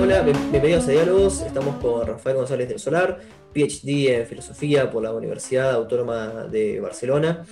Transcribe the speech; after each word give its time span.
Hola, 0.00 0.22
bienvenidos 0.22 0.86
a 0.86 0.92
Diálogos. 0.92 1.40
Estamos 1.40 1.74
con 1.82 2.06
Rafael 2.06 2.36
González 2.36 2.68
del 2.68 2.78
Solar, 2.78 3.18
PhD 3.52 4.14
en 4.14 4.26
Filosofía 4.28 4.88
por 4.92 5.02
la 5.02 5.12
Universidad 5.12 5.72
Autónoma 5.72 6.44
de 6.44 6.78
Barcelona. 6.78 7.44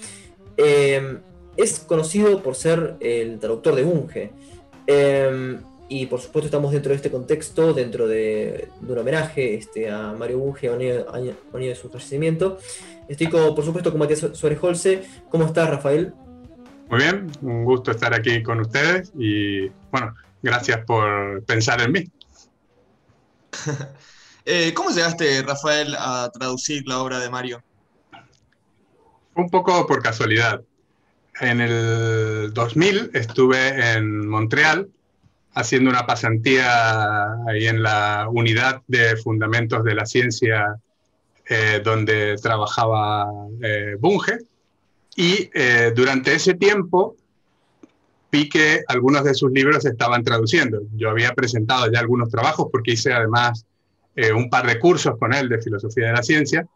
Eh, 0.57 1.19
es 1.57 1.81
conocido 1.81 2.41
por 2.41 2.55
ser 2.55 2.95
el 3.01 3.41
traductor 3.41 3.75
de 3.75 3.83
Bunge. 3.83 4.31
Eh, 4.87 5.59
y 5.89 6.07
por 6.07 6.21
supuesto 6.21 6.47
estamos 6.47 6.71
dentro 6.71 6.91
de 6.91 6.97
este 6.97 7.11
contexto, 7.11 7.75
dentro 7.75 8.07
de, 8.07 8.69
un 8.89 8.97
homenaje 8.97 9.55
este, 9.55 9.91
a 9.91 10.13
Mario 10.13 10.39
Bunge, 10.39 10.69
año, 10.69 11.05
año, 11.13 11.35
de 11.53 11.75
su 11.75 11.89
fallecimiento. 11.89 12.59
Estoy 13.09 13.27
con, 13.29 13.57
por 13.57 13.65
supuesto 13.65 13.91
con 13.91 13.99
Matías 13.99 14.25
Suárez 14.35 14.59
Holce. 14.63 15.03
¿Cómo 15.29 15.47
estás, 15.47 15.69
Rafael? 15.69 16.15
Muy 16.89 16.99
bien, 16.99 17.31
un 17.41 17.65
gusto 17.65 17.91
estar 17.91 18.15
aquí 18.15 18.43
con 18.43 18.61
ustedes 18.61 19.13
y 19.19 19.69
bueno, 19.91 20.15
gracias 20.43 20.85
por 20.85 21.43
pensar 21.45 21.81
en 21.81 21.93
mí. 21.93 22.05
Eh, 24.47 24.75
¿Cómo 24.75 24.91
llegaste, 24.91 25.41
Rafael, 25.41 25.97
a 25.99 26.31
traducir 26.31 26.83
la 26.87 26.99
obra 26.99 27.19
de 27.19 27.31
Mario? 27.31 27.63
Un 29.35 29.49
poco 29.49 29.87
por 29.87 30.03
casualidad. 30.03 30.61
En 31.41 31.63
el 31.63 32.53
2000 32.53 33.11
estuve 33.15 33.93
en 33.93 34.29
Montreal 34.29 34.91
haciendo 35.55 35.89
una 35.89 36.05
pasantía 36.05 37.33
ahí 37.49 37.67
en 37.67 37.83
la 37.83 38.29
unidad 38.31 38.83
de 38.87 39.17
fundamentos 39.17 39.83
de 39.83 39.95
la 39.95 40.05
ciencia 40.05 40.77
eh, 41.49 41.81
donde 41.83 42.37
trabajaba 42.37 43.27
eh, 43.63 43.97
Bunge. 43.99 44.39
Y 45.17 45.51
durante 45.95 46.35
ese 46.35 46.55
tiempo 46.55 47.17
vi 48.35 48.49
que 48.49 48.83
algunos 48.89 49.23
de 49.23 49.33
sus 49.33 49.53
libros 49.53 49.85
estaban 49.87 50.25
traduciendo. 50.25 50.81
Yo 50.97 51.11
había 51.11 51.33
presentado 51.35 51.91
ya 51.93 52.01
algunos 52.01 52.31
trabajos 52.31 52.67
porque 52.73 52.93
hice 52.93 53.13
además 53.13 53.65
eh, 54.17 54.33
un 54.33 54.49
par 54.49 54.67
de 54.67 54.79
cursos 54.79 55.17
con 55.19 55.33
él 55.33 55.49
de 55.49 55.61
filosofía 55.61 56.09
de 56.09 56.13
la 56.13 56.23
ciencia. 56.23 56.67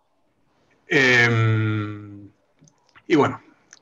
Em, 0.86 2.28
y 3.06 3.16
bueno, 3.16 3.40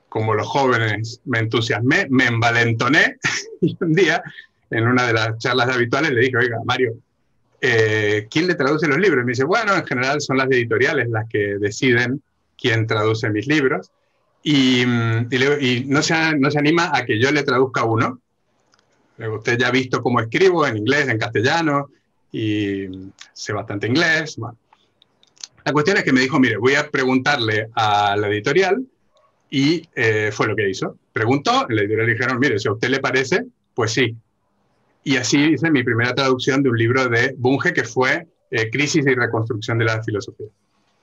como 0.09 0.33
los 0.33 0.47
jóvenes 0.47 1.21
me 1.25 1.39
entusiasmé, 1.39 2.07
me 2.09 2.25
envalentoné 2.25 3.17
y 3.61 3.77
un 3.79 3.93
día 3.93 4.23
en 4.69 4.87
una 4.87 5.07
de 5.07 5.13
las 5.13 5.37
charlas 5.37 5.69
habituales 5.69 6.11
le 6.11 6.21
dije, 6.21 6.37
oiga, 6.37 6.57
Mario, 6.65 6.97
eh, 7.61 8.27
¿quién 8.29 8.47
le 8.47 8.55
traduce 8.55 8.87
los 8.87 8.97
libros? 8.97 9.23
Y 9.23 9.25
me 9.25 9.31
dice, 9.31 9.45
bueno, 9.45 9.75
en 9.75 9.85
general 9.85 10.21
son 10.21 10.37
las 10.37 10.47
editoriales 10.47 11.09
las 11.09 11.27
que 11.29 11.57
deciden 11.59 12.21
quién 12.57 12.85
traduce 12.85 13.29
mis 13.29 13.47
libros. 13.47 13.91
Y, 14.49 14.85
no, 14.85 16.01
se, 16.01 16.37
no 16.39 16.49
se 16.49 16.57
anima 16.57 16.89
a 16.93 17.03
que 17.03 17.19
yo 17.19 17.33
le 17.33 17.43
traduzca 17.43 17.83
uno. 17.83 18.21
Usted 19.17 19.57
ya 19.57 19.67
ha 19.67 19.71
visto 19.71 20.01
cómo 20.01 20.21
escribo 20.21 20.65
en 20.65 20.77
inglés, 20.77 21.09
en 21.09 21.17
castellano, 21.17 21.89
y 22.31 22.85
sé 23.33 23.51
bastante 23.51 23.87
inglés. 23.87 24.37
La 25.65 25.73
cuestión 25.73 25.97
es 25.97 26.05
que 26.05 26.13
me 26.13 26.21
dijo, 26.21 26.39
mire, 26.39 26.55
voy 26.55 26.75
a 26.75 26.89
preguntarle 26.89 27.67
a 27.75 28.15
la 28.15 28.29
editorial, 28.29 28.85
y 29.49 29.85
eh, 29.93 30.29
fue 30.31 30.47
lo 30.47 30.55
que 30.55 30.69
hizo. 30.69 30.97
Preguntó, 31.11 31.65
la 31.67 31.81
editorial 31.81 32.07
dijeron, 32.07 32.39
mire, 32.39 32.57
si 32.57 32.69
a 32.69 32.71
usted 32.71 32.87
le 32.87 33.01
parece, 33.01 33.45
pues 33.73 33.91
sí. 33.91 34.15
Y 35.03 35.17
así 35.17 35.39
hice 35.41 35.71
mi 35.71 35.83
primera 35.83 36.15
traducción 36.15 36.63
de 36.63 36.69
un 36.69 36.77
libro 36.77 37.09
de 37.09 37.35
Bunge 37.37 37.73
que 37.73 37.83
fue 37.83 38.25
eh, 38.49 38.69
Crisis 38.69 39.05
y 39.05 39.13
Reconstrucción 39.13 39.77
de 39.77 39.85
la 39.85 40.01
Filosofía. 40.01 40.47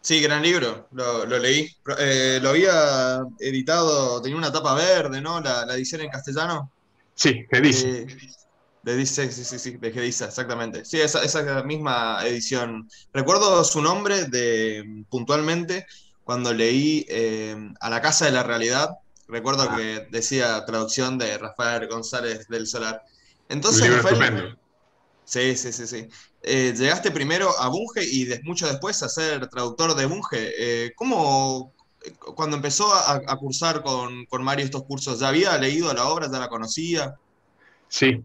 Sí, 0.05 0.20
gran 0.20 0.42
libro, 0.42 0.86
lo, 0.92 1.24
leí. 1.38 1.66
Eh, 1.98 2.38
lo 2.42 2.50
había 2.50 3.22
editado, 3.41 4.20
tenía 4.20 4.36
una 4.36 4.52
tapa 4.52 4.74
verde, 4.74 5.22
¿no? 5.22 5.41
La, 5.41 5.64
edición 5.74 6.02
en 6.02 6.11
castellano. 6.11 6.70
Sí, 7.14 7.46
Gediza. 7.50 7.88
Eh, 7.88 8.06
de 8.83 8.96
dice, 8.96 9.33
sí, 9.33 9.44
sí, 9.46 9.58
sí, 9.58 9.78
de 9.78 9.92
Gediza, 9.92 10.27
exactamente. 10.27 10.84
Sí, 10.84 11.00
esa, 11.00 11.24
esa 11.24 11.62
misma 11.62 12.19
edición. 12.27 12.86
Recuerdo 13.14 13.64
su 13.64 13.80
nombre 13.80 14.24
de 14.27 15.06
puntualmente 15.08 15.86
cuando 16.23 16.52
leí 16.52 17.07
eh, 17.08 17.57
A 17.80 17.89
la 17.89 18.02
Casa 18.02 18.27
de 18.27 18.33
la 18.33 18.42
Realidad. 18.42 18.90
Recuerdo 19.27 19.62
ah. 19.70 19.74
que 19.74 20.07
decía 20.11 20.67
traducción 20.67 21.17
de 21.17 21.39
Rafael 21.39 21.89
González 21.89 22.46
del 22.48 22.67
Solar. 22.67 23.02
Entonces, 23.48 23.90
Rafael, 23.90 24.58
Sí, 25.24 25.57
sí, 25.57 25.73
sí, 25.73 25.86
sí. 25.86 26.08
Eh, 26.46 26.74
llegaste 26.77 27.10
primero 27.10 27.58
a 27.58 27.68
Bunge 27.68 28.05
y 28.05 28.28
mucho 28.42 28.66
después 28.66 29.02
a 29.02 29.08
ser 29.08 29.48
traductor 29.48 29.94
de 29.94 30.05
Bunge. 30.05 30.52
Eh, 30.58 30.92
¿Cómo, 30.94 31.72
cuando 32.34 32.56
empezó 32.56 32.92
a, 32.92 33.36
cursar 33.38 33.82
con, 33.82 34.27
Mario 34.42 34.66
estos 34.66 34.84
cursos, 34.84 35.20
ya 35.20 35.28
había 35.28 35.56
leído 35.56 35.92
la 35.94 36.06
obra, 36.08 36.30
ya 36.30 36.38
la 36.38 36.48
conocía? 36.48 37.14
Sí. 37.88 38.22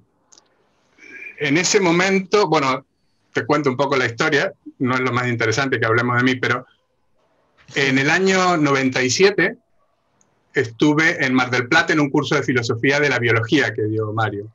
En 1.39 1.57
ese 1.57 1.79
momento, 1.79 2.49
bueno, 2.49 2.85
te 3.31 3.45
cuento 3.45 3.69
un 3.69 3.77
poco 3.77 3.95
la 3.95 4.05
historia, 4.05 4.51
no 4.79 4.95
es 4.95 4.99
lo 4.99 5.13
más 5.13 5.27
interesante 5.27 5.79
que 5.79 5.85
hablemos 5.85 6.17
de 6.17 6.23
mí, 6.23 6.35
pero 6.35 6.65
en 7.75 7.99
el 7.99 8.09
año 8.09 8.57
97 8.57 9.55
estuve 10.53 11.23
en 11.25 11.33
Mar 11.33 11.51
del 11.51 11.69
Plata 11.69 11.93
en 11.93 12.01
un 12.01 12.09
curso 12.09 12.35
de 12.35 12.43
filosofía 12.43 12.99
de 12.99 13.09
la 13.09 13.19
biología 13.19 13.73
que 13.73 13.83
dio 13.83 14.11
Mario. 14.11 14.51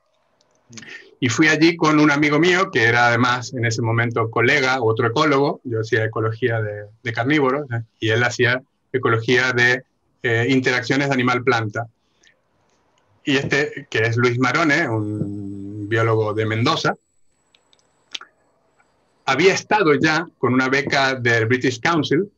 Y 1.20 1.28
fui 1.28 1.48
allí 1.48 1.76
con 1.76 2.00
un 2.00 2.10
amigo 2.10 2.38
mío, 2.38 2.70
que 2.70 2.84
era 2.84 3.08
además 3.08 3.54
en 3.54 3.64
ese 3.64 3.80
momento 3.80 4.30
colega, 4.30 4.82
otro 4.82 5.06
ecólogo, 5.06 5.60
yo 5.64 5.80
hacía 5.80 6.04
ecología 6.04 6.60
de, 6.60 7.12
carnívoros, 7.12 7.70
¿eh? 7.70 7.82
y 8.00 8.10
él 8.10 8.22
hacía 8.22 8.60
ecología 8.92 9.52
de 9.52 9.84
eh, 10.22 10.46
interacciones 10.50 11.10
animal-planta. 11.10 11.86
Y 13.24 13.36
este, 13.36 13.86
que 13.88 14.00
es 14.00 14.16
Luis 14.16 14.38
Marone, 14.38 14.86
un 14.88 15.88
biólogo 15.88 16.34
de 16.34 16.44
Mendoza, 16.44 16.94
había 19.24 19.54
estado 19.54 19.94
ya 19.94 20.26
con 20.36 20.52
una 20.52 20.68
beca 20.68 21.14
del 21.14 21.46
British 21.46 21.80
Council 21.80 22.30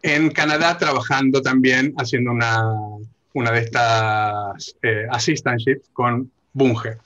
en 0.00 0.30
Canadá 0.30 0.78
trabajando 0.78 1.42
también, 1.42 1.92
haciendo 1.98 2.30
una, 2.30 2.64
una 3.34 3.50
de 3.50 3.60
estas 3.60 4.74
eh, 4.82 5.06
assistantships 5.10 5.90
con 5.92 6.30
Bunge 6.54 6.96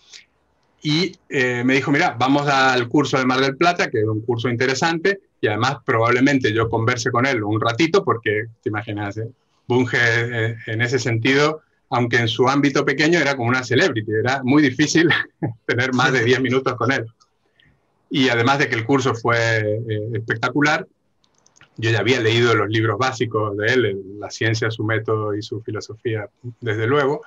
y 0.83 1.13
eh, 1.29 1.63
me 1.65 1.75
dijo, 1.75 1.93
mira, 1.93 2.17
vamos 2.19 2.49
al 2.49 2.89
curso 2.89 3.19
de 3.19 3.27
Mar 3.27 3.41
del 3.41 3.57
Plata, 3.57 3.91
que 3.91 3.99
es 3.99 4.07
un 4.07 4.23
curso 4.23 4.49
interesante, 4.49 5.21
y 5.41 5.47
además 5.47 5.79
probablemente 5.85 6.53
yo 6.53 6.71
converse 6.71 7.11
con 7.11 7.27
él 7.27 7.43
un 7.43 7.61
ratito, 7.61 8.05
porque 8.05 8.47
te 8.63 8.69
imaginas, 8.71 9.19
¿eh? 9.19 9.29
Bunge 9.67 9.99
eh, 10.01 10.57
en 10.67 10.83
ese 10.83 10.99
sentido, 10.99 11.61
aunque 11.91 12.17
en 12.17 12.29
su 12.29 12.49
ámbito 12.49 12.85
pequeño 12.85 13.19
era 13.19 13.37
como 13.37 13.51
una 13.51 13.63
celebrity, 13.63 14.11
era 14.13 14.43
muy 14.43 14.63
difícil 14.63 15.09
tener 15.67 15.93
más 15.93 16.13
de 16.13 16.25
10 16.25 16.41
minutos 16.41 16.75
con 16.75 16.91
él. 16.93 17.07
Y 18.09 18.29
además 18.29 18.59
de 18.59 18.69
que 18.69 18.75
el 18.75 18.85
curso 18.85 19.15
fue 19.15 19.81
espectacular, 20.15 20.85
yo 21.77 21.91
ya 21.91 22.01
había 22.01 22.21
leído 22.21 22.55
los 22.55 22.69
libros 22.69 22.99
básicos 22.99 23.57
de 23.57 23.67
él, 23.67 24.03
La 24.19 24.31
ciencia, 24.31 24.71
su 24.71 24.83
método 24.83 25.35
y 25.35 25.43
su 25.43 25.63
filosofía, 25.63 26.29
desde 26.61 26.89
luego, 26.89 27.23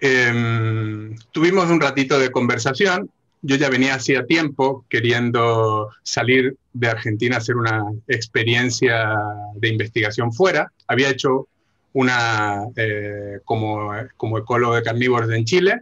Em, 0.00 1.16
tuvimos 1.32 1.70
un 1.70 1.80
ratito 1.80 2.18
de 2.18 2.30
conversación. 2.30 3.10
Yo 3.42 3.56
ya 3.56 3.68
venía 3.68 3.94
hacía 3.94 4.26
tiempo 4.26 4.84
queriendo 4.88 5.90
salir 6.02 6.56
de 6.72 6.88
Argentina 6.88 7.36
a 7.36 7.38
hacer 7.38 7.56
una 7.56 7.84
experiencia 8.08 9.16
de 9.54 9.68
investigación 9.68 10.32
fuera. 10.32 10.72
Había 10.88 11.10
hecho 11.10 11.48
una 11.92 12.64
eh, 12.76 13.38
como, 13.44 13.92
como 14.16 14.38
ecólogo 14.38 14.74
de 14.74 14.82
carnívoros 14.82 15.30
en 15.30 15.44
Chile 15.44 15.80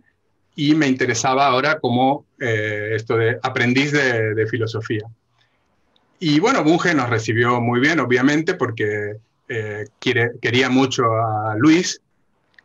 y 0.54 0.74
me 0.74 0.86
interesaba 0.86 1.46
ahora 1.46 1.80
como 1.80 2.26
eh, 2.38 2.92
esto 2.94 3.16
de 3.16 3.38
aprendiz 3.42 3.92
de, 3.92 4.46
filosofía. 4.46 5.06
Y 6.18 6.38
bueno, 6.40 6.62
Bunge 6.62 6.94
nos 6.94 7.08
recibió 7.08 7.60
muy 7.60 7.80
bien, 7.80 7.98
obviamente, 8.00 8.54
porque 8.54 9.16
eh, 9.48 9.84
quiere, 9.98 10.32
quería 10.40 10.68
mucho 10.68 11.04
a 11.04 11.56
Luis 11.56 12.01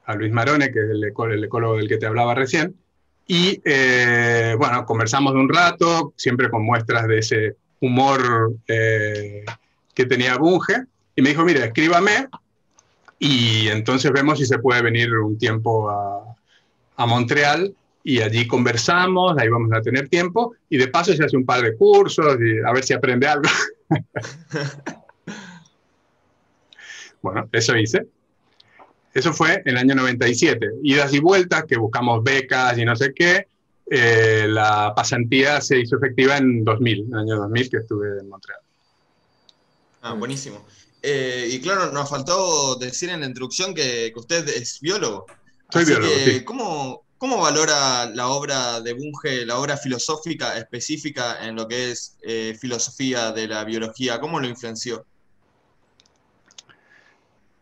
a 0.07 0.15
Luis 0.15 0.31
Marone, 0.31 0.71
que 0.71 0.79
es 0.79 0.89
el, 0.89 1.03
ecólogo 1.03 1.77
del 1.77 1.87
que 1.87 1.97
te 1.97 2.05
hablaba 2.05 2.33
recién, 2.33 2.75
y 3.27 3.61
eh, 3.65 4.55
bueno, 4.57 4.85
conversamos 4.85 5.33
un 5.33 5.49
rato, 5.49 6.13
siempre 6.15 6.49
con 6.49 6.63
muestras 6.63 7.07
de 7.07 7.19
ese 7.19 7.55
humor 7.81 8.53
eh, 8.67 9.43
que 9.93 10.05
tenía 10.05 10.37
Bunge, 10.37 10.85
y 11.13 11.21
me 11.21 11.29
dijo, 11.29 11.43
mira, 11.43 11.65
escríbame, 11.65 12.29
y 13.19 13.67
entonces 13.67 14.11
vemos 14.11 14.39
si 14.39 14.45
se 14.45 14.59
puede 14.59 14.81
venir 14.81 15.13
un 15.13 15.37
tiempo 15.37 15.89
a, 15.89 16.23
a 16.95 17.05
Montreal, 17.05 17.75
y 18.01 18.21
allí 18.21 18.47
conversamos, 18.47 19.37
ahí 19.37 19.49
vamos 19.49 19.73
a 19.73 19.81
tener 19.81 20.07
tiempo, 20.07 20.55
y 20.69 20.77
de 20.77 20.87
paso 20.87 21.13
se 21.13 21.25
hace 21.25 21.35
un 21.35 21.45
par 21.45 21.61
de 21.61 21.75
cursos, 21.75 22.37
y 22.39 22.65
a 22.65 22.71
ver 22.71 22.85
si 22.85 22.93
aprende 22.93 23.27
algo. 23.27 23.49
bueno, 27.21 27.49
eso 27.51 27.75
hice. 27.75 28.07
Eso 29.13 29.33
fue 29.33 29.61
en 29.65 29.69
el 29.69 29.77
año 29.77 29.95
97. 29.95 30.67
Idas 30.83 31.13
y 31.13 31.19
vueltas, 31.19 31.65
que 31.65 31.77
buscamos 31.77 32.23
becas 32.23 32.77
y 32.77 32.85
no 32.85 32.95
sé 32.95 33.13
qué. 33.15 33.47
Eh, 33.89 34.45
la 34.49 34.93
pasantía 34.95 35.61
se 35.61 35.79
hizo 35.79 35.97
efectiva 35.97 36.37
en 36.37 36.63
2000, 36.63 36.99
en 36.99 37.13
el 37.13 37.19
año 37.19 37.37
2000 37.37 37.69
que 37.69 37.77
estuve 37.77 38.19
en 38.19 38.29
Montreal. 38.29 38.59
Ah, 40.01 40.13
buenísimo. 40.13 40.65
Eh, 41.01 41.47
y 41.51 41.59
claro, 41.61 41.91
nos 41.91 42.09
faltó 42.09 42.75
decir 42.75 43.09
en 43.09 43.21
la 43.21 43.27
introducción 43.27 43.73
que, 43.73 44.11
usted 44.15 44.47
es 44.49 44.79
biólogo. 44.81 45.25
Soy 45.71 45.85
biólogo. 45.85 46.13
sí. 46.25 46.43
¿cómo, 46.43 47.07
¿Cómo 47.17 47.39
valora 47.39 48.05
la 48.13 48.27
obra 48.27 48.79
de 48.81 48.93
Bunge, 48.93 49.43
la 49.45 49.57
obra 49.57 49.75
filosófica 49.75 50.55
específica 50.57 51.47
en 51.47 51.55
lo 51.55 51.67
que 51.67 51.91
es 51.91 52.15
eh, 52.21 52.55
filosofía 52.59 53.31
de 53.31 53.47
la 53.47 53.63
biología? 53.63 54.19
¿Cómo 54.19 54.39
lo 54.39 54.47
influenció? 54.47 55.03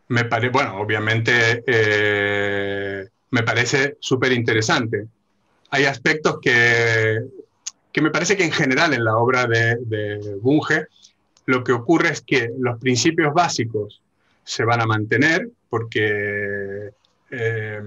Me 0.07 0.25
parece, 0.25 0.49
bueno, 0.49 0.79
obviamente 0.79 1.63
eh, 1.65 3.07
me 3.31 3.43
parece 3.43 3.97
súper 3.99 4.31
interesante. 4.31 5.07
Hay 5.71 5.85
aspectos 5.85 6.37
que, 6.41 7.19
que, 7.91 8.01
me 8.01 8.11
parece 8.11 8.37
que 8.37 8.45
en 8.45 8.51
general 8.51 8.93
en 8.93 9.03
la 9.03 9.17
obra 9.17 9.45
de, 9.47 9.77
de 9.81 10.35
Bunge 10.41 10.87
lo 11.45 11.63
que 11.63 11.71
ocurre 11.71 12.09
es 12.09 12.21
que 12.21 12.49
los 12.57 12.79
principios 12.79 13.33
básicos 13.33 14.01
se 14.43 14.63
van 14.63 14.81
a 14.81 14.85
mantener 14.85 15.49
porque 15.69 16.91
eh, 17.31 17.81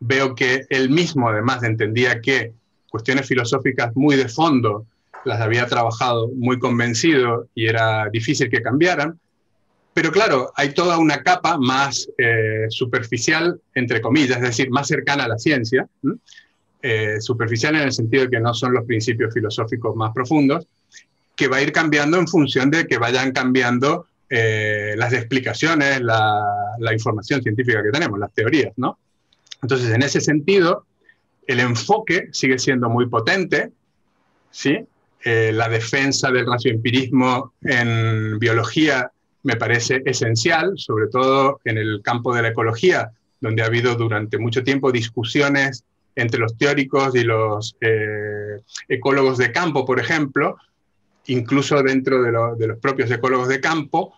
veo 0.00 0.34
que 0.34 0.66
él 0.68 0.90
mismo 0.90 1.28
además 1.28 1.62
entendía 1.62 2.20
que 2.20 2.52
cuestiones 2.90 3.26
filosóficas 3.26 3.94
muy 3.94 4.16
de 4.16 4.28
fondo 4.28 4.86
las 5.24 5.40
había 5.40 5.66
trabajado 5.66 6.28
muy 6.34 6.58
convencido 6.58 7.46
y 7.54 7.66
era 7.66 8.08
difícil 8.10 8.50
que 8.50 8.60
cambiaran. 8.60 9.18
Pero 9.94 10.10
claro, 10.10 10.52
hay 10.56 10.72
toda 10.72 10.98
una 10.98 11.22
capa 11.22 11.58
más 11.58 12.08
eh, 12.16 12.66
superficial, 12.70 13.60
entre 13.74 14.00
comillas, 14.00 14.38
es 14.38 14.42
decir, 14.42 14.70
más 14.70 14.88
cercana 14.88 15.24
a 15.24 15.28
la 15.28 15.38
ciencia, 15.38 15.86
eh, 16.80 17.20
superficial 17.20 17.76
en 17.76 17.82
el 17.82 17.92
sentido 17.92 18.24
de 18.24 18.30
que 18.30 18.40
no 18.40 18.54
son 18.54 18.72
los 18.72 18.84
principios 18.86 19.32
filosóficos 19.34 19.94
más 19.94 20.12
profundos, 20.12 20.66
que 21.36 21.46
va 21.46 21.58
a 21.58 21.62
ir 21.62 21.72
cambiando 21.72 22.18
en 22.18 22.26
función 22.26 22.70
de 22.70 22.86
que 22.86 22.98
vayan 22.98 23.32
cambiando 23.32 24.06
eh, 24.34 24.94
las 24.96 25.12
explicaciones, 25.12 26.00
la, 26.00 26.42
información 26.90 27.42
científica 27.42 27.82
que 27.82 27.90
tenemos, 27.90 28.18
las 28.18 28.32
teorías, 28.32 28.72
¿no? 28.76 28.98
Entonces, 29.62 29.90
en 29.90 30.02
ese 30.02 30.20
sentido, 30.20 30.86
el 31.46 31.60
enfoque 31.60 32.28
sigue 32.32 32.58
siendo 32.58 32.88
muy 32.88 33.06
potente, 33.06 33.70
¿sí? 34.50 34.86
Eh, 35.24 35.52
la 35.52 35.68
defensa 35.68 36.32
del 36.32 36.46
racioempirismo 36.46 37.52
en 37.62 38.40
biología 38.40 39.11
me 39.42 39.56
parece 39.56 40.02
esencial, 40.04 40.72
sobre 40.76 41.08
todo 41.08 41.60
en 41.64 41.78
el 41.78 42.00
campo 42.02 42.34
de 42.34 42.42
la 42.42 42.48
ecología, 42.48 43.10
donde 43.40 43.62
ha 43.62 43.66
habido 43.66 43.94
durante 43.96 44.38
mucho 44.38 44.62
tiempo 44.62 44.92
discusiones 44.92 45.84
entre 46.14 46.38
los 46.38 46.56
teóricos 46.56 47.14
y 47.14 47.24
los 47.24 47.76
eh, 47.80 48.60
ecólogos 48.88 49.38
de 49.38 49.50
campo, 49.50 49.84
por 49.84 49.98
ejemplo, 49.98 50.56
incluso 51.26 51.82
dentro 51.82 52.22
de, 52.22 52.32
los 52.66 52.78
propios 52.78 53.10
ecólogos 53.10 53.48
de 53.48 53.60
campo, 53.60 54.14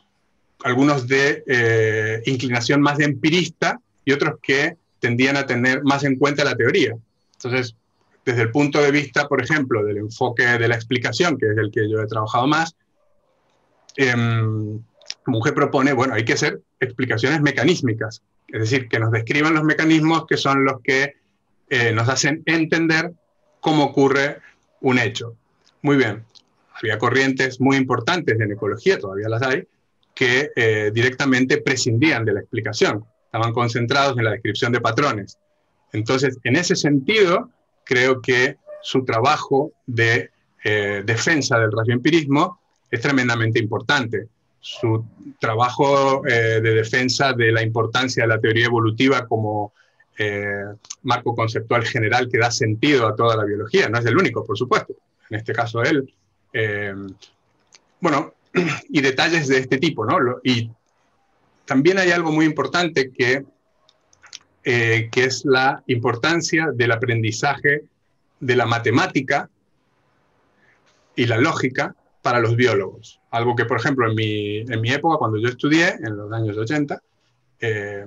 algunos 0.64 1.06
de 1.06 1.44
eh, 1.46 2.22
inclinación 2.26 2.80
más 2.80 2.98
de 2.98 3.04
empirista 3.04 3.80
y 4.04 4.12
otros 4.12 4.38
que 4.42 4.76
tendían 4.98 5.36
a 5.36 5.46
tener 5.46 5.82
más 5.84 6.04
en 6.04 6.16
cuenta 6.16 6.44
la 6.44 6.56
teoría. 6.56 6.94
Entonces, 7.34 7.76
desde 8.24 8.42
el 8.42 8.50
punto 8.50 8.80
de 8.80 8.90
vista, 8.90 9.28
por 9.28 9.42
ejemplo, 9.42 9.84
del 9.84 9.98
enfoque 9.98 10.44
de 10.44 10.68
la 10.68 10.74
explicación, 10.74 11.36
que 11.36 11.50
es 11.50 11.58
el 11.58 11.70
que 11.70 11.88
yo 11.88 12.00
he 12.00 12.06
trabajado 12.06 12.46
más, 12.46 12.74
eh, 13.96 14.14
Mujer 15.26 15.54
propone, 15.54 15.92
bueno, 15.92 16.14
hay 16.14 16.24
que 16.24 16.34
hacer 16.34 16.60
explicaciones 16.80 17.40
mecanísmicas, 17.40 18.22
es 18.48 18.60
decir, 18.60 18.88
que 18.88 18.98
nos 18.98 19.10
describan 19.10 19.54
los 19.54 19.64
mecanismos 19.64 20.26
que 20.26 20.36
son 20.36 20.64
los 20.64 20.80
que 20.82 21.14
eh, 21.70 21.92
nos 21.92 22.08
hacen 22.08 22.42
entender 22.46 23.12
cómo 23.60 23.84
ocurre 23.84 24.38
un 24.80 24.98
hecho. 24.98 25.34
Muy 25.82 25.96
bien, 25.96 26.24
había 26.74 26.98
corrientes 26.98 27.60
muy 27.60 27.76
importantes 27.76 28.38
en 28.38 28.52
ecología, 28.52 28.98
todavía 28.98 29.28
las 29.28 29.42
hay, 29.42 29.66
que 30.14 30.50
eh, 30.54 30.90
directamente 30.94 31.58
prescindían 31.58 32.24
de 32.24 32.34
la 32.34 32.40
explicación, 32.40 33.04
estaban 33.24 33.52
concentrados 33.52 34.16
en 34.18 34.24
la 34.24 34.32
descripción 34.32 34.72
de 34.72 34.80
patrones. 34.80 35.38
Entonces, 35.92 36.38
en 36.44 36.56
ese 36.56 36.76
sentido, 36.76 37.50
creo 37.84 38.20
que 38.20 38.56
su 38.82 39.04
trabajo 39.04 39.72
de 39.86 40.30
eh, 40.62 41.02
defensa 41.04 41.58
del 41.58 41.72
radioempirismo 41.72 42.60
es 42.90 43.00
tremendamente 43.00 43.58
importante. 43.58 44.28
Su 44.66 45.04
trabajo 45.38 46.26
eh, 46.26 46.60
de 46.62 46.74
defensa 46.74 47.34
de 47.34 47.52
la 47.52 47.62
importancia 47.62 48.22
de 48.22 48.28
la 48.28 48.40
teoría 48.40 48.66
evolutiva 48.66 49.26
como 49.26 49.72
marco 51.02 51.34
conceptual 51.34 51.84
general 51.84 52.28
que 52.30 52.38
da 52.38 52.48
sentido 52.48 53.08
a 53.08 53.16
toda 53.16 53.36
la 53.36 53.44
biología, 53.44 53.88
no 53.88 53.98
es 53.98 54.06
el 54.06 54.16
único, 54.16 54.44
por 54.44 54.56
supuesto. 54.56 54.94
En 55.28 55.38
este 55.38 55.52
caso, 55.52 55.82
él. 55.82 56.14
bueno, 57.98 58.32
y 58.88 59.00
detalles 59.00 59.48
de 59.48 59.58
este 59.58 59.78
tipo, 59.78 60.06
¿no? 60.06 60.16
Y 60.44 60.70
también 61.64 61.98
hay 61.98 62.10
algo 62.10 62.30
muy 62.30 62.44
importante 62.44 63.10
que, 63.10 63.44
eh, 64.64 65.08
que 65.10 65.24
es 65.24 65.44
la 65.44 65.82
importancia 65.86 66.68
del 66.74 66.92
aprendizaje 66.92 67.84
de 68.40 68.56
la 68.56 68.66
matemática 68.66 69.48
y 71.16 71.26
la 71.26 71.38
lógica 71.38 71.94
para 72.24 72.40
los 72.40 72.56
biólogos. 72.56 73.20
Algo 73.32 73.54
que, 73.54 73.66
por 73.66 73.76
ejemplo, 73.76 74.08
en 74.08 74.14
mi, 74.14 74.60
en 74.60 74.80
mi 74.80 74.90
época, 74.90 75.18
cuando 75.18 75.36
yo 75.36 75.48
estudié, 75.48 75.90
en 75.90 76.16
los 76.16 76.32
años 76.32 76.56
80, 76.56 76.98
eh, 77.60 78.06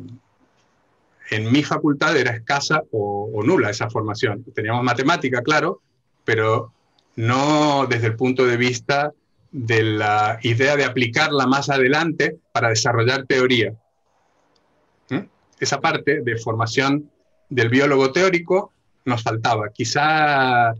en 1.29 1.51
mi 1.51 1.61
facultad 1.61 2.17
era 2.17 2.31
escasa 2.31 2.81
o, 2.91 3.43
nula 3.45 3.69
esa 3.69 3.91
formación. 3.91 4.43
Teníamos 4.55 4.83
matemática, 4.83 5.43
claro, 5.43 5.81
pero 6.25 6.73
no 7.15 7.85
desde 7.85 8.07
el 8.07 8.15
punto 8.15 8.47
de 8.47 8.57
vista 8.57 9.13
de 9.51 9.83
la 9.83 10.39
idea 10.41 10.75
de 10.75 10.85
aplicarla 10.85 11.45
más 11.45 11.69
adelante 11.69 12.39
para 12.51 12.69
desarrollar 12.69 13.27
teoría. 13.27 13.75
¿Mm? 15.11 15.27
Esa 15.59 15.79
parte 15.79 16.21
de 16.23 16.37
formación 16.37 17.11
del 17.49 17.69
biólogo 17.69 18.11
teórico 18.11 18.73
nos 19.05 19.21
faltaba. 19.21 19.69
Quizá, 19.69 20.73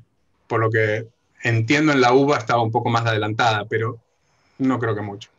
por 0.48 0.60
lo 0.60 0.72
que 0.72 1.06
entiendo 1.44 1.92
en 1.92 2.02
la 2.02 2.14
UBA, 2.14 2.38
estaba 2.38 2.62
un 2.62 2.72
poco 2.72 2.90
más 2.90 3.06
adelantada, 3.06 3.66
pero 3.66 4.00
no 4.58 4.80
creo 4.80 4.96
que 4.96 5.02
mucho. 5.02 5.30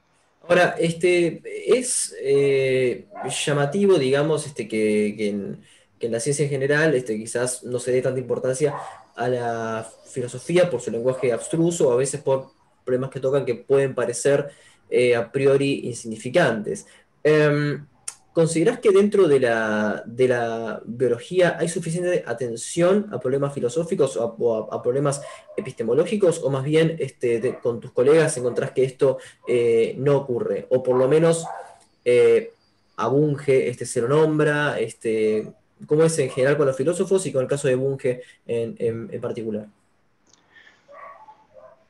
Ahora, 0.49 0.77
este, 0.79 1.43
es 1.67 2.15
eh, 2.23 3.07
llamativo, 3.45 3.99
digamos, 3.99 4.47
este, 4.47 4.67
que, 4.67 5.09
en, 5.29 5.61
que, 5.99 6.07
en, 6.07 6.13
la 6.13 6.21
ciencia 6.21 6.45
en 6.45 6.51
general 6.51 6.95
este, 6.95 7.19
quizás 7.19 7.65
no 7.65 7.79
se 7.79 7.93
dé 7.93 8.01
tanta 8.01 8.21
importancia 8.21 8.75
a 9.15 9.29
la 9.29 9.91
filosofía 10.11 10.71
por 10.71 10.81
su 10.81 10.91
lenguaje 10.91 11.33
abstruso, 11.33 11.93
a 11.93 11.97
veces 11.97 12.23
por 12.23 12.51
problemas 12.85 13.11
que 13.11 13.21
tocan 13.21 13.45
que 13.45 13.57
pueden 13.57 13.95
parecer 13.95 14.49
eh, 14.89 15.15
a 15.15 15.31
priori 15.31 15.81
insignificantes. 15.85 16.87
Eh, 17.23 17.79
¿Considerás 18.39 18.79
que 18.79 18.93
dentro 18.93 19.27
de 19.27 19.41
la, 19.41 20.05
de 20.07 20.29
la, 20.29 20.81
biología 20.87 21.57
hay 21.59 21.69
suficiente 21.69 22.23
atención 22.25 23.09
a 23.11 23.19
problemas 23.19 23.53
filosóficos 23.53 24.17
o 24.17 24.73
a, 24.73 24.81
problemas 24.81 25.23
epistemológicos? 25.57 26.41
¿O 26.45 26.49
más 26.49 26.63
bien 26.63 26.95
este, 27.01 27.59
con 27.61 27.81
tus 27.81 27.91
colegas 27.91 28.37
encontrás 28.37 28.71
que 28.71 28.85
esto 28.85 29.19
eh, 29.49 29.97
no 29.99 30.19
ocurre? 30.19 30.69
O 30.71 30.85
por 30.85 30.97
lo 30.97 31.09
menos 31.09 31.47
eh, 32.05 32.53
a 32.95 33.09
Bunge 33.09 33.71
este, 33.71 33.85
se 33.85 34.03
lo 34.03 34.07
nombra, 34.07 34.79
este, 34.79 35.53
¿cómo 35.89 36.05
es 36.05 36.17
en 36.21 36.31
general 36.31 36.57
con 36.57 36.69
los 36.69 36.77
filósofos 36.77 37.27
y 37.27 37.33
con 37.33 37.43
el 37.43 37.49
caso 37.49 37.67
de 37.67 37.75
Bunge 37.75 38.23
en, 38.47 38.77
en 39.11 39.21
particular? 39.21 39.67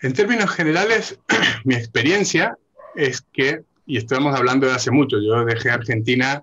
En 0.00 0.14
términos 0.14 0.48
generales, 0.48 1.18
mi 1.64 1.74
experiencia 1.74 2.56
es 2.96 3.20
que, 3.20 3.64
y 3.84 3.98
estamos 3.98 4.34
hablando 4.34 4.66
de 4.66 4.72
hace 4.72 4.90
mucho, 4.90 5.18
yo 5.20 5.44
dejé 5.44 5.68
Argentina 5.70 6.42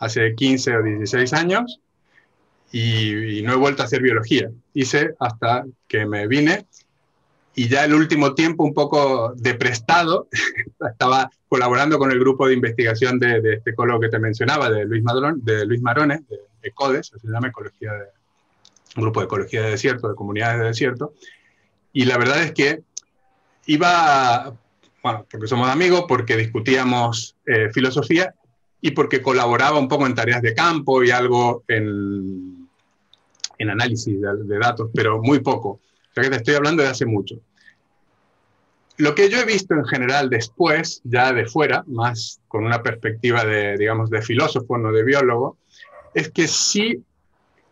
hace 0.00 0.34
15 0.34 0.76
o 0.76 0.82
16 0.82 1.32
años 1.34 1.80
y, 2.72 3.42
no 3.42 3.52
he 3.52 3.56
vuelto 3.56 3.82
a 3.82 3.86
hacer 3.86 4.02
biología. 4.02 4.50
Hice 4.74 5.14
hasta 5.20 5.64
que 5.86 6.06
me 6.06 6.26
vine 6.26 6.66
y 7.54 7.68
ya 7.68 7.84
el 7.84 7.94
último 7.94 8.34
tiempo 8.34 8.64
un 8.64 8.74
poco 8.74 9.34
de 9.36 9.54
prestado, 9.54 10.28
estaba 10.90 11.30
colaborando 11.48 11.98
con 11.98 12.10
el 12.10 12.18
grupo 12.18 12.46
de 12.46 12.54
investigación 12.54 13.18
de, 13.18 13.38
este 13.54 13.70
ecólogo 13.70 14.00
que 14.00 14.08
te 14.08 14.18
mencionaba, 14.18 14.70
de 14.70 14.84
Luis, 14.84 15.02
Madrón, 15.02 15.40
de 15.42 15.66
Luis 15.66 15.82
Marones, 15.82 16.26
de 16.28 16.38
ECODES, 16.62 17.12
se 17.20 17.28
llama 17.28 17.48
Ecología 17.48 17.92
de, 17.92 18.04
un 18.96 19.02
grupo 19.02 19.20
de 19.20 19.26
ecología 19.26 19.62
de 19.62 19.70
desierto, 19.70 20.08
de 20.08 20.14
comunidades 20.14 20.60
de 20.60 20.66
desierto. 20.66 21.14
Y 21.92 22.04
la 22.04 22.18
verdad 22.18 22.42
es 22.42 22.52
que 22.52 22.82
iba, 23.66 24.54
bueno, 25.02 25.26
porque 25.30 25.48
somos 25.48 25.68
amigos, 25.68 26.04
porque 26.08 26.36
discutíamos 26.36 27.36
eh, 27.46 27.70
filosofía 27.72 28.34
y 28.80 28.92
porque 28.92 29.20
colaboraba 29.20 29.78
un 29.78 29.88
poco 29.88 30.06
en 30.06 30.14
tareas 30.14 30.42
de 30.42 30.54
campo 30.54 31.02
y 31.02 31.10
algo 31.10 31.64
en, 31.68 32.68
en 33.58 33.70
análisis 33.70 34.18
de, 34.20 34.58
datos, 34.58 34.90
pero 34.94 35.20
muy 35.22 35.40
poco. 35.40 35.68
O 35.70 36.14
sea 36.14 36.24
que 36.24 36.30
te 36.30 36.36
estoy 36.36 36.54
hablando 36.54 36.82
de 36.82 36.88
hace 36.88 37.04
mucho. 37.04 37.36
Lo 38.96 39.14
que 39.14 39.28
yo 39.28 39.38
he 39.38 39.44
visto 39.44 39.74
en 39.74 39.84
general 39.84 40.28
después, 40.30 41.00
ya 41.04 41.32
de 41.32 41.46
fuera, 41.46 41.84
más 41.86 42.40
con 42.48 42.64
una 42.64 42.82
perspectiva 42.82 43.44
de, 43.44 43.76
digamos, 43.76 44.10
de 44.10 44.22
filósofo, 44.22 44.76
no 44.78 44.92
de 44.92 45.04
biólogo, 45.04 45.58
es 46.14 46.30
que 46.30 46.48
sí 46.48 47.02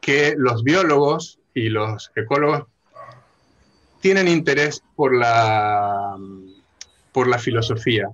que 0.00 0.34
los 0.36 0.62
biólogos 0.62 1.38
y 1.54 1.68
los 1.68 2.10
ecólogos 2.14 2.64
tienen 4.00 4.28
interés 4.28 4.82
por 4.94 5.14
la, 5.14 6.16
por 7.12 7.28
la 7.28 7.38
filosofía, 7.38 8.08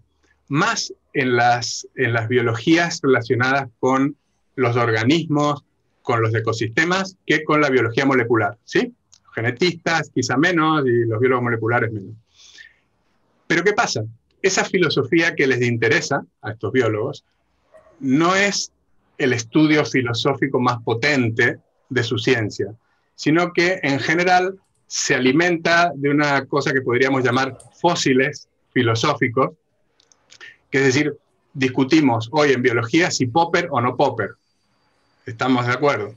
más 0.48 0.92
en 1.12 1.36
las, 1.36 1.86
en 1.94 2.12
las 2.12 2.28
biologías 2.28 3.00
relacionadas 3.02 3.68
con 3.78 4.16
los 4.56 4.76
organismos, 4.76 5.64
con 6.02 6.22
los 6.22 6.34
ecosistemas 6.34 7.16
que 7.26 7.44
con 7.44 7.60
la 7.60 7.70
biología 7.70 8.04
molecular, 8.04 8.58
¿sí? 8.64 8.92
Genetistas 9.34 10.10
quizá 10.14 10.36
menos 10.36 10.86
y 10.86 11.06
los 11.06 11.18
biólogos 11.18 11.44
moleculares 11.44 11.92
menos. 11.92 12.14
Pero 13.46 13.64
¿qué 13.64 13.72
pasa? 13.72 14.04
Esa 14.42 14.64
filosofía 14.64 15.34
que 15.34 15.46
les 15.46 15.62
interesa 15.62 16.24
a 16.42 16.52
estos 16.52 16.72
biólogos 16.72 17.24
no 18.00 18.34
es 18.34 18.70
el 19.18 19.32
estudio 19.32 19.84
filosófico 19.84 20.60
más 20.60 20.82
potente 20.82 21.58
de 21.88 22.02
su 22.02 22.18
ciencia, 22.18 22.74
sino 23.14 23.52
que 23.52 23.80
en 23.82 24.00
general 24.00 24.58
se 24.86 25.14
alimenta 25.14 25.92
de 25.94 26.10
una 26.10 26.44
cosa 26.46 26.72
que 26.72 26.82
podríamos 26.82 27.24
llamar 27.24 27.56
fósiles 27.80 28.48
filosóficos, 28.72 29.52
es 30.78 30.84
decir, 30.84 31.16
discutimos 31.52 32.28
hoy 32.32 32.52
en 32.52 32.62
biología 32.62 33.10
si 33.10 33.26
Popper 33.26 33.68
o 33.70 33.80
no 33.80 33.96
Popper. 33.96 34.30
Estamos 35.24 35.66
de 35.66 35.72
acuerdo. 35.72 36.14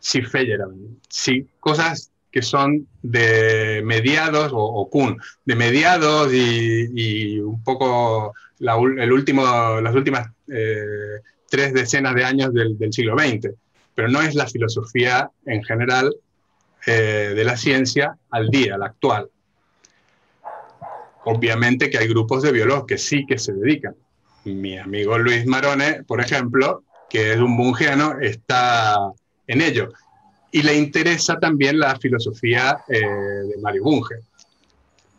Si 0.00 0.22
Feyerabend, 0.22 0.98
si 1.08 1.46
cosas 1.60 2.10
que 2.32 2.42
son 2.42 2.88
de 3.02 3.82
mediados, 3.84 4.50
o, 4.54 4.88
Kuhn, 4.90 5.20
de 5.44 5.54
mediados 5.54 6.32
y, 6.32 7.38
un 7.38 7.62
poco 7.62 8.32
el 8.58 9.12
último, 9.12 9.80
las 9.80 9.94
últimas 9.94 10.28
eh, 10.48 11.20
tres 11.50 11.74
decenas 11.74 12.14
de 12.14 12.24
años 12.24 12.54
del, 12.54 12.76
siglo 12.92 13.16
XX. 13.18 13.50
Pero 13.94 14.08
no 14.08 14.22
es 14.22 14.34
la 14.34 14.46
filosofía 14.46 15.30
en 15.44 15.62
general 15.62 16.14
eh, 16.86 17.34
de 17.36 17.44
la 17.44 17.58
ciencia 17.58 18.16
al 18.30 18.48
día, 18.48 18.78
la 18.78 18.86
actual. 18.86 19.28
Obviamente 21.24 21.88
que 21.88 21.98
hay 21.98 22.08
grupos 22.08 22.42
de 22.42 22.52
biólogos 22.52 22.86
que 22.86 22.98
sí 22.98 23.24
que 23.26 23.38
se 23.38 23.52
dedican. 23.52 23.94
Mi 24.44 24.76
amigo 24.76 25.16
Luis 25.18 25.46
Marone, 25.46 26.02
por 26.04 26.20
ejemplo, 26.20 26.82
que 27.08 27.32
es 27.32 27.38
un 27.38 27.56
bungeano, 27.56 28.18
está 28.20 28.96
en 29.46 29.60
ello. 29.60 29.92
Y 30.50 30.62
le 30.62 30.76
interesa 30.76 31.38
también 31.38 31.78
la 31.78 31.96
filosofía 31.98 32.78
eh, 32.88 33.00
de 33.00 33.56
Mario 33.62 33.84
Bunge. 33.84 34.16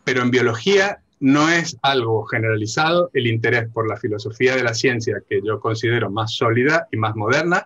Pero 0.03 0.21
en 0.21 0.31
biología 0.31 0.99
no 1.21 1.49
es 1.49 1.77
algo 1.81 2.25
generalizado 2.25 3.09
el 3.13 3.27
interés 3.27 3.69
por 3.71 3.87
la 3.87 3.95
filosofía 3.95 4.57
de 4.57 4.63
la 4.63 4.73
ciencia 4.73 5.23
que 5.27 5.41
yo 5.41 5.59
considero 5.59 6.11
más 6.11 6.33
sólida 6.33 6.87
y 6.91 6.97
más 6.97 7.15
moderna, 7.15 7.65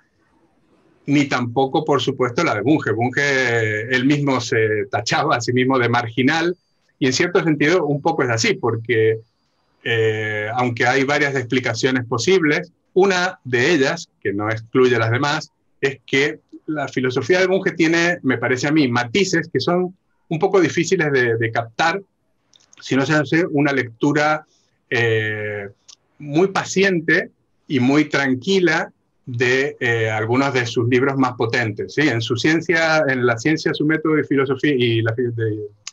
ni 1.07 1.25
tampoco, 1.25 1.83
por 1.83 2.01
supuesto, 2.01 2.43
la 2.43 2.53
de 2.53 2.61
Bunge. 2.61 2.91
Bunge, 2.91 3.95
él 3.95 4.05
mismo 4.05 4.39
se 4.41 4.85
tachaba 4.91 5.37
a 5.37 5.41
sí 5.41 5.53
mismo 5.53 5.79
de 5.79 5.89
marginal 5.89 6.55
y 6.99 7.07
en 7.07 7.13
cierto 7.13 7.43
sentido 7.43 7.85
un 7.85 8.01
poco 8.01 8.23
es 8.23 8.29
así, 8.29 8.55
porque 8.55 9.19
eh, 9.83 10.47
aunque 10.53 10.85
hay 10.85 11.03
varias 11.03 11.35
explicaciones 11.35 12.05
posibles, 12.05 12.71
una 12.93 13.39
de 13.43 13.71
ellas, 13.71 14.09
que 14.21 14.33
no 14.33 14.49
excluye 14.49 14.97
las 14.97 15.11
demás, 15.11 15.51
es 15.79 15.99
que 16.05 16.39
la 16.65 16.87
filosofía 16.87 17.39
de 17.39 17.47
Bunge 17.47 17.71
tiene, 17.71 18.17
me 18.23 18.37
parece 18.37 18.67
a 18.67 18.71
mí, 18.71 18.87
matices 18.87 19.49
que 19.51 19.59
son 19.59 19.95
un 20.29 20.39
poco 20.39 20.59
difíciles 20.59 21.11
de, 21.11 21.51
captar 21.51 22.01
si 22.81 22.95
no 22.95 23.05
se 23.05 23.13
hace 23.13 23.45
una 23.49 23.71
lectura 23.71 24.45
eh, 24.89 25.69
muy 26.19 26.47
paciente 26.47 27.31
y 27.67 27.79
muy 27.79 28.05
tranquila 28.05 28.91
de 29.25 29.77
eh, 29.79 30.09
algunos 30.09 30.53
de 30.53 30.65
sus 30.65 30.87
libros 30.89 31.17
más 31.17 31.33
potentes. 31.33 31.93
¿sí? 31.93 32.01
En 32.01 32.21
su 32.21 32.35
ciencia, 32.35 33.03
en 33.07 33.25
la 33.25 33.37
ciencia, 33.37 33.73
su 33.73 33.85
método 33.85 34.15
de 34.15 34.23
filosofía 34.23 34.73
y, 34.77 35.03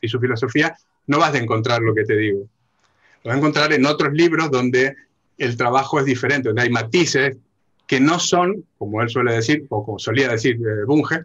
y 0.00 0.08
su 0.08 0.18
filosofía 0.20 0.74
no 1.06 1.18
vas 1.18 1.34
a 1.34 1.38
encontrar 1.38 1.82
lo 1.82 1.94
que 1.94 2.04
te 2.04 2.16
digo. 2.16 2.46
Lo 3.22 3.28
vas 3.28 3.34
a 3.34 3.38
encontrar 3.38 3.72
en 3.72 3.86
otros 3.86 4.12
libros 4.12 4.50
donde 4.50 4.94
el 5.38 5.56
trabajo 5.56 5.98
es 5.98 6.04
diferente, 6.04 6.48
donde 6.48 6.62
hay 6.62 6.70
matices 6.70 7.36
que 7.86 8.00
no 8.00 8.18
son, 8.18 8.64
como 8.78 9.02
él 9.02 9.08
suele 9.08 9.32
decir, 9.32 9.66
o 9.68 9.84
como 9.84 9.98
solía 9.98 10.28
decir 10.28 10.56
eh, 10.56 10.84
Bunge, 10.86 11.24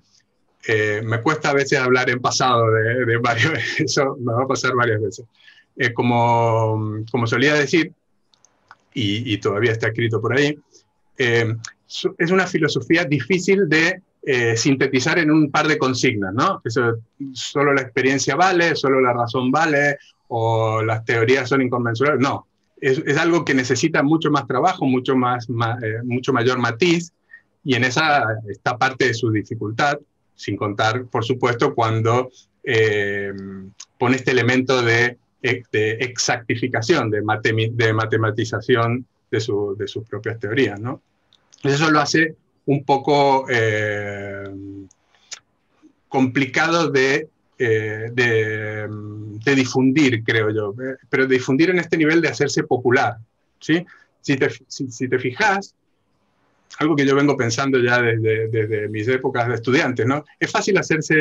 eh, 0.67 1.01
me 1.03 1.21
cuesta 1.21 1.51
a 1.51 1.53
veces 1.53 1.79
hablar 1.79 2.09
en 2.09 2.19
pasado 2.19 2.69
de, 2.69 3.17
varios, 3.17 3.53
eso 3.79 4.17
me 4.19 4.33
va 4.33 4.43
a 4.43 4.47
pasar 4.47 4.75
varias 4.75 5.01
veces. 5.01 5.25
Eh, 5.77 5.93
como, 5.93 7.03
como 7.11 7.27
solía 7.27 7.53
decir, 7.53 7.93
y, 8.93 9.33
y, 9.33 9.37
todavía 9.37 9.71
está 9.71 9.87
escrito 9.87 10.19
por 10.19 10.35
ahí, 10.35 10.57
es 11.17 12.31
una 12.31 12.47
filosofía 12.47 13.05
difícil 13.05 13.69
de 13.69 14.01
eh, 14.21 14.57
sintetizar 14.57 15.17
en 15.19 15.31
un 15.31 15.49
par 15.49 15.67
de 15.67 15.77
consignas, 15.77 16.33
¿no? 16.33 16.61
Solo 17.33 17.73
la 17.73 17.81
experiencia 17.81 18.35
vale, 18.35 18.75
solo 18.75 18.99
la 18.99 19.13
razón 19.13 19.49
vale, 19.49 19.97
o 20.27 20.81
las 20.83 21.05
teorías 21.05 21.47
son 21.47 21.61
inconmensurables. 21.61 22.21
No, 22.21 22.47
es, 22.81 23.17
algo 23.17 23.45
que 23.45 23.53
necesita 23.53 24.03
mucho 24.03 24.29
más 24.29 24.45
trabajo, 24.45 24.85
mucho, 24.85 25.15
más, 25.15 25.47
eh, 25.49 25.99
mucho 26.03 26.33
mayor 26.33 26.59
matiz, 26.59 27.13
y 27.63 27.75
en 27.75 27.85
esa 27.85 28.23
está 28.49 28.77
parte 28.77 29.07
de 29.07 29.13
su 29.13 29.31
dificultad, 29.31 29.97
sin 30.35 30.57
contar, 30.57 31.05
por 31.05 31.23
supuesto, 31.23 31.73
cuando 31.73 32.29
eh, 32.63 33.33
pone 33.97 34.17
este 34.17 34.31
elemento 34.31 34.81
de, 34.81 35.17
exactificación, 35.41 37.09
de, 37.09 37.21
de 37.71 37.93
matematización 37.93 39.05
de, 39.31 39.37
de, 39.77 39.87
sus 39.87 40.03
propias 40.09 40.39
teorías, 40.39 40.79
¿no? 40.79 41.01
Eso 41.63 41.89
lo 41.89 41.99
hace 41.99 42.35
un 42.69 42.83
poco 42.83 43.47
eh, 43.49 44.43
complicado 46.07 46.91
de, 46.91 47.27
eh, 47.57 48.11
de, 48.13 49.55
difundir, 49.55 50.23
creo 50.23 50.51
yo, 50.51 50.75
pero 51.09 51.25
difundir 51.25 51.71
en 51.71 51.79
este 51.79 51.97
nivel 51.97 52.21
de 52.21 52.27
hacerse 52.27 52.61
popular. 52.63 53.17
¿sí? 53.59 53.83
Si, 54.21 54.37
te, 54.37 54.49
si, 54.67 55.07
te 55.07 55.17
fijas, 55.17 55.73
algo 56.77 56.95
que 56.95 57.07
yo 57.07 57.15
vengo 57.15 57.35
pensando 57.35 57.79
ya 57.79 58.03
desde, 58.03 58.49
desde, 58.49 58.87
mis 58.87 59.07
épocas 59.07 59.47
de 59.47 59.55
estudiantes, 59.55 60.05
¿no? 60.05 60.23
Es 60.39 60.51
fácil 60.51 60.77
hacerse 60.77 61.15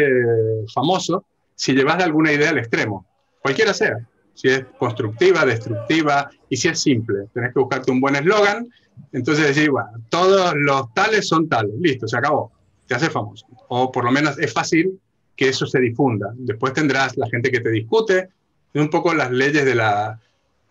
famoso 0.74 1.24
si 1.54 1.72
llevas 1.72 2.02
alguna 2.02 2.30
idea 2.30 2.50
al 2.50 2.58
extremo, 2.58 3.06
cualquiera 3.40 3.72
sea, 3.72 4.06
si 4.34 4.48
es 4.48 4.66
constructiva, 4.78 5.46
destructiva 5.46 6.30
y 6.50 6.58
si 6.58 6.68
es 6.68 6.78
simple. 6.78 7.24
Tenés 7.32 7.54
que 7.54 7.60
buscarte 7.60 7.90
un 7.90 8.02
buen 8.02 8.16
eslogan 8.16 8.68
entonces 9.12 9.68
bueno, 9.68 9.90
todos 10.08 10.54
los 10.56 10.92
tales 10.94 11.28
son 11.28 11.48
tales, 11.48 11.74
listo, 11.80 12.06
se 12.06 12.16
acabó, 12.16 12.52
te 12.86 12.94
hace 12.94 13.10
famoso. 13.10 13.46
O 13.68 13.90
por 13.90 14.04
lo 14.04 14.10
menos 14.10 14.38
es 14.38 14.52
fácil 14.52 14.98
que 15.36 15.48
eso 15.48 15.66
se 15.66 15.80
difunda. 15.80 16.32
Después 16.34 16.72
tendrás 16.72 17.16
la 17.16 17.28
gente 17.28 17.50
que 17.50 17.60
te 17.60 17.70
discute, 17.70 18.28
un 18.74 18.90
poco 18.90 19.14
las 19.14 19.30
leyes 19.30 19.64
de 19.64 19.74
la, 19.74 20.20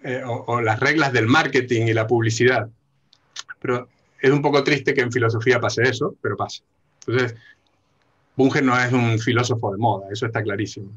eh, 0.03 0.21
o, 0.25 0.61
las 0.61 0.79
reglas 0.79 1.11
del 1.13 1.27
marketing 1.27 1.87
y 1.87 1.93
la 1.93 2.07
publicidad. 2.07 2.69
Pero 3.59 3.87
es 4.21 4.31
un 4.31 4.41
poco 4.41 4.63
triste 4.63 4.93
que 4.93 5.01
en 5.01 5.11
filosofía 5.11 5.59
pase 5.59 5.83
eso, 5.83 6.15
pero 6.21 6.37
pasa. 6.37 6.63
Entonces, 7.05 7.35
Bunge 8.35 8.61
no 8.61 8.79
es 8.79 8.91
un 8.93 9.19
filósofo 9.19 9.71
de 9.71 9.77
moda, 9.77 10.07
eso 10.11 10.27
está 10.27 10.43
clarísimo. 10.43 10.91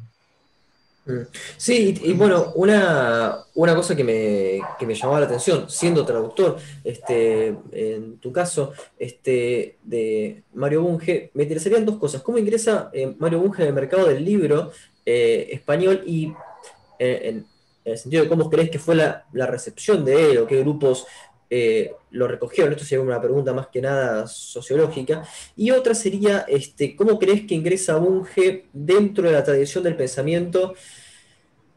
Sí, 1.57 1.99
y, 2.03 2.13
bueno, 2.13 2.53
una, 2.55 3.39
una 3.55 3.75
cosa 3.75 3.95
que 3.97 4.05
me, 4.05 4.61
que 4.79 4.87
me, 4.87 4.95
llamaba 4.95 5.21
la 5.21 5.27
atención, 5.27 5.69
siendo 5.69 6.05
traductor, 6.05 6.59
este, 6.85 7.57
en 7.73 8.19
tu 8.19 8.33
caso, 8.33 8.73
este, 8.99 9.77
de 9.83 10.43
Mario 10.55 10.83
Bunge, 10.83 11.31
me 11.35 11.45
interesarían 11.45 11.87
dos 11.87 11.99
cosas. 11.99 12.23
¿Cómo 12.23 12.39
ingresa 12.39 12.91
eh, 12.93 13.15
Mario 13.19 13.41
Bunge 13.41 13.63
en 13.63 13.69
el 13.69 13.75
mercado 13.75 14.07
del 14.07 14.25
libro 14.25 14.73
eh, 15.05 15.49
español 15.53 16.03
y 16.07 16.33
eh, 16.99 17.21
en, 17.25 17.47
el 17.85 17.99
sentido 17.99 18.23
de 18.23 18.29
cómo 18.29 18.51
crees 18.51 18.71
que 18.71 18.79
fue 18.79 18.95
la, 18.95 19.25
la 19.33 19.47
recepción 19.47 20.05
de 20.05 20.33
él 20.33 20.39
o 20.39 20.47
qué 20.47 20.61
grupos 20.61 21.07
eh, 21.53 21.93
lo 22.13 22.29
recogieron? 22.29 22.73
Esto 22.73 22.85
sería 22.85 23.05
una 23.05 23.21
pregunta 23.21 23.53
más 23.53 23.67
que 23.67 23.83
nada 23.83 24.29
sociológica. 24.29 25.25
Y 25.57 25.73
otra 25.73 25.95
sería, 25.95 26.45
este, 26.49 26.95
¿cómo 26.95 27.19
crees 27.19 27.45
que 27.47 27.57
ingresa 27.57 27.97
Bunge 27.97 28.67
dentro 28.73 29.27
de 29.27 29.33
la 29.33 29.43
tradición 29.43 29.83
del 29.83 29.97
pensamiento 29.97 30.75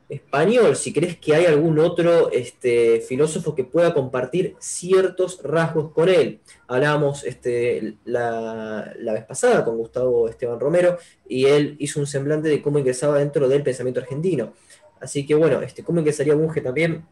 español? 0.07 0.75
Si 0.75 0.93
crees 0.93 1.17
que 1.17 1.33
hay 1.33 1.45
algún 1.45 1.79
otro 1.79 2.31
este, 2.31 3.01
filósofo 3.01 3.55
que 3.55 3.63
pueda 3.63 3.95
compartir 3.95 4.55
ciertos 4.59 5.41
rasgos 5.41 5.91
con 5.91 6.07
él. 6.07 6.39
Hablábamos 6.67 7.23
este, 7.23 7.95
la, 8.05 8.93
vez 8.95 9.25
pasada 9.25 9.65
con 9.65 9.77
Gustavo 9.77 10.29
Esteban 10.29 10.59
Romero 10.59 10.99
y 11.27 11.45
él 11.45 11.75
hizo 11.79 11.99
un 11.99 12.05
semblante 12.05 12.47
de 12.47 12.61
cómo 12.61 12.77
ingresaba 12.77 13.17
dentro 13.17 13.49
del 13.49 13.63
pensamiento 13.63 14.01
argentino. 14.01 14.53
Así 15.01 15.25
que 15.25 15.33
bueno, 15.33 15.61
este, 15.61 15.83
¿cómo 15.83 15.99
ingresaría 15.99 16.35
Bunge 16.35 16.61
también 16.61 17.05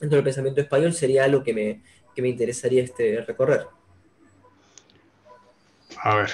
dentro 0.00 0.16
del 0.16 0.24
pensamiento 0.24 0.60
español 0.60 0.92
sería 0.92 1.24
algo 1.24 1.42
que 1.42 1.52
me, 1.52 1.82
me 2.20 2.28
interesaría 2.28 2.82
este, 2.82 3.22
recorrer. 3.22 3.66
A 6.02 6.16
ver. 6.16 6.30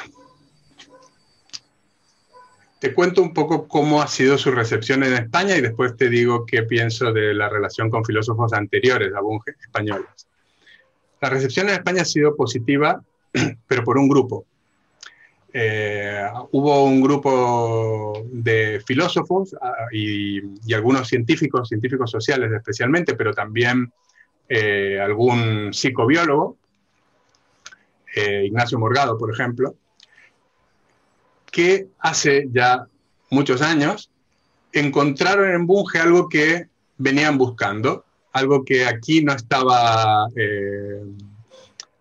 Te 2.79 2.93
cuento 2.93 3.23
un 3.23 3.33
poco 3.33 3.67
cómo 3.67 4.03
ha 4.03 4.07
sido 4.07 4.37
su 4.37 4.51
recepción 4.51 5.03
en 5.03 5.15
España 5.15 5.57
y 5.57 5.63
después 5.63 5.97
te 5.97 6.11
digo 6.11 6.45
qué 6.45 6.63
pienso 6.63 7.13
de 7.13 7.35
la 7.35 7.49
relación 7.49 7.91
con 7.91 8.05
filósofos 8.05 8.53
anteriores 8.53 9.15
a 9.15 9.21
Bunge 9.21 9.53
españoles. 9.61 10.29
La 11.21 11.31
recepción 11.31 11.69
en 11.69 11.77
España 11.77 12.03
ha 12.03 12.05
sido 12.05 12.37
positiva, 12.37 13.03
pero 13.67 13.83
por 13.83 13.97
un 13.97 14.09
grupo. 14.09 14.45
Eh, 15.59 16.23
hubo 16.53 16.85
un 16.85 17.01
grupo 17.01 18.27
de 18.31 18.79
filósofos 18.87 19.57
ah, 19.63 19.87
y, 19.91 20.43
algunos 20.75 21.09
científicos, 21.09 21.71
científicos 21.71 22.11
sociales 22.11 22.53
especialmente, 22.53 23.15
pero 23.15 23.33
también 23.33 23.91
eh, 24.51 25.01
algún 25.01 25.73
psicobiólogo, 25.73 26.59
eh, 28.15 28.45
Ignacio 28.45 28.79
Morgado, 28.79 29.17
por 29.17 29.33
ejemplo, 29.33 29.75
que 31.51 31.87
hace 32.01 32.49
ya 32.53 32.87
muchos 33.31 33.63
años 33.63 34.11
encontraron 34.73 35.51
en 35.53 35.67
Bunge 35.67 36.01
algo 36.01 36.29
que 36.29 36.67
venían 36.99 37.39
buscando, 37.39 38.05
algo 38.35 38.63
que 38.63 38.85
aquí 38.85 39.25
no 39.25 39.33
estaba, 39.33 40.29
eh, 40.37 41.01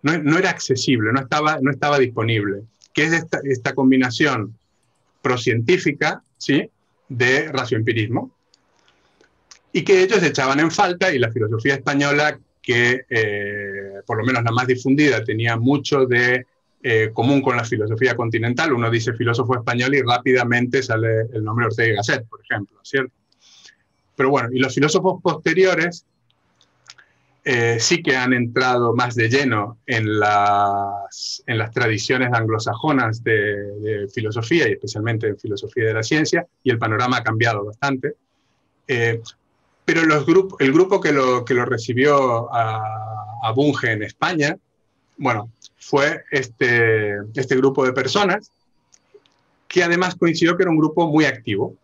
no, 0.02 0.38
era 0.38 0.50
accesible, 0.50 1.14
no 1.14 1.22
estaba, 1.22 1.58
no 1.62 1.72
estaba 1.72 2.00
disponible, 2.00 2.64
que 2.96 3.04
es 3.04 3.14
esta, 3.14 3.42
esta 3.44 3.76
combinación 3.76 4.58
procientífica 5.22 6.24
¿sí? 6.38 6.68
de 7.10 7.52
racioempirismo, 7.52 8.32
y 9.74 9.84
que 9.84 10.02
ellos 10.02 10.24
echaban 10.24 10.62
en 10.62 10.72
falta 10.72 11.14
y 11.14 11.20
la 11.20 11.30
filosofía 11.30 11.76
española, 11.76 12.40
que 12.62 13.06
eh, 13.10 14.02
por 14.06 14.18
lo 14.18 14.24
menos 14.24 14.42
la 14.42 14.52
más 14.52 14.66
difundida, 14.66 15.22
tenía 15.26 15.58
mucho 15.58 16.06
de 16.06 16.46
eh, 16.82 17.10
común 17.12 17.42
con 17.42 17.58
la 17.58 17.66
filosofía 17.66 18.16
continental. 18.16 18.72
Uno 18.72 18.90
dice 18.90 19.14
filósofo 19.14 19.56
español 19.56 19.94
y 19.94 20.02
rápidamente 20.02 20.82
sale 20.82 21.24
el 21.34 21.44
nombre 21.44 21.66
Ortega 21.66 21.92
y 21.92 21.96
Gasset, 21.98 22.26
por 22.30 22.40
ejemplo, 22.42 22.80
¿cierto? 22.84 23.14
Pero 24.16 24.30
bueno, 24.30 24.50
y 24.54 24.60
los 24.60 24.74
filósofos 24.74 25.22
posteriores 25.22 26.06
eh, 27.46 27.78
sí 27.80 28.02
que 28.02 28.18
han 28.18 28.34
entrado 28.34 28.96
más 28.96 29.16
de 29.16 29.30
lleno 29.30 29.78
en 29.86 30.20
las, 30.20 31.44
en 31.46 31.58
las 31.60 31.72
tradiciones 31.72 32.34
anglosajonas 32.34 33.24
de, 33.24 34.08
filosofía 34.14 34.68
y 34.68 34.74
especialmente 34.74 35.28
en 35.28 35.38
filosofía 35.38 35.86
de 35.86 35.94
la 35.94 36.04
ciencia, 36.04 36.46
y 36.64 36.72
el 36.72 36.80
panorama 36.80 37.18
ha 37.18 37.24
cambiado 37.24 37.64
bastante. 37.64 38.16
Pero 39.86 40.04
los 40.04 40.26
el 40.60 40.74
grupo 40.74 41.00
que 41.00 41.12
lo, 41.12 41.46
que 41.46 41.54
lo 41.54 41.66
recibió 41.66 42.50
a, 42.52 43.52
Bunge 43.56 43.92
en 43.92 44.02
España, 44.02 44.58
bueno, 45.18 45.52
fue 45.78 46.24
este, 46.32 47.14
este 47.36 47.56
grupo 47.56 47.86
de 47.86 47.94
personas 47.94 48.50
que 49.68 49.84
además 49.84 50.16
coincidió 50.16 50.58
que 50.58 50.64
era 50.64 50.72
un 50.72 50.80
grupo 50.80 51.08
muy 51.08 51.26
activo. 51.26 51.76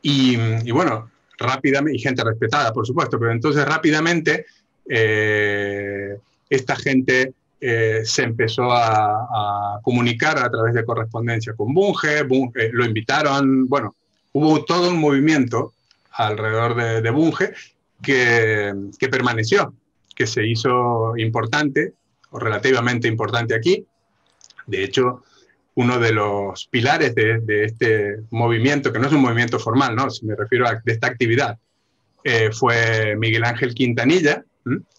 Y, 0.00 0.36
bueno, 0.70 1.10
rápidamente, 1.38 1.96
y 1.96 2.00
gente 2.00 2.24
respetada, 2.24 2.72
por 2.72 2.86
supuesto, 2.86 3.18
pero 3.18 3.32
entonces 3.32 3.64
rápidamente 3.64 4.46
eh, 4.88 6.18
esta 6.48 6.76
gente 6.76 7.32
eh, 7.60 8.02
se 8.04 8.22
empezó 8.22 8.70
a, 8.70 9.80
comunicar 9.82 10.38
a 10.38 10.50
través 10.50 10.74
de 10.74 10.84
correspondencia 10.84 11.54
con 11.54 11.72
Bunge, 11.72 12.22
Bunge, 12.22 12.70
lo 12.72 12.84
invitaron, 12.84 13.66
bueno, 13.66 13.94
hubo 14.32 14.64
todo 14.64 14.90
un 14.90 14.98
movimiento 14.98 15.72
alrededor 16.12 17.02
de, 17.02 17.10
Bunge 17.10 17.52
que, 18.02 18.74
permaneció, 19.10 19.74
que 20.14 20.26
se 20.26 20.46
hizo 20.46 21.16
importante 21.16 21.92
o 22.30 22.38
relativamente 22.38 23.08
importante 23.08 23.54
aquí. 23.54 23.86
De 24.66 24.84
hecho, 24.84 25.22
uno 25.76 25.98
de 25.98 26.12
los 26.12 26.66
pilares 26.68 27.14
de, 27.14 27.64
este 27.64 28.18
movimiento, 28.30 28.92
que 28.92 28.98
no 28.98 29.06
es 29.08 29.12
un 29.12 29.22
movimiento 29.22 29.58
formal, 29.58 29.96
¿no? 29.96 30.08
si 30.08 30.24
me 30.24 30.36
refiero 30.36 30.68
a 30.68 30.80
de 30.84 30.92
esta 30.92 31.08
actividad, 31.08 31.58
eh, 32.22 32.50
fue 32.52 33.16
Miguel 33.16 33.44
Ángel 33.44 33.74
Quintanilla, 33.74 34.44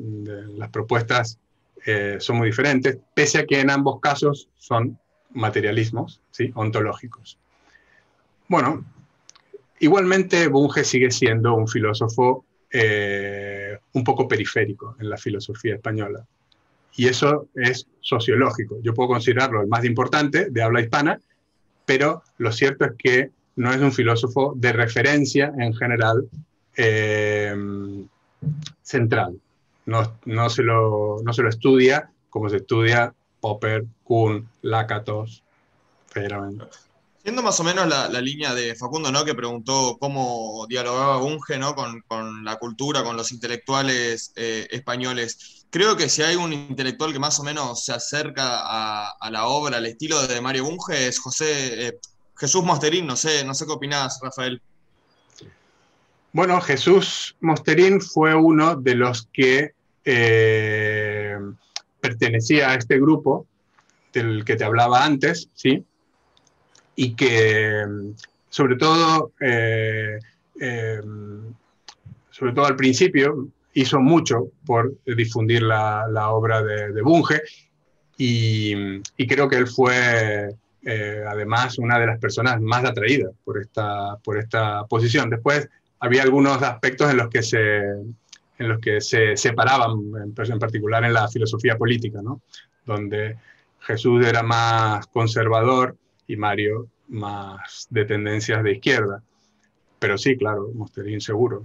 las 0.57 0.71
propuestas 0.71 1.39
eh, 1.85 2.17
son 2.21 2.39
muy 2.39 2.49
diferentes, 2.49 2.99
pese 3.13 3.39
a 3.39 3.47
que 3.47 3.61
en 3.61 3.71
ambos 3.71 4.01
casos 4.01 4.49
son 4.57 4.99
materialismos, 5.33 6.21
¿sí? 6.31 6.53
Ontológicos. 6.55 7.39
Bueno, 8.49 8.85
igualmente 9.81 10.49
Bunge 10.49 10.85
sigue 10.85 11.11
siendo 11.11 11.55
un 11.55 11.69
filósofo 11.69 12.45
eh, 12.71 13.79
un 13.93 14.05
poco 14.05 14.27
periférico 14.27 14.97
en 14.99 15.11
la 15.11 15.17
filosofía 15.17 15.75
española. 15.75 16.25
Y 16.97 17.09
eso 17.09 17.49
es 17.55 17.87
sociológico. 18.01 18.79
Yo 18.83 18.95
puedo 18.95 19.09
considerarlo 19.09 19.61
el 19.61 19.69
más 19.69 19.85
importante 19.85 20.51
de 20.51 20.63
habla 20.63 20.81
hispana, 20.81 21.21
pero 21.85 22.23
lo 22.39 22.53
cierto 22.53 22.85
es 22.85 22.93
que 22.97 23.31
no 23.57 23.73
es 23.73 23.81
un 23.81 23.93
filósofo 23.93 24.55
de 24.57 24.73
referencia 24.73 25.53
en 25.59 25.75
general 25.75 26.29
eh, 26.77 27.55
central. 28.83 29.39
No, 29.87 30.51
se 30.51 30.63
lo, 30.63 31.19
no 31.23 31.33
se 31.33 31.43
lo 31.43 31.49
estudia 31.49 32.11
como 32.35 32.49
se 32.49 32.57
estudia 32.57 33.15
Popper, 33.41 33.85
Kuhn, 34.03 34.49
Lakatos, 34.63 35.45
federalmente. 36.09 36.65
Siendo 37.25 37.43
más 37.43 37.59
o 37.59 37.65
menos 37.65 37.89
la, 37.89 38.21
línea 38.21 38.55
de 38.55 38.75
Facundo, 38.75 39.11
¿no? 39.11 39.25
Que 39.25 39.35
preguntó 39.35 39.97
cómo 39.99 40.67
dialogaba 40.69 41.17
Bunge, 41.17 41.57
¿no? 41.57 41.75
Con, 41.75 42.45
la 42.45 42.57
cultura, 42.57 43.03
con 43.03 43.17
los 43.17 43.33
intelectuales 43.33 44.35
eh, 44.37 44.69
españoles. 44.71 45.65
Creo 45.71 45.97
que 45.97 46.11
si 46.11 46.21
hay 46.21 46.37
un 46.37 46.53
intelectual 46.53 47.15
que 47.15 47.19
más 47.19 47.41
o 47.41 47.43
menos 47.43 47.83
se 47.83 47.95
acerca 47.95 48.61
a, 48.63 49.31
la 49.31 49.47
obra, 49.47 49.79
al 49.79 49.87
estilo 49.87 50.27
de 50.27 50.39
Mario 50.43 50.65
Bunge, 50.65 51.09
es 51.09 51.19
José 51.19 51.87
eh, 51.87 51.99
Jesús 52.37 52.63
Mosterín. 52.63 53.07
No 53.07 53.17
sé, 53.17 53.43
no 53.43 53.55
sé 53.55 53.65
qué 53.65 53.73
opinás, 53.73 54.21
Rafael. 54.23 54.61
Bueno, 56.35 56.61
Jesús 56.61 57.37
Mosterín 57.41 58.03
fue 58.03 58.35
uno 58.35 58.77
de 58.77 58.97
los 58.97 59.31
que 59.33 59.73
eh, 60.05 61.39
pertenecía 62.01 62.73
a 62.73 62.75
este 62.75 63.01
grupo 63.01 63.47
del 64.13 64.45
que 64.45 64.57
te 64.57 64.65
hablaba 64.65 65.07
antes, 65.07 65.49
¿sí? 65.55 65.87
Y 66.97 67.15
que 67.15 67.85
sobre 68.55 68.77
todo, 68.77 69.33
eh, 69.41 70.17
eh, 70.61 71.01
sobre 72.31 72.53
todo 72.53 72.67
al 72.67 72.77
principio, 72.77 73.49
hizo 73.73 73.99
mucho 73.99 74.53
por 74.65 74.95
difundir 75.05 75.63
la, 75.63 76.31
obra 76.31 76.63
de, 76.63 77.03
Bunge 77.03 77.43
y, 78.17 79.01
creo 79.27 79.49
que 79.49 79.57
él 79.57 79.67
fue 79.67 80.55
eh, 80.85 81.25
además 81.27 81.79
una 81.79 81.99
de 81.99 82.07
las 82.07 82.21
personas 82.21 82.61
más 82.61 82.85
atraídas 82.85 83.33
por 83.45 83.61
esta, 83.61 84.17
por 84.19 84.39
esta 84.39 84.85
posición. 84.85 85.31
Después 85.31 85.69
había 85.99 86.23
algunos 86.23 86.63
aspectos 86.63 87.11
en 87.11 87.17
los 87.17 87.29
que 87.29 87.43
se, 87.43 87.79
en 87.79 88.69
los 88.69 88.79
que 88.79 89.01
se 89.01 89.37
separaban, 89.37 89.99
en, 90.23 90.59
particular 90.61 91.05
en 91.05 91.13
la 91.13 91.27
filosofía 91.27 91.77
política, 91.77 92.21
¿no? 92.23 92.41
donde 92.87 93.37
Jesús 93.81 94.25
era 94.25 94.45
más 94.45 95.09
conservador 95.09 95.97
y 96.27 96.37
Mario 96.37 96.89
más 97.09 97.87
de 97.91 98.05
tendencias 98.05 98.63
de 98.63 98.73
izquierda. 98.73 99.23
Pero 99.99 100.19
sí, 100.19 100.37
claro, 100.37 100.71
Mosterín 100.75 101.21
seguro. 101.21 101.65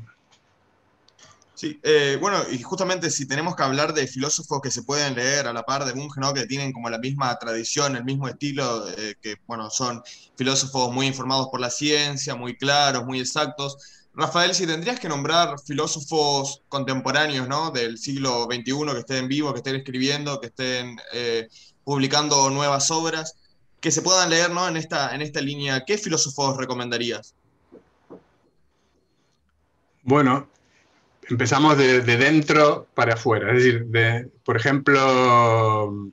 Sí, 1.60 1.78
eh, 1.84 2.17
bueno, 2.22 2.38
y 2.50 2.62
justamente 2.62 3.10
si 3.12 3.28
tenemos 3.28 3.54
que 3.54 3.63
hablar 3.63 3.93
de 3.93 4.08
filósofos 4.08 4.62
que 4.62 4.72
se 4.72 4.84
pueden 4.84 5.15
leer 5.15 5.45
a 5.45 5.52
la 5.52 5.63
par 5.63 5.84
de 5.84 5.91
Bunge, 5.91 6.22
que 6.34 6.45
tienen 6.45 6.72
como 6.72 6.89
la 6.89 7.00
misma 7.00 7.38
tradición, 7.38 7.98
el 7.98 8.06
mismo 8.06 8.30
estilo, 8.30 8.88
eh, 8.98 9.15
que 9.22 9.36
bueno, 9.45 9.69
son 9.69 10.02
filósofos 10.38 10.93
muy 10.93 11.06
informados 11.06 11.50
por 11.52 11.60
la 11.60 11.69
ciencia, 11.69 12.34
muy 12.34 12.56
claros, 12.56 13.06
muy 13.06 13.19
exactos. 13.19 13.78
Rafael, 14.13 14.56
si 14.56 14.65
tendrías 14.65 15.02
que 15.02 15.10
nombrar 15.10 15.60
filósofos 15.60 16.62
contemporáneos 16.69 17.48
¿no? 17.50 17.72
del 17.72 17.98
siglo 17.98 18.48
XXI 18.50 18.93
que 18.93 19.00
estén 19.00 19.28
vivos, 19.28 19.52
que 19.52 19.58
estén 19.58 19.76
escribiendo, 19.76 20.39
que 20.39 20.48
estén 20.48 20.98
eh, 21.12 21.50
publicando 21.84 22.50
nuevas 22.50 22.89
obras, 22.89 23.36
que 23.80 23.92
se 23.92 24.02
puedan 24.02 24.30
leer 24.30 24.52
¿no? 24.52 24.68
en, 24.68 24.78
esta, 24.78 25.13
en 25.15 25.22
esta 25.22 25.42
línea, 25.42 25.84
¿qué 25.86 25.98
filósofos 25.98 26.58
recomendarías? 26.58 27.34
Bueno, 30.04 30.50
empezamos 31.30 31.78
de, 31.78 32.02
dentro 32.02 32.88
para 32.94 33.13
afuera. 33.13 33.52
Es 33.52 33.63
decir, 33.63 33.88
por 34.44 34.58
ejemplo, 34.58 36.12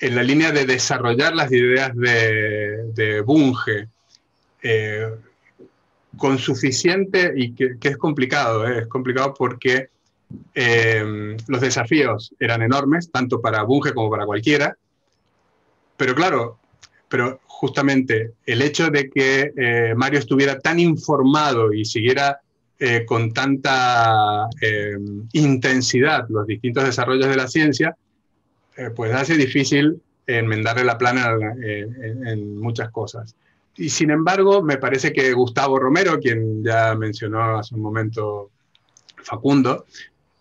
en 0.00 0.14
la 0.14 0.22
línea 0.22 0.52
de 0.52 0.64
desarrollar 0.64 1.34
las 1.34 1.50
ideas 1.52 1.92
de, 1.94 3.22
Bunge, 3.26 3.88
eh, 4.62 5.10
con 6.16 6.38
suficiente, 6.38 7.32
y 7.36 7.52
que, 7.52 7.76
es 7.80 7.96
complicado, 7.96 8.66
eh, 8.66 8.80
es 8.80 8.86
complicado 8.86 9.34
porque 9.36 9.88
eh, 10.54 11.36
los 11.48 11.60
desafíos 11.60 12.32
eran 12.38 12.62
enormes, 12.62 13.10
tanto 13.10 13.40
para 13.40 13.64
Bunge 13.64 13.92
como 13.92 14.10
para 14.10 14.26
cualquiera, 14.26 14.76
pero 15.96 16.14
claro, 16.14 16.58
pero 17.08 17.40
justamente 17.46 18.32
el 18.46 18.62
hecho 18.62 18.90
de 18.90 19.08
que 19.08 19.94
Mario 19.96 20.18
estuviera 20.18 20.58
tan 20.58 20.80
informado 20.80 21.72
y 21.72 21.84
siguiera 21.84 22.40
eh, 22.76 23.06
con 23.06 23.32
tanta 23.32 24.48
eh, 24.60 24.96
intensidad 25.32 26.26
los 26.28 26.44
distintos 26.44 26.84
desarrollos 26.84 27.28
de 27.28 27.36
la 27.36 27.46
ciencia, 27.46 27.96
eh, 28.76 28.90
pues 28.94 29.14
hace 29.14 29.36
difícil 29.36 30.02
enmendarle 30.26 30.82
la 30.82 30.98
plana 30.98 31.36
en, 31.62 32.58
muchas 32.58 32.90
cosas. 32.90 33.36
Y 33.76 33.90
sin 33.90 34.10
embargo, 34.10 34.60
me 34.60 34.78
parece 34.78 35.12
que 35.12 35.32
Gustavo 35.32 35.78
Romero, 35.78 36.18
quien 36.18 36.64
ya 36.64 36.96
mencionó 36.96 37.58
hace 37.58 37.76
un 37.76 37.82
momento 37.82 38.50
Facundo, 39.22 39.86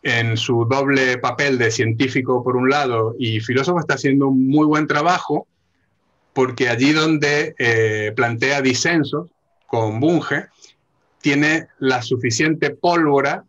en 0.04 0.38
su 0.38 0.66
doble 0.66 1.18
papel 1.18 1.58
de 1.58 1.72
científico 1.72 2.44
por 2.44 2.56
un 2.58 2.70
lado 2.70 3.16
y 3.18 3.40
filósofo 3.40 3.80
está 3.80 3.96
haciendo 3.96 4.28
un 4.28 4.48
muy 4.48 4.66
buen 4.66 4.86
trabajo 4.86 5.48
porque 6.34 6.68
allí 6.70 6.92
donde 6.92 8.14
plantea 8.16 8.62
disensos 8.62 9.28
con 9.74 10.00
Bunge, 10.00 10.50
tiene 11.20 11.70
la 11.80 12.04
suficiente 12.04 12.70
pólvora 12.70 13.44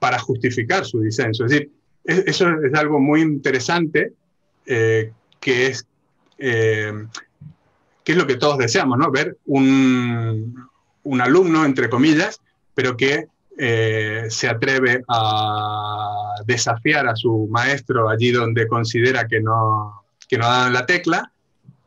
para 0.00 0.18
justificar 0.18 0.84
su 0.84 0.98
disenso. 1.00 1.44
Es 1.44 1.52
decir, 1.52 1.70
eso 2.04 2.48
es 2.60 2.74
algo 2.74 2.98
muy 2.98 3.20
interesante 3.20 4.14
eh, 4.66 5.12
que 5.38 5.66
es 5.68 5.86
eh, 6.38 7.06
que 8.02 8.12
es 8.12 8.18
lo 8.18 8.26
que 8.26 8.34
todos 8.34 8.58
deseamos, 8.58 8.98
¿no? 8.98 9.12
Ver 9.12 9.36
un, 9.46 10.66
alumno, 11.20 11.64
entre 11.64 11.88
comillas, 11.88 12.40
pero 12.74 12.96
que 12.96 13.28
eh, 13.56 14.26
se 14.28 14.48
atreve 14.48 15.04
a 15.08 16.34
desafiar 16.44 17.06
a 17.06 17.14
su 17.14 17.46
maestro 17.48 18.08
allí 18.08 18.32
donde 18.32 18.66
considera 18.66 19.28
que 19.28 19.40
no, 19.40 20.02
que 20.28 20.38
no 20.38 20.68
la 20.70 20.84
tecla 20.86 21.30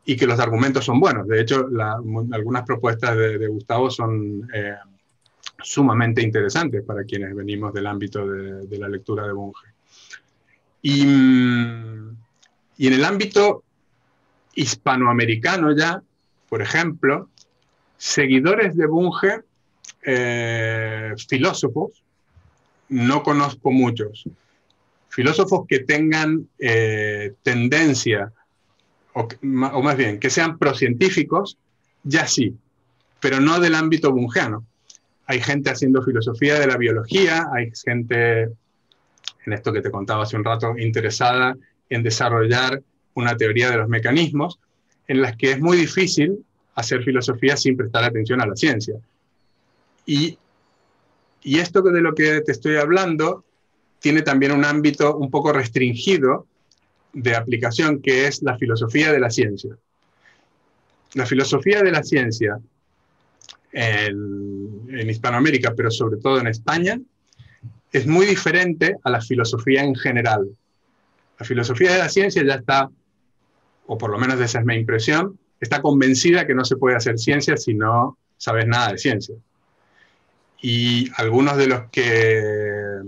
y 0.05 0.15
que 0.15 0.25
los 0.25 0.39
argumentos 0.39 0.85
son 0.85 1.01
buenos. 1.01 1.27
De 1.27 1.41
hecho, 1.41 1.67
algunas 2.31 2.63
propuestas 2.63 3.17
de, 3.17 3.47
Gustavo 3.47 3.89
son 3.89 4.49
eh, 4.53 4.75
sumamente 5.61 6.21
interesantes 6.21 6.83
para 6.85 7.03
quienes 7.03 7.35
venimos 7.35 7.73
del 7.73 7.87
ámbito 7.87 8.25
de, 8.25 8.77
la 8.77 8.87
lectura 8.87 9.27
de 9.27 9.33
Bunge. 9.33 9.67
Y, 10.81 11.03
y, 12.77 12.87
en 12.87 12.93
el 12.93 13.03
ámbito 13.03 13.63
hispanoamericano 14.55 15.75
ya, 15.75 16.01
por 16.47 16.61
ejemplo, 16.61 17.27
seguidores 17.97 18.77
de 18.77 18.85
Bunge, 18.85 19.41
eh, 20.09 21.13
filósofos, 21.27 22.01
no 22.87 23.23
conozco 23.23 23.71
muchos. 23.71 24.23
Filósofos 25.09 25.65
que 25.67 25.79
tengan 25.79 26.47
eh, 26.59 27.33
tendencia 27.43 28.31
o, 29.13 29.27
más 29.41 29.97
bien, 29.97 30.19
que 30.19 30.29
sean 30.29 30.57
procientíficos, 30.57 31.57
ya 32.03 32.25
sí, 32.25 32.55
pero 33.19 33.41
no 33.41 33.59
del 33.59 33.75
ámbito 33.75 34.13
bungeano. 34.13 34.65
Hay 35.25 35.41
gente 35.41 35.71
haciendo 35.71 36.01
filosofía 36.03 36.57
de 36.57 36.67
la 36.67 36.77
biología, 36.77 37.47
hay 37.53 37.71
gente, 37.83 38.43
en 38.43 39.53
esto 39.53 39.73
que 39.73 39.81
te 39.81 39.91
contaba 39.91 40.23
hace 40.23 40.37
un 40.37 40.45
rato, 40.45 40.77
interesada 40.77 41.57
en 41.89 42.03
desarrollar 42.03 42.81
una 43.15 43.35
teoría 43.35 43.71
de 43.71 43.77
los 43.77 43.89
mecanismos, 43.89 44.59
en 45.07 45.21
las 45.21 45.35
que 45.35 45.51
es 45.51 45.59
muy 45.59 45.75
difícil 45.75 46.45
hacer 46.75 47.03
filosofía 47.03 47.57
sin 47.57 47.75
prestar 47.75 48.05
atención 48.05 48.39
a 48.39 48.45
la 48.45 48.55
ciencia. 48.55 48.95
Y, 50.07 50.39
y 51.43 51.59
esto 51.59 51.83
de 51.83 52.01
lo 52.01 52.15
que 52.15 52.41
te 52.41 52.51
estoy 52.51 52.77
hablando 52.77 53.43
tiene 53.99 54.23
también 54.23 54.53
un 54.53 54.65
ámbito 54.65 55.15
un 55.17 55.29
poco 55.29 55.53
restringido 55.53 56.47
de 57.13 57.35
aplicación 57.35 58.01
que 58.01 58.27
es 58.27 58.41
la 58.41 58.57
filosofía 58.57 59.11
de 59.11 59.19
la 59.19 59.29
ciencia. 59.29 59.77
La 61.13 61.25
filosofía 61.25 61.81
de 61.81 61.91
la 61.91 62.03
ciencia 62.03 62.59
en, 63.71 65.09
Hispanoamérica, 65.09 65.73
pero 65.75 65.91
sobre 65.91 66.17
todo 66.17 66.39
en 66.39 66.47
España, 66.47 66.99
es 67.91 68.07
muy 68.07 68.25
diferente 68.25 68.95
a 69.03 69.09
la 69.09 69.21
filosofía 69.21 69.83
en 69.83 69.95
general. 69.95 70.47
La 71.39 71.45
filosofía 71.45 71.93
de 71.93 71.99
la 71.99 72.09
ciencia 72.09 72.43
ya 72.45 72.55
está, 72.55 72.89
o 73.87 73.97
por 73.97 74.11
lo 74.11 74.17
menos 74.17 74.39
esa 74.39 74.59
es 74.59 74.65
mi 74.65 74.75
impresión, 74.75 75.39
está 75.59 75.81
convencida 75.81 76.45
que 76.45 76.55
no 76.55 76.65
se 76.65 76.77
puede 76.77 76.95
hacer 76.95 77.17
ciencia 77.17 77.57
si 77.57 77.73
no 77.73 78.17
sabes 78.37 78.67
nada 78.67 78.91
de 78.91 78.97
ciencia. 78.97 79.35
Y 80.61 81.09
algunos 81.15 81.57
de 81.57 81.67
los 81.67 81.89
que 81.91 83.01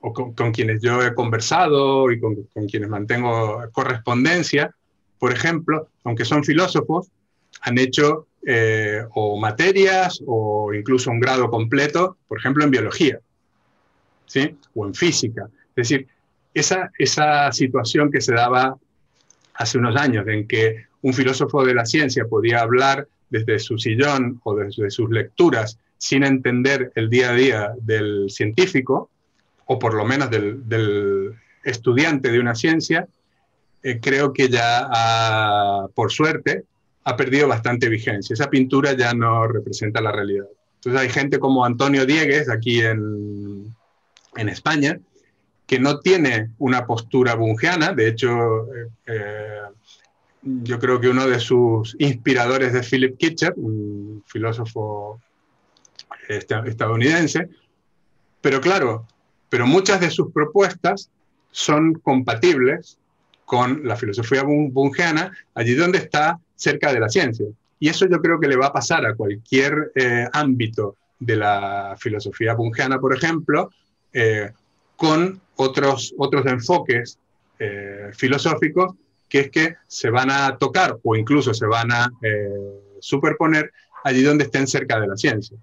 o 0.00 0.12
con, 0.12 0.52
quienes 0.52 0.80
yo 0.80 1.02
he 1.02 1.14
conversado 1.14 2.10
y 2.10 2.20
con, 2.20 2.36
quienes 2.70 2.88
mantengo 2.88 3.62
correspondencia, 3.72 4.74
por 5.18 5.32
ejemplo, 5.32 5.88
aunque 6.04 6.24
son 6.24 6.44
filósofos, 6.44 7.08
han 7.62 7.78
hecho 7.78 8.28
eh, 8.46 9.04
o 9.14 9.38
materias 9.38 10.20
o 10.26 10.72
incluso 10.72 11.10
un 11.10 11.18
grado 11.18 11.50
completo, 11.50 12.16
por 12.28 12.38
ejemplo, 12.38 12.64
en 12.64 12.70
biología, 12.70 13.18
¿sí? 14.26 14.56
O 14.74 14.86
en 14.86 14.94
física. 14.94 15.48
Es 15.70 15.88
decir, 15.88 16.06
esa, 16.54 16.90
esa 16.98 17.50
situación 17.52 18.10
que 18.10 18.20
se 18.20 18.32
daba 18.32 18.76
hace 19.54 19.78
unos 19.78 19.96
años, 19.96 20.26
en 20.28 20.46
que 20.46 20.86
un 21.02 21.12
filósofo 21.12 21.64
de 21.64 21.74
la 21.74 21.84
ciencia 21.84 22.26
podía 22.26 22.60
hablar 22.60 23.08
desde 23.30 23.58
su 23.58 23.76
sillón 23.78 24.40
o 24.44 24.54
desde 24.54 24.90
sus 24.90 25.10
lecturas 25.10 25.78
sin 25.98 26.24
entender 26.24 26.92
el 26.94 27.10
día 27.10 27.30
a 27.30 27.34
día 27.34 27.72
del 27.80 28.30
científico, 28.30 29.10
o 29.66 29.78
por 29.78 29.94
lo 29.94 30.04
menos 30.04 30.30
del, 30.30 31.34
estudiante 31.64 32.30
de 32.30 32.40
una 32.40 32.54
ciencia, 32.54 33.06
eh, 33.82 34.00
creo 34.00 34.32
que 34.32 34.48
ya, 34.48 34.88
por 35.94 36.10
suerte, 36.10 36.64
ha 37.04 37.16
perdido 37.16 37.48
bastante 37.48 37.88
vigencia. 37.88 38.32
Esa 38.32 38.48
pintura 38.48 38.94
ya 38.94 39.12
no 39.12 39.46
representa 39.46 40.00
la 40.00 40.12
realidad. 40.12 40.46
Entonces 40.76 41.00
hay 41.00 41.08
gente 41.10 41.38
como 41.38 41.64
Antonio 41.64 42.06
Diegues 42.06 42.48
aquí 42.48 42.80
en, 42.80 43.74
en 44.36 44.48
España, 44.48 44.98
que 45.66 45.78
no 45.78 46.00
tiene 46.00 46.52
una 46.58 46.86
postura 46.86 47.34
bungeana, 47.34 47.92
de 47.92 48.08
hecho, 48.08 48.28
eh, 48.74 48.88
eh, 49.06 49.60
yo 50.42 50.78
creo 50.78 50.98
que 50.98 51.08
uno 51.08 51.26
de 51.26 51.40
sus 51.40 51.94
inspiradores 51.98 52.74
es 52.74 52.88
Philip 52.88 53.18
Kitcher, 53.18 53.52
un 53.56 54.24
filósofo 54.26 55.20
estadounidense, 56.28 57.48
pero 58.40 58.60
claro, 58.60 59.06
pero 59.48 59.66
muchas 59.66 60.00
de 60.00 60.10
sus 60.10 60.32
propuestas 60.32 61.10
son 61.50 61.94
compatibles 61.94 62.98
con 63.44 63.86
la 63.86 63.96
filosofía 63.96 64.42
bungeana, 64.44 65.32
allí 65.54 65.74
donde 65.74 65.98
está 65.98 66.38
cerca 66.54 66.92
de 66.92 67.00
la 67.00 67.08
ciencia. 67.08 67.46
Y 67.80 67.88
eso 67.88 68.06
yo 68.06 68.20
creo 68.20 68.38
que 68.38 68.48
le 68.48 68.56
va 68.56 68.66
a 68.66 68.72
pasar 68.72 69.06
a 69.06 69.14
cualquier 69.14 69.92
eh, 69.94 70.26
ámbito 70.32 70.96
de 71.18 71.36
la 71.36 71.96
filosofía 71.98 72.54
bungeana, 72.54 73.00
por 73.00 73.16
ejemplo, 73.16 73.70
eh, 74.12 74.50
con 74.96 75.40
otros, 75.56 76.14
otros 76.18 76.44
enfoques 76.46 77.18
eh, 77.58 78.10
filosóficos 78.12 78.94
que 79.28 79.40
es 79.40 79.50
que 79.50 79.76
se 79.86 80.10
van 80.10 80.30
a 80.30 80.56
tocar 80.58 80.98
o 81.02 81.16
incluso 81.16 81.52
se 81.52 81.66
van 81.66 81.92
a 81.92 82.10
superponer 82.98 83.72
allí 84.04 84.22
donde 84.22 84.44
estén 84.44 84.66
cerca 84.66 84.98
de 84.98 85.06
la 85.06 85.16
ciencia. 85.16 85.56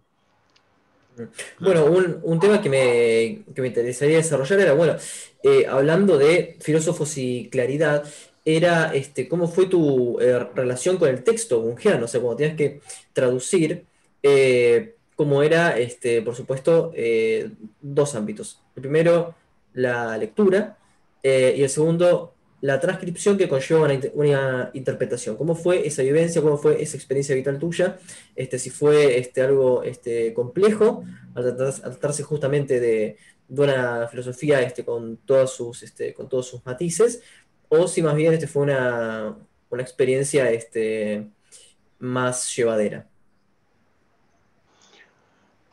Bueno, 1.60 1.86
un, 1.86 2.39
tema 2.39 2.62
que 2.62 2.69
me, 2.69 3.65
interesaría 3.67 4.17
desarrollar 4.17 4.60
era, 4.60 4.73
bueno, 4.73 4.95
eh, 5.43 5.65
hablando 5.67 6.17
de 6.17 6.58
filósofos 6.62 7.17
y 7.17 7.49
claridad, 7.49 8.04
era 8.43 8.93
este, 8.93 9.28
cómo 9.28 9.47
fue 9.47 9.67
tu 9.67 10.19
eh, 10.19 10.39
relación 10.54 10.97
con 10.97 11.10
el 11.10 11.23
texto 11.23 11.62
bungeano, 11.62 12.06
o 12.06 12.08
sea, 12.08 12.21
cuando 12.21 12.38
tenías 12.38 12.58
que 12.58 12.82
traducir, 13.13 13.86
eh, 14.21 14.95
como 15.15 15.41
era, 15.43 15.78
este, 15.80 16.21
por 16.21 16.36
supuesto, 16.36 16.91
dos 17.82 18.15
ámbitos. 18.15 18.62
El 18.75 18.82
primero, 18.82 19.34
la 19.73 20.17
lectura, 20.17 20.78
y 21.23 21.63
el 21.63 21.69
segundo, 21.69 22.35
la 22.65 22.80
transcripción 22.80 23.38
que 23.38 23.47
conlleva 23.47 23.88
una, 24.15 24.71
interpretación. 24.73 25.38
¿Cómo 25.38 25.56
fue 25.56 25.86
esa 25.86 26.01
vivencia? 26.01 26.41
¿Cómo 26.41 26.58
fue 26.58 26.82
esa 26.82 26.97
experiencia 26.97 27.36
vital 27.36 27.60
tuya? 27.60 27.99
Este, 28.36 28.58
si 28.58 28.71
fue 28.71 29.19
este, 29.19 29.43
algo 29.43 29.84
este, 29.84 30.34
complejo, 30.34 31.04
al 31.36 31.56
tratarse 31.56 32.23
justamente 32.23 32.80
de, 32.80 33.17
una 33.49 34.08
filosofía 34.08 34.62
este, 34.62 34.84
con, 34.84 35.17
todos 35.17 35.56
sus, 35.56 35.84
este, 35.84 36.15
con 36.15 36.28
todos 36.28 36.47
sus 36.47 36.65
matices, 36.65 37.21
o 37.69 37.88
si 37.88 38.01
más 38.01 38.15
bien 38.15 38.34
este, 38.34 38.47
fue 38.47 38.63
una, 38.63 39.38
una 39.69 39.82
experiencia 39.84 40.49
este, 40.49 41.28
más 41.99 42.56
llevadera. 42.56 43.08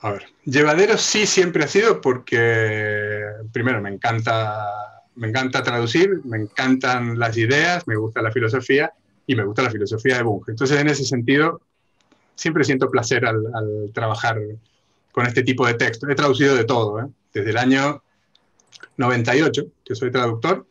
A 0.00 0.12
ver, 0.12 0.24
llevadero 0.44 0.98
sí 0.98 1.24
siempre 1.24 1.64
ha 1.64 1.68
sido 1.68 2.02
porque, 2.02 3.24
primero, 3.50 3.81
me 3.81 3.88
encanta 3.88 4.91
me 5.16 5.29
encanta 5.29 5.62
traducir, 5.62 6.20
me 6.25 6.38
encantan 6.38 7.18
las 7.18 7.37
ideas, 7.37 7.87
me 7.87 7.96
gusta 7.96 8.22
la 8.22 8.33
filosofía 8.33 8.92
y 9.27 9.37
me 9.37 9.44
gusta 9.44 9.62
la 9.62 9.70
filosofía 9.70 10.16
de 10.16 10.22
Bunge. 10.22 10.53
Entonces, 10.53 10.81
en 10.81 10.88
ese 10.88 11.05
sentido, 11.05 11.61
siempre 12.35 12.64
siento 12.64 12.90
placer 12.90 13.25
al, 13.27 13.42
trabajar 13.92 14.38
con 15.12 15.27
este 15.27 15.42
tipo 15.42 15.66
de 15.66 15.75
texto. 15.75 16.09
He 16.09 16.14
traducido 16.14 16.55
de 16.55 16.64
todo, 16.64 17.01
¿eh? 17.01 17.07
desde 17.33 17.51
el 17.51 17.59
año 17.59 18.03
98, 18.96 19.66
que 19.85 19.94
soy 19.94 20.11
traductor, 20.11 20.66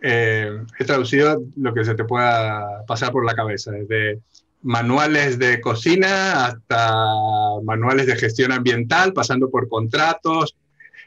eh, 0.00 0.50
he 0.78 0.84
traducido 0.84 1.42
lo 1.56 1.72
que 1.72 1.84
se 1.84 1.94
te 1.94 2.04
pueda 2.04 2.84
pasar 2.86 3.10
por 3.10 3.24
la 3.24 3.34
cabeza, 3.34 3.70
desde 3.70 4.20
manuales 4.62 5.38
de 5.38 5.60
cocina 5.60 6.46
hasta 6.46 6.92
manuales 7.62 8.06
de 8.06 8.16
gestión 8.16 8.52
ambiental, 8.52 9.12
pasando 9.12 9.50
por 9.50 9.68
contratos. 9.68 10.56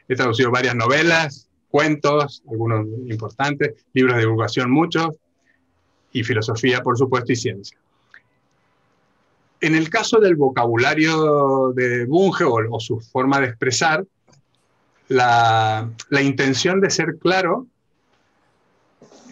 He 0.08 0.16
traducido 0.16 0.50
varias 0.50 0.74
novelas, 0.74 1.47
cuentos, 1.70 2.42
algunos 2.48 2.86
importantes, 3.08 3.74
libros 3.92 4.16
de 4.16 4.22
divulgación 4.22 4.70
muchos, 4.70 5.16
y 6.12 6.24
filosofía, 6.24 6.82
por 6.82 6.96
supuesto, 6.96 7.32
y 7.32 7.36
ciencia. 7.36 7.78
En 9.60 9.74
el 9.74 9.90
caso 9.90 10.20
del 10.20 10.36
vocabulario 10.36 11.72
de 11.74 12.06
Bunge 12.06 12.44
o, 12.44 12.80
su 12.80 13.00
forma 13.00 13.40
de 13.40 13.46
expresar, 13.48 14.04
la, 15.08 15.90
intención 16.22 16.80
de 16.80 16.90
ser 16.90 17.16
claro 17.18 17.66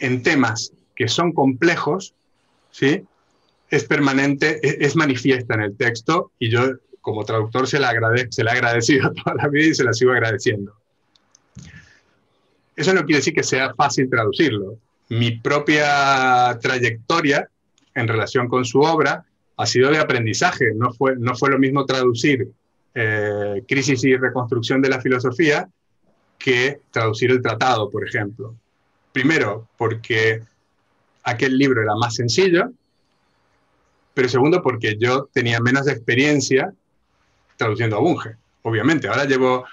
en 0.00 0.22
temas 0.22 0.72
que 0.94 1.08
son 1.08 1.32
complejos, 1.32 2.14
¿sí? 2.70 3.04
es 3.70 3.84
permanente, 3.84 4.58
es, 4.66 4.76
es, 4.80 4.96
manifiesta 4.96 5.54
en 5.54 5.62
el 5.62 5.76
texto 5.76 6.32
y 6.38 6.50
yo 6.50 6.62
como 7.00 7.24
traductor 7.24 7.68
se 7.68 7.78
la, 7.78 7.90
agradezco, 7.90 8.32
se 8.32 8.42
la 8.42 8.56
he 8.56 8.60
toda 9.24 9.36
la 9.36 9.48
vida 9.48 9.66
y 9.66 9.74
se 9.74 9.84
la 9.84 9.92
sigo 9.92 10.10
agradeciendo. 10.12 10.74
Eso 12.76 12.92
no 12.92 13.04
quiere 13.04 13.18
decir 13.18 13.34
que 13.34 13.42
sea 13.42 13.74
fácil 13.74 14.08
traducirlo. 14.08 14.78
Mi 15.08 15.32
propia 15.38 16.58
trayectoria 16.60 17.48
en 17.94 18.06
relación 18.06 18.48
con 18.48 18.64
su 18.64 18.80
obra 18.80 19.24
ha 19.56 19.66
sido 19.66 19.90
de 19.90 19.98
aprendizaje. 19.98 20.72
No 20.74 20.92
fue, 20.92 21.16
no 21.16 21.34
fue 21.34 21.50
lo 21.50 21.58
mismo 21.58 21.86
traducir 21.86 22.46
eh, 22.94 23.62
Crisis 23.66 24.04
y 24.04 24.16
Reconstrucción 24.16 24.82
de 24.82 24.90
la 24.90 25.00
Filosofía 25.00 25.68
que 26.38 26.80
traducir 26.90 27.30
el 27.30 27.40
tratado, 27.40 27.90
por 27.90 28.06
ejemplo. 28.06 28.54
Primero, 29.12 29.68
porque 29.78 30.42
aquel 31.22 31.56
libro 31.56 31.82
era 31.82 31.94
más 31.94 32.14
sencillo, 32.14 32.70
pero 34.12 34.28
segundo, 34.28 34.62
porque 34.62 34.96
yo 34.98 35.28
tenía 35.32 35.60
menos 35.60 35.88
experiencia 35.88 36.72
traduciendo 37.56 37.96
a 37.96 38.00
Bunge. 38.00 38.36
Obviamente, 38.62 39.08
ahora 39.08 39.24
llevo 39.24 39.64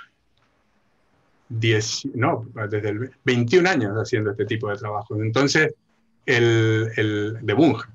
no, 2.14 2.48
desde 2.70 2.90
el 2.90 3.12
21 3.24 3.70
años 3.70 3.94
haciendo 3.96 4.32
este 4.32 4.46
tipo 4.46 4.70
de 4.70 4.78
trabajo. 4.78 5.16
Entonces, 5.16 5.74
el, 6.26 6.90
el 6.96 7.38
de 7.42 7.54
Bunge. 7.54 7.88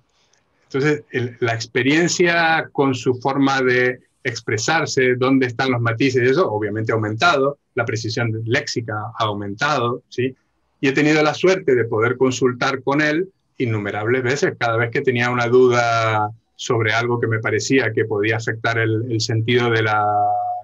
Entonces, 0.64 1.04
la 1.40 1.54
experiencia 1.54 2.68
con 2.72 2.94
su 2.94 3.14
forma 3.14 3.62
de 3.62 4.00
expresarse, 4.22 5.14
dónde 5.16 5.46
están 5.46 5.70
los 5.70 5.80
matices 5.80 6.22
y 6.22 6.30
eso, 6.30 6.50
obviamente 6.50 6.92
ha 6.92 6.96
aumentado, 6.96 7.58
la 7.74 7.86
precisión 7.86 8.42
léxica 8.44 8.94
ha 9.18 9.24
aumentado, 9.24 10.02
¿sí? 10.08 10.36
Y 10.80 10.88
he 10.88 10.92
tenido 10.92 11.22
la 11.22 11.34
suerte 11.34 11.74
de 11.74 11.84
poder 11.84 12.16
consultar 12.16 12.82
con 12.82 13.00
él 13.00 13.30
innumerables 13.56 14.22
veces, 14.22 14.54
cada 14.58 14.76
vez 14.76 14.90
que 14.90 15.00
tenía 15.00 15.30
una 15.30 15.48
duda 15.48 16.30
sobre 16.54 16.92
algo 16.92 17.18
que 17.18 17.26
me 17.26 17.38
parecía 17.38 17.92
que 17.92 18.04
podía 18.04 18.36
afectar 18.36 18.78
el, 18.78 19.10
el 19.10 19.20
sentido 19.20 19.70
de 19.70 19.82
la, 19.82 20.04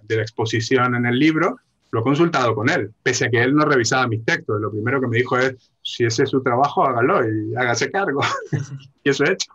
de 0.02 0.16
la 0.16 0.22
exposición 0.22 0.94
en 0.94 1.06
el 1.06 1.18
libro, 1.18 1.58
lo 1.94 2.00
he 2.00 2.02
consultado 2.02 2.56
con 2.56 2.68
él, 2.68 2.92
pese 3.04 3.26
a 3.26 3.30
que 3.30 3.40
él 3.40 3.54
no 3.54 3.64
revisaba 3.64 4.08
mis 4.08 4.24
textos. 4.24 4.60
Lo 4.60 4.68
primero 4.68 5.00
que 5.00 5.06
me 5.06 5.18
dijo 5.18 5.38
es, 5.38 5.54
si 5.80 6.04
ese 6.04 6.24
es 6.24 6.30
su 6.30 6.42
trabajo, 6.42 6.84
hágalo 6.84 7.20
y 7.24 7.54
hágase 7.54 7.88
cargo. 7.88 8.20
y 9.04 9.10
eso 9.10 9.24
he 9.24 9.32
hecho. 9.32 9.52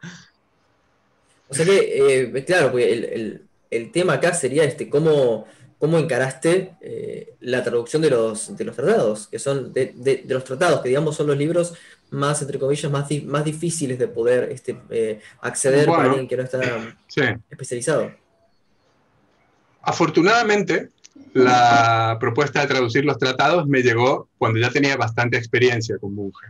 O 1.50 1.54
sea 1.54 1.66
que, 1.66 2.24
eh, 2.24 2.46
claro, 2.46 2.78
el, 2.80 3.44
el, 3.70 3.92
tema 3.92 4.14
acá 4.14 4.34
sería 4.34 4.64
este, 4.64 4.90
cómo, 4.90 5.48
cómo 5.80 5.98
encaraste 5.98 6.76
eh, 6.80 7.34
la 7.42 7.62
traducción 7.62 8.02
de 8.02 8.12
los, 8.12 8.56
de 8.56 8.64
los 8.64 8.74
tratados, 8.74 9.28
que 9.28 9.38
son 9.38 9.74
de, 9.74 9.92
de, 9.98 10.24
los 10.26 10.46
tratados, 10.46 10.80
que 10.80 10.88
digamos 10.88 11.18
son 11.18 11.28
los 11.28 11.38
libros 11.38 11.74
más, 12.10 12.42
entre 12.42 12.58
comillas, 12.58 12.90
más, 12.90 13.12
más 13.26 13.44
difíciles 13.44 14.00
de 14.00 14.08
poder 14.08 14.50
este, 14.50 14.80
eh, 14.92 15.20
acceder 15.42 15.88
para 15.88 16.04
alguien 16.04 16.26
que 16.26 16.38
no 16.38 16.44
está 16.44 16.62
especializado. 17.50 18.10
Afortunadamente, 19.82 20.92
la 21.34 22.18
propuesta 22.20 22.62
de 22.62 22.68
traducir 22.68 23.06
los 23.06 23.18
tratados 23.18 23.68
me 23.68 23.82
llegó 23.82 24.30
cuando 24.38 24.60
ya 24.60 24.70
tenía 24.70 24.98
bastante 24.98 25.38
experiencia 25.38 25.98
con 25.98 26.16
Bunge. 26.16 26.48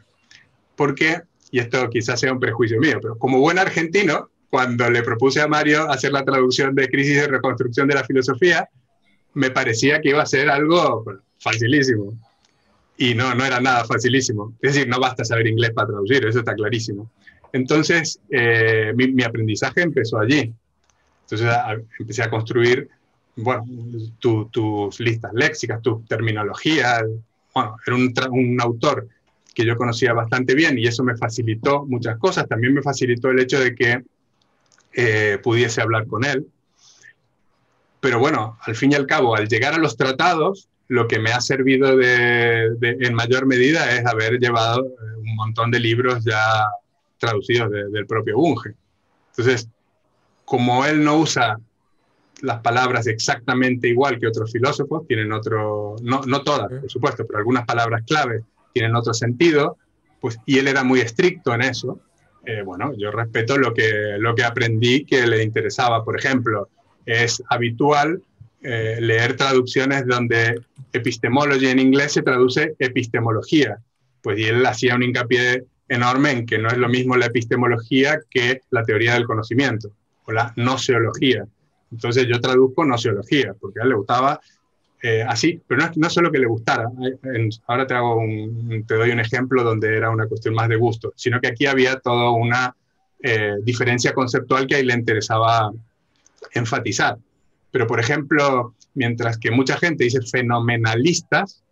Porque, 0.76 1.22
y 1.52 1.60
esto 1.60 1.90
quizás 1.90 2.20
sea 2.20 2.32
un 2.32 2.40
prejuicio 2.40 2.80
mío, 2.80 3.00
pero 3.02 3.18
como 3.18 3.40
buen 3.40 3.60
argentino, 3.60 4.30
cuando 4.50 4.90
le 4.90 5.04
propuse 5.04 5.42
a 5.42 5.48
Mario 5.48 5.90
hacer 5.90 6.12
la 6.12 6.24
traducción 6.24 6.74
de 6.76 6.88
Crisis 6.88 7.22
de 7.22 7.28
Reconstrucción 7.28 7.88
de 7.88 7.96
la 7.96 8.04
Filosofía, 8.04 8.68
me 9.34 9.52
parecía 9.52 10.02
que 10.02 10.10
iba 10.10 10.24
a 10.24 10.26
ser 10.26 10.50
algo 10.50 11.04
facilísimo. 11.38 12.14
Y 12.98 13.14
no, 13.14 13.34
no 13.34 13.46
era 13.46 13.62
nada 13.62 13.86
facilísimo. 13.86 14.56
Es 14.62 14.74
decir, 14.74 14.90
no 14.90 15.00
basta 15.00 15.24
saber 15.24 15.48
inglés 15.48 15.72
para 15.72 15.88
traducir, 15.88 16.26
eso 16.26 16.40
está 16.40 16.54
clarísimo. 16.54 17.10
Entonces, 17.54 18.20
eh, 18.30 18.92
mi, 18.96 19.08
mi, 19.12 19.24
aprendizaje 19.24 19.82
empezó 19.82 20.20
allí. 20.20 20.54
Entonces, 21.24 21.50
empecé 22.00 22.24
a 22.24 22.30
construir 22.30 22.90
bueno, 23.42 23.66
tus 24.20 25.00
listas 25.00 25.32
léxicas, 25.34 25.82
tu 25.82 26.04
terminología. 26.08 27.02
Bueno, 27.54 27.78
era 27.86 27.96
un, 27.96 28.14
un, 28.32 28.62
autor 28.62 29.08
que 29.54 29.66
yo 29.66 29.76
conocía 29.76 30.14
bastante 30.14 30.56
bien 30.56 30.78
y 30.78 30.88
eso 30.88 31.04
me 31.04 31.18
facilitó 31.18 31.86
muchas 31.86 32.18
cosas. 32.18 32.48
También 32.48 32.74
me 32.74 32.82
facilitó 32.82 33.30
el 33.30 33.40
hecho 33.40 33.60
de 33.60 33.76
que 33.76 34.04
eh, 34.94 35.40
pudiese 35.44 35.82
hablar 35.82 36.08
con 36.08 36.26
él. 36.26 36.48
Pero 38.00 38.20
bueno, 38.20 38.58
al 38.62 38.76
fin 38.76 38.92
y 38.92 38.96
al 38.96 39.06
cabo, 39.06 39.36
al 39.36 39.48
llegar 39.48 39.74
a 39.74 39.78
los 39.78 39.98
tratados, 39.98 40.70
lo 40.88 41.08
que 41.08 41.20
me 41.20 41.32
ha 41.32 41.42
servido 41.42 41.96
de, 41.96 42.72
en 42.82 43.14
mayor 43.14 43.46
medida 43.46 43.92
es 43.96 44.06
haber 44.06 44.40
llevado 44.40 44.86
eh, 44.86 45.16
un 45.18 45.36
montón 45.36 45.70
de 45.72 45.80
libros 45.80 46.24
ya 46.24 46.66
traducidos 47.18 47.70
del 47.70 48.08
propio 48.08 48.38
Bunge. 48.38 48.74
Entonces, 49.32 49.70
como 50.46 50.86
él 50.86 51.04
no 51.04 51.18
usa 51.18 51.60
las 52.42 52.62
palabras 52.62 53.08
exactamente 53.08 53.88
igual 53.88 54.20
que 54.20 54.28
otros 54.28 54.52
filósofos, 54.52 55.08
tienen 55.08 55.32
otro, 55.32 55.96
no, 56.02 56.22
no 56.26 56.42
todas, 56.44 56.68
por 56.70 56.90
supuesto, 56.90 57.26
pero 57.26 57.40
algunas 57.40 57.66
palabras 57.66 58.04
clave 58.06 58.44
tienen 58.74 58.96
otro 58.96 59.14
sentido, 59.14 59.78
pues, 60.20 60.38
y 60.46 60.60
él 60.60 60.68
era 60.68 60.84
muy 60.84 61.00
estricto 61.00 61.54
en 61.54 61.62
eso. 61.62 62.00
Eh, 62.46 62.62
bueno, 62.64 62.94
yo 62.98 63.12
respeto 63.12 63.58
lo 63.58 63.74
que, 63.74 64.18
lo 64.18 64.36
que 64.36 64.44
aprendí 64.44 65.06
que 65.06 65.28
le 65.28 65.44
interesaba. 65.44 66.04
Por 66.04 66.18
ejemplo, 66.18 66.70
es 67.06 67.44
habitual 67.50 68.22
eh, 68.62 68.98
leer 69.00 69.36
traducciones 69.36 70.06
donde 70.06 70.60
epistemology 70.92 71.68
en 71.68 71.80
inglés 71.80 72.14
se 72.14 72.22
traduce 72.22 72.76
epistemología, 72.80 73.78
pues 74.22 74.40
y 74.40 74.46
él 74.46 74.66
hacía 74.66 74.96
un 74.96 75.04
hincapié 75.04 75.64
enorme 75.88 76.32
en 76.32 76.46
que 76.46 76.58
no 76.58 76.68
es 76.70 76.78
lo 76.78 76.90
mismo 76.90 77.16
la 77.16 77.28
epistemología 77.28 78.20
que 78.30 78.62
la 78.70 78.84
teoría 78.84 79.14
del 79.14 79.26
conocimiento 79.26 79.92
o 80.26 80.32
la 80.32 80.54
noseología. 80.56 81.46
Entonces 81.92 82.28
yo 82.28 82.40
traduzco 82.40 82.86
nociología, 82.86 83.54
porque 83.60 83.80
a 83.80 83.84
él 83.84 83.90
le 83.90 83.96
gustaba 83.96 84.40
eh, 85.02 85.24
así, 85.28 85.62
pero 85.66 85.82
no, 85.82 85.92
no 85.96 86.10
solo 86.10 86.32
que 86.32 86.40
le 86.40 86.46
gustara, 86.46 86.90
ahora 87.68 87.88
te, 87.88 87.94
hago 87.94 88.22
te 88.86 88.96
doy 88.96 89.12
un 89.12 89.20
ejemplo 89.22 89.64
donde 89.64 89.96
era 89.96 90.10
una 90.10 90.28
cuestión 90.28 90.54
más 90.54 90.68
de 90.68 90.76
gusto, 90.76 91.14
sino 91.16 91.40
que 91.40 91.48
aquí 91.48 91.66
había 91.66 92.00
toda 92.00 92.32
una 92.32 92.76
eh, 93.22 93.56
diferencia 93.64 94.14
conceptual 94.14 94.68
que 94.68 94.76
a 94.76 94.80
él 94.80 94.88
le 94.88 94.94
interesaba 94.94 95.72
enfatizar. 96.54 97.18
Pero, 97.72 97.88
por 97.88 98.00
ejemplo, 98.00 98.74
mientras 98.94 99.38
que 99.38 99.52
mucha 99.52 99.78
gente 99.78 100.04
dice 100.04 100.22
fenomenalistas, 100.22 101.64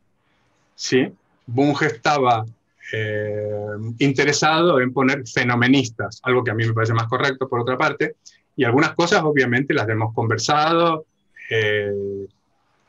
¿sí? 0.76 1.12
Bunge 1.46 1.88
estaba 1.88 2.46
eh, 2.94 3.48
interesado 4.00 4.80
en 4.80 4.94
poner 4.94 5.28
fenomenistas, 5.28 6.22
algo 6.24 6.44
que 6.44 6.52
a 6.52 6.54
mí 6.54 6.66
me 6.66 6.74
parece 6.74 6.94
más 6.94 7.08
correcto, 7.08 7.50
por 7.50 7.60
otra 7.60 7.78
parte, 7.78 8.16
y 8.58 8.66
algunas 8.66 8.94
cosas 8.94 9.22
obviamente 9.24 9.74
las 9.74 9.88
hemos 9.88 10.14
conversado, 10.14 11.06
Eh, 11.50 12.28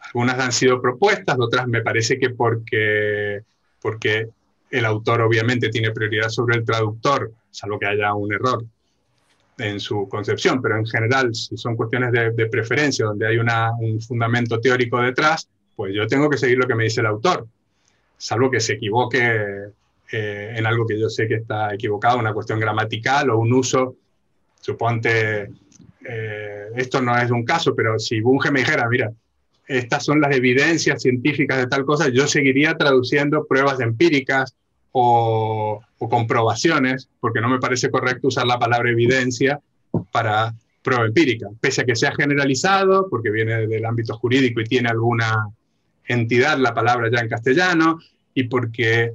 algunas 0.00 0.38
han 0.38 0.52
sido 0.52 0.80
propuestas, 0.80 1.36
otras 1.38 1.68
me 1.68 1.82
parece 1.82 2.18
que 2.18 2.30
porque, 2.30 3.42
porque 3.80 4.28
el 4.70 4.84
autor 4.84 5.20
obviamente 5.20 5.68
tiene 5.68 5.92
prioridad 5.92 6.28
sobre 6.28 6.56
el 6.56 6.64
traductor, 6.64 7.30
salvo 7.50 7.78
que 7.78 7.86
haya 7.86 8.14
un 8.14 8.32
error 8.32 8.64
en 9.58 9.78
su 9.80 10.08
concepción, 10.08 10.62
pero 10.62 10.76
en 10.76 10.86
general, 10.86 11.34
si 11.34 11.56
son 11.56 11.76
cuestiones 11.76 12.10
de, 12.12 12.46
preferencia, 12.46 13.06
donde 13.06 13.26
hay 13.26 13.38
un 13.38 14.00
fundamento 14.00 14.60
teórico 14.60 15.00
detrás, 15.00 15.48
pues 15.76 15.94
yo 15.94 16.06
tengo 16.06 16.28
que 16.30 16.38
seguir 16.38 16.58
lo 16.58 16.66
que 16.66 16.74
me 16.74 16.84
dice 16.84 17.00
el 17.00 17.06
autor, 17.06 17.46
salvo 18.16 18.50
que 18.50 18.60
se 18.60 18.74
equivoque 18.74 19.72
eh, 20.12 20.54
en 20.56 20.66
algo 20.66 20.86
que 20.86 20.98
yo 20.98 21.08
sé 21.08 21.28
que 21.28 21.36
está 21.36 21.74
equivocado, 21.74 22.18
una 22.18 22.32
cuestión 22.32 22.58
gramatical 22.60 23.30
o 23.30 23.38
un 23.38 23.52
uso, 23.52 23.96
suponte, 24.68 25.48
eh, 26.04 26.66
esto 26.76 27.00
no 27.00 27.16
es 27.16 27.30
un 27.30 27.42
caso, 27.42 27.74
pero 27.74 27.98
si 27.98 28.20
Bunge 28.20 28.50
me 28.50 28.60
dijera, 28.60 28.86
mira, 28.86 29.10
estas 29.66 30.04
son 30.04 30.20
las 30.20 30.36
evidencias 30.36 31.00
científicas 31.00 31.56
de 31.56 31.66
tal 31.68 31.86
cosa, 31.86 32.08
yo 32.08 32.26
seguiría 32.26 32.76
traduciendo 32.76 33.46
pruebas 33.46 33.80
empíricas 33.80 34.54
o, 34.92 35.80
comprobaciones, 35.98 37.08
porque 37.18 37.40
no 37.40 37.48
me 37.48 37.58
parece 37.58 37.90
correcto 37.90 38.28
usar 38.28 38.46
la 38.46 38.58
palabra 38.58 38.90
evidencia 38.90 39.58
para 40.12 40.54
prueba 40.82 41.06
empírica, 41.06 41.48
pese 41.60 41.82
a 41.82 41.84
que 41.84 41.96
sea 41.96 42.12
generalizado, 42.14 43.08
porque 43.08 43.30
viene 43.30 43.66
del 43.66 43.84
ámbito 43.86 44.16
jurídico 44.18 44.60
y 44.60 44.64
tiene 44.64 44.90
alguna 44.90 45.48
entidad 46.06 46.58
la 46.58 46.74
palabra 46.74 47.10
ya 47.10 47.20
en 47.20 47.28
castellano, 47.28 47.98
y 48.34 48.44
porque 48.44 49.14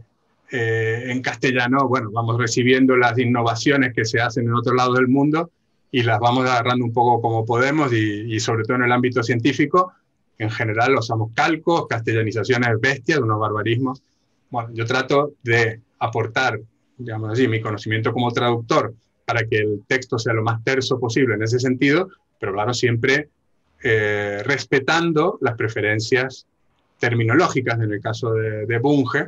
eh, 0.51 1.05
en 1.07 1.21
castellano, 1.21 1.87
bueno, 1.87 2.09
vamos 2.11 2.37
recibiendo 2.37 2.95
las 2.95 3.17
innovaciones 3.17 3.93
que 3.93 4.05
se 4.05 4.21
hacen 4.21 4.45
en 4.45 4.53
otro 4.53 4.75
lado 4.75 4.93
del 4.93 5.07
mundo 5.07 5.51
y 5.91 6.03
las 6.03 6.19
vamos 6.19 6.49
agarrando 6.49 6.85
un 6.85 6.93
poco 6.93 7.21
como 7.21 7.45
podemos 7.45 7.91
y, 7.93 8.39
sobre 8.39 8.63
todo 8.63 8.77
en 8.77 8.83
el 8.83 8.91
ámbito 8.91 9.23
científico, 9.23 9.93
en 10.37 10.49
general 10.49 10.95
usamos 10.95 11.31
calcos, 11.33 11.87
castellanizaciones 11.87 12.79
bestias, 12.81 13.19
unos 13.19 13.39
barbarismos. 13.39 14.01
Bueno, 14.49 14.69
yo 14.73 14.85
trato 14.85 15.33
de 15.43 15.79
aportar, 15.99 16.59
digamos 16.97 17.31
así, 17.31 17.47
mi 17.47 17.61
conocimiento 17.61 18.11
como 18.11 18.31
traductor 18.31 18.93
para 19.25 19.45
que 19.45 19.57
el 19.57 19.83
texto 19.87 20.17
sea 20.17 20.33
lo 20.33 20.43
más 20.43 20.63
terso 20.63 20.99
posible 20.99 21.35
en 21.35 21.43
ese 21.43 21.59
sentido, 21.59 22.09
pero 22.39 22.53
claro, 22.53 22.73
siempre 22.73 23.29
eh, 23.83 24.41
respetando 24.45 25.37
las 25.41 25.55
preferencias 25.55 26.47
terminológicas, 26.99 27.79
en 27.81 27.91
el 27.91 27.99
caso 27.99 28.33
de, 28.33 28.79
Bunge, 28.79 29.27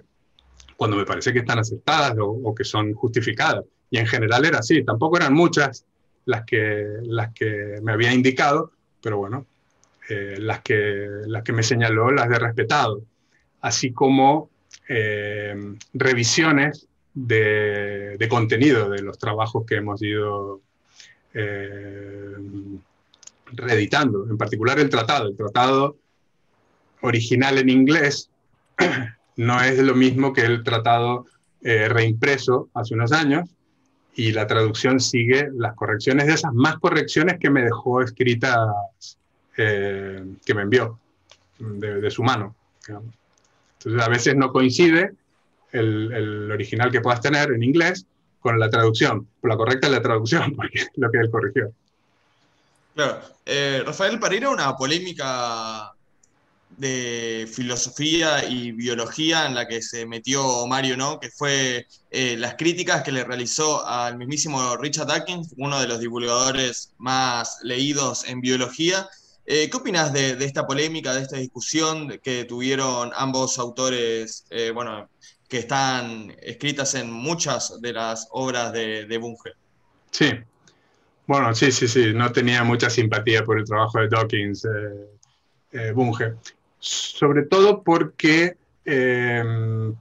cuando 0.78 0.98
me 0.98 1.06
parece 1.06 1.32
que 1.32 1.40
están 1.40 1.60
aceptadas 1.60 2.16
o, 2.20 2.54
que 2.54 2.64
son 2.64 2.94
justificadas. 2.94 3.66
Y 3.90 3.98
en 3.98 4.08
general 4.08 4.46
era 4.46 4.60
así, 4.60 4.84
tampoco 4.84 5.18
eran 5.18 5.34
muchas 5.34 5.86
las 6.26 6.44
que, 6.44 6.86
las 7.04 7.34
que 7.34 7.80
me 7.82 7.94
había 7.94 8.14
indicado, 8.14 8.72
pero 9.02 9.18
bueno, 9.18 9.46
eh, 10.10 10.36
las, 10.40 10.62
que, 10.62 11.08
las 11.28 11.44
que 11.44 11.54
me 11.54 11.64
señaló 11.64 12.12
las 12.12 12.30
de 12.30 12.40
respetado, 12.40 13.02
así 13.62 13.92
como 13.92 14.50
eh, 14.90 15.56
revisiones 15.94 16.88
de, 17.14 18.18
de, 18.18 18.28
contenido 18.28 18.90
de 18.90 19.02
los 19.02 19.18
trabajos 19.18 19.66
que 19.66 19.76
hemos 19.76 20.02
ido 20.02 20.62
eh, 21.34 22.36
reeditando, 23.54 24.26
en 24.30 24.38
particular 24.38 24.80
el 24.80 24.90
tratado. 24.90 25.30
El 25.30 25.38
tratado 25.38 25.98
original 27.02 27.58
en 27.58 27.70
inglés 27.70 28.30
no 29.38 29.62
es 29.62 29.78
lo 29.80 29.96
mismo 29.96 30.34
que 30.34 30.42
el 30.42 30.64
tratado 30.64 31.26
reimpreso 31.62 32.70
hace 32.76 32.94
unos 32.94 33.12
años 33.12 33.50
y 34.16 34.32
la 34.32 34.48
traducción 34.48 35.00
sigue 35.00 35.50
las 35.54 35.76
correcciones 35.76 36.28
de 36.28 36.34
esas 36.34 36.54
más 36.54 36.78
correcciones 36.78 37.38
que 37.40 37.50
me 37.50 37.64
dejó 37.64 38.02
escritas 38.02 38.68
eh, 39.58 40.24
que 40.46 40.54
me 40.54 40.64
envió 40.64 41.00
de, 41.60 42.12
su 42.12 42.24
mano. 42.24 42.56
Entonces 42.88 44.02
a 44.02 44.10
veces 44.10 44.36
no 44.36 44.52
coincide 44.52 45.14
el, 45.72 46.52
original 46.52 46.92
que 46.92 47.02
puedas 47.02 47.22
tener 47.22 47.52
en 47.52 47.64
inglés 47.64 48.06
con 48.40 48.60
la 48.60 48.70
traducción, 48.70 49.28
con 49.42 49.50
la 49.50 49.58
correcta 49.58 49.90
la 49.90 50.02
traducción, 50.02 50.54
porque 50.56 50.80
es 50.80 50.90
lo 50.96 51.12
que 51.12 51.18
él 51.20 51.30
corrigió. 51.30 51.72
Claro. 52.96 53.20
Eh, 53.46 53.84
Rafael, 53.86 54.20
para 54.20 54.36
ir 54.36 54.46
a 54.46 54.50
una 54.50 54.76
polémica 54.78 55.94
de 56.78 57.50
filosofía 57.52 58.48
y 58.50 58.72
biología 58.72 59.46
en 59.46 59.56
la 59.56 59.68
que 59.68 59.82
se 59.82 60.06
metió 60.06 60.68
Mario, 60.68 60.98
¿no? 60.98 61.20
Que 61.20 61.30
fue 61.30 61.88
eh, 62.12 62.36
las 62.38 62.56
críticas 62.56 63.04
que 63.04 63.12
le 63.12 63.24
realizó 63.24 63.86
al 63.86 64.18
mismísimo 64.18 64.76
Richard 64.78 65.08
Dawkins, 65.08 65.54
uno 65.58 65.80
de 65.80 65.88
los 65.88 66.00
divulgadores 66.00 66.92
más 66.98 67.60
leídos 67.64 68.26
en 68.28 68.42
biología, 68.42 69.08
eh, 69.48 69.70
¿Qué 69.70 69.78
opinas 69.78 70.12
de, 70.12 70.32
esta 70.44 70.66
polémica, 70.66 71.14
de 71.14 71.22
esta 71.22 71.38
discusión 71.38 72.20
que 72.24 72.46
tuvieron 72.46 73.12
ambos 73.16 73.60
autores, 73.60 74.44
eh, 74.50 74.72
bueno, 74.74 75.08
que 75.48 75.60
están 75.60 76.36
escritas 76.42 76.96
en 76.96 77.12
muchas 77.12 77.80
de 77.80 77.94
las 77.94 78.28
obras 78.32 78.74
de, 78.74 79.18
Bunge? 79.22 79.52
Sí, 80.10 80.32
bueno, 81.28 81.54
sí, 81.54 81.72
sí, 81.72 81.88
sí, 81.88 82.12
no 82.12 82.32
tenía 82.32 82.64
mucha 82.64 82.90
simpatía 82.90 83.44
por 83.44 83.60
el 83.60 83.66
trabajo 83.66 84.00
de 84.00 84.08
Dawkins, 84.08 84.68
Bunge, 85.94 86.34
sobre 86.86 87.44
todo 87.44 87.82
porque, 87.84 88.56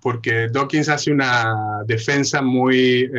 porque 0.03 0.49
Dawkins 0.51 0.89
hace 0.89 1.11
una 1.11 1.83
defensa 1.87 2.43
muy 2.43 3.11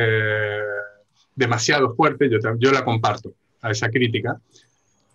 demasiado 1.34 1.94
fuerte, 1.94 2.30
yo, 2.30 2.38
yo 2.58 2.72
la 2.72 2.84
comparto 2.84 3.32
a 3.62 3.70
esa 3.70 3.88
crítica, 3.88 4.40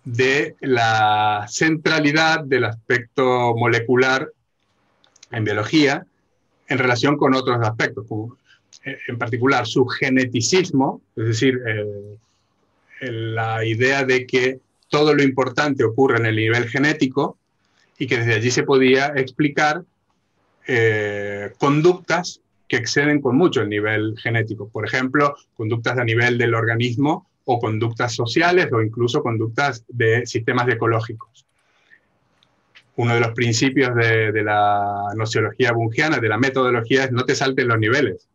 de 0.04 0.56
la 0.60 1.46
centralidad 1.48 2.44
del 2.44 2.64
aspecto 2.64 3.54
molecular 3.56 4.28
en 5.30 5.44
biología 5.44 6.04
en 6.68 6.78
relación 6.78 7.16
con 7.16 7.34
otros 7.34 7.58
aspectos, 7.62 8.06
eh, 8.84 8.98
en 9.08 9.18
particular 9.18 9.66
su 9.66 9.86
geneticismo, 9.86 11.02
es 11.16 11.26
decir, 11.26 11.60
la 13.00 13.64
idea 13.64 14.04
de 14.04 14.26
que 14.26 14.60
todo 14.88 15.14
lo 15.14 15.22
importante 15.22 15.84
ocurre 15.84 16.18
en 16.18 16.26
el 16.26 16.36
nivel 16.36 16.68
genético 16.68 17.36
y 18.02 18.08
que 18.08 18.18
desde 18.18 18.34
allí 18.34 18.50
se 18.50 18.64
podía 18.64 19.12
explicar 19.14 19.84
eh, 20.66 21.52
conductas 21.56 22.40
que 22.66 22.76
exceden 22.76 23.20
con 23.20 23.36
mucho 23.36 23.60
el 23.62 23.68
nivel 23.68 24.16
genético. 24.20 24.68
Por 24.68 24.84
ejemplo, 24.84 25.36
conductas 25.54 25.96
a 25.98 26.04
nivel 26.04 26.36
del 26.36 26.56
organismo 26.56 27.28
o 27.44 27.60
conductas 27.60 28.12
sociales 28.12 28.72
o 28.72 28.82
incluso 28.82 29.22
conductas 29.22 29.84
de 29.86 30.26
sistemas 30.26 30.68
ecológicos. 30.68 31.46
Uno 32.96 33.14
de 33.14 33.20
los 33.20 33.34
principios 33.34 33.94
de, 33.94 34.42
la 34.42 35.12
nociología 35.14 35.70
bungiana, 35.70 36.18
de 36.18 36.28
la 36.28 36.38
metodología, 36.38 37.04
es 37.04 37.12
no 37.12 37.24
te 37.24 37.36
salten 37.36 37.68
los 37.68 37.78
niveles. 37.78 38.26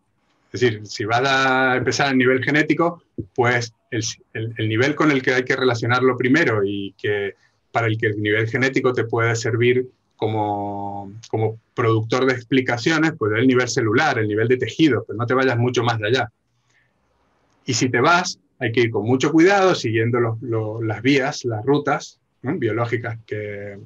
Es 0.53 0.61
decir, 0.61 0.87
si 0.87 1.03
vas 1.03 1.23
a 1.25 1.75
empezar 1.75 2.07
a 2.07 2.13
nivel 2.13 2.41
genético, 2.41 3.03
pues 3.35 3.73
el, 3.91 4.01
el, 4.33 4.69
nivel 4.69 4.95
con 4.95 5.11
el 5.11 5.21
que 5.21 5.33
hay 5.33 5.43
que 5.43 5.57
relacionarlo 5.57 6.15
primero 6.15 6.61
y 6.63 6.95
que 6.97 7.35
para 7.77 7.85
el 7.85 7.97
que 7.99 8.07
el 8.07 8.19
nivel 8.19 8.47
genético 8.47 8.91
te 8.91 9.03
puede 9.03 9.35
servir 9.35 9.87
como, 10.15 11.13
como 11.29 11.59
productor 11.75 12.25
de 12.25 12.33
explicaciones, 12.33 13.13
pues 13.15 13.33
es 13.33 13.37
el 13.37 13.45
nivel 13.45 13.69
celular, 13.69 14.17
el 14.17 14.27
nivel 14.27 14.47
de 14.47 14.57
tejido, 14.57 15.03
pero 15.05 15.15
no 15.15 15.27
te 15.27 15.35
vayas 15.35 15.59
mucho 15.59 15.83
más 15.83 15.99
de 15.99 16.07
allá. 16.07 16.31
Y 17.67 17.75
si 17.75 17.89
te 17.89 18.01
vas, 18.01 18.39
hay 18.57 18.71
que 18.71 18.81
ir 18.81 18.89
con 18.89 19.05
mucho 19.05 19.31
cuidado, 19.31 19.75
siguiendo 19.75 20.39
las 20.81 21.01
vías, 21.03 21.45
las 21.45 21.63
rutas 21.63 22.19
biológicas 22.41 23.19
que, 23.27 23.77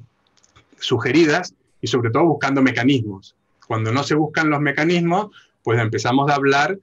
sugeridas 0.78 1.54
y 1.82 1.86
sobre 1.88 2.08
todo 2.12 2.24
buscando 2.24 2.62
mecanismos. 2.62 3.36
Cuando 3.66 3.92
no 3.92 4.04
se 4.04 4.14
buscan 4.14 4.48
los 4.48 4.62
mecanismos, 4.62 5.36
pues 5.62 5.78
empezamos 5.78 6.30
a 6.30 6.36
hablar 6.36 6.78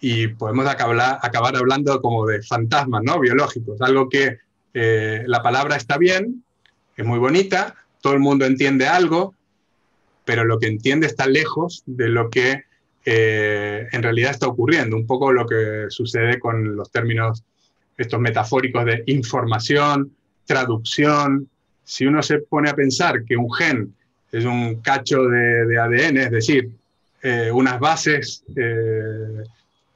y 0.00 0.28
podemos 0.28 0.66
acabar, 0.66 1.18
acabar 1.20 1.54
hablando 1.54 2.00
como 2.00 2.24
de 2.24 2.40
fantasmas 2.40 3.02
¿no? 3.04 3.20
biológicos, 3.20 3.78
algo 3.82 4.08
que 4.08 4.38
eh, 4.78 5.24
la 5.26 5.42
palabra 5.42 5.76
está 5.76 5.96
bien, 5.96 6.44
es 6.96 7.04
muy 7.04 7.18
bonita, 7.18 7.74
todo 8.00 8.14
el 8.14 8.20
mundo 8.20 8.46
entiende 8.46 8.86
algo, 8.86 9.34
pero 10.24 10.44
lo 10.44 10.58
que 10.58 10.66
entiende 10.66 11.06
está 11.06 11.26
lejos 11.26 11.82
de 11.86 12.08
lo 12.08 12.30
que 12.30 12.64
eh, 13.04 13.86
en 13.92 14.02
realidad 14.02 14.32
está 14.32 14.48
ocurriendo. 14.48 14.96
Un 14.96 15.06
poco 15.06 15.32
lo 15.32 15.46
que 15.46 15.86
sucede 15.88 16.38
con 16.40 16.76
los 16.76 16.90
términos 16.90 17.44
estos 17.96 18.20
metafóricos 18.20 18.84
de 18.84 19.04
información, 19.06 20.12
traducción. 20.44 21.48
Si 21.84 22.06
uno 22.06 22.22
se 22.22 22.40
pone 22.40 22.68
a 22.68 22.74
pensar 22.74 23.24
que 23.24 23.36
un 23.36 23.52
gen 23.52 23.94
es 24.32 24.44
un 24.44 24.76
cacho 24.82 25.22
de, 25.22 25.78
ADN, 25.78 26.18
es 26.18 26.30
decir, 26.30 26.70
eh, 27.22 27.50
unas 27.52 27.78
bases 27.78 28.42
eh, 28.56 29.44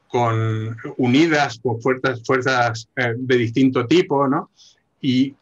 con, 0.09 0.77
unidas 0.97 1.59
por 1.59 1.81
fuerzas, 1.83 2.23
fuerzas 2.25 2.89
de 2.95 3.37
distinto 3.37 3.87
tipo, 3.87 4.29
¿no? 4.29 4.51
Y 5.01 5.35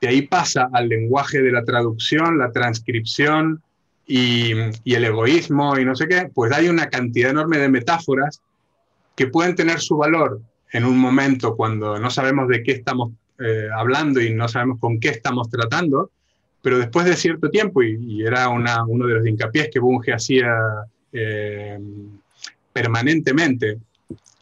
de 0.00 0.08
ahí 0.08 0.22
pasa 0.22 0.68
al 0.72 0.88
lenguaje 0.88 1.42
de 1.42 1.52
la 1.52 1.64
traducción, 1.64 2.38
la 2.38 2.52
transcripción, 2.52 3.62
y, 4.08 4.52
el 4.52 5.04
egoísmo 5.04 5.78
y 5.78 5.84
no 5.84 5.94
sé 5.94 6.08
qué, 6.08 6.30
pues 6.34 6.50
hay 6.52 6.68
una 6.68 6.88
cantidad 6.88 7.30
enorme 7.30 7.58
de 7.58 7.68
metáforas 7.68 8.40
que 9.14 9.26
pueden 9.26 9.54
tener 9.54 9.80
su 9.80 9.98
valor 9.98 10.40
en 10.72 10.84
un 10.84 10.98
momento 10.98 11.54
cuando 11.54 11.98
no 11.98 12.10
sabemos 12.10 12.48
de 12.48 12.62
qué 12.62 12.72
estamos 12.72 13.12
eh, 13.38 13.68
hablando 13.74 14.20
y 14.20 14.32
no 14.32 14.48
sabemos 14.48 14.80
con 14.80 14.98
qué 14.98 15.10
estamos 15.10 15.50
tratando, 15.50 16.10
pero 16.62 16.78
después 16.78 17.06
de 17.06 17.16
cierto 17.16 17.50
tiempo, 17.50 17.82
y, 17.82 18.22
era 18.22 18.48
uno 18.48 19.06
de 19.06 19.14
los 19.14 19.26
hincapiés 19.26 19.68
que 19.70 19.78
Bunge 19.78 20.12
hacía 20.12 20.56
eh, 21.12 21.78
permanentemente 22.72 23.78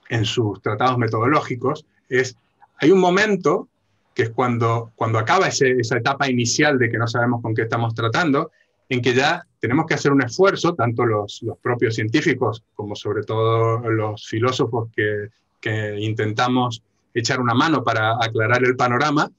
en 0.09 0.25
sus 0.25 0.63
tratados 0.63 0.97
metodológicos, 0.99 1.85
es, 2.09 2.37
hay 2.79 2.93
un 2.93 3.01
momento 3.01 3.69
que 4.17 4.23
es 4.23 4.31
cuando, 4.31 4.93
cuando 4.97 5.19
acaba 5.19 5.49
esa 5.49 5.99
etapa 5.99 6.27
inicial 6.31 6.79
de 6.79 6.91
que 6.91 6.97
no 6.97 7.07
sabemos 7.07 7.43
con 7.43 7.55
qué 7.55 7.63
estamos 7.63 7.95
tratando, 7.95 8.51
en 8.89 9.03
que 9.03 9.13
ya 9.13 9.47
tenemos 9.61 9.85
que 9.85 9.93
hacer 9.93 10.11
un 10.11 10.23
esfuerzo, 10.23 10.75
tanto 10.75 11.05
los, 11.05 11.43
los 11.43 11.59
propios 11.59 11.97
científicos 11.97 12.65
como 12.75 12.97
sobre 12.97 13.25
todo 13.25 13.79
los 13.91 14.27
filósofos 14.27 14.89
que, 14.97 15.29
que, 15.61 15.99
intentamos 16.01 16.83
echar 17.13 17.43
una 17.43 17.53
mano 17.53 17.85
para 17.85 18.15
aclarar 18.15 18.65
el 18.65 18.75
panorama, 18.75 19.31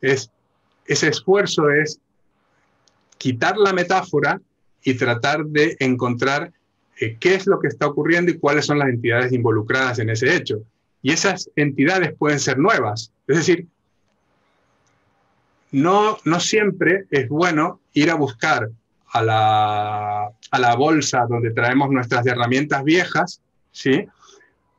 es, 0.00 0.28
ese 0.86 1.06
esfuerzo 1.06 1.70
es 1.70 2.00
quitar 3.18 3.56
la 3.56 3.72
metáfora 3.72 4.40
y 4.82 4.94
tratar 4.94 5.44
de 5.46 5.76
encontrar 5.78 6.50
eh, 6.98 7.16
qué 7.20 7.36
es 7.36 7.46
lo 7.46 7.60
que 7.60 7.68
está 7.68 7.86
ocurriendo 7.86 8.32
y 8.32 8.38
cuáles 8.40 8.66
son 8.66 8.80
las 8.80 8.88
entidades 8.88 9.32
involucradas 9.32 10.00
en 10.00 10.10
ese 10.10 10.34
hecho. 10.34 10.64
Y 11.00 11.12
esas 11.12 11.48
entidades 11.54 12.12
pueden 12.18 12.40
ser 12.40 12.58
nuevas. 12.58 13.12
Es 13.28 13.36
decir, 13.36 13.68
no, 15.76 16.16
no 16.24 16.40
siempre 16.40 17.04
es 17.10 17.28
bueno 17.28 17.80
ir 17.92 18.10
a 18.10 18.14
buscar 18.14 18.70
a 19.12 19.22
la, 19.22 20.24
a 20.24 20.58
la 20.58 20.74
bolsa 20.74 21.26
donde 21.28 21.50
traemos 21.50 21.90
nuestras 21.90 22.26
herramientas 22.26 22.82
viejas, 22.82 23.42
¿sí? 23.72 24.06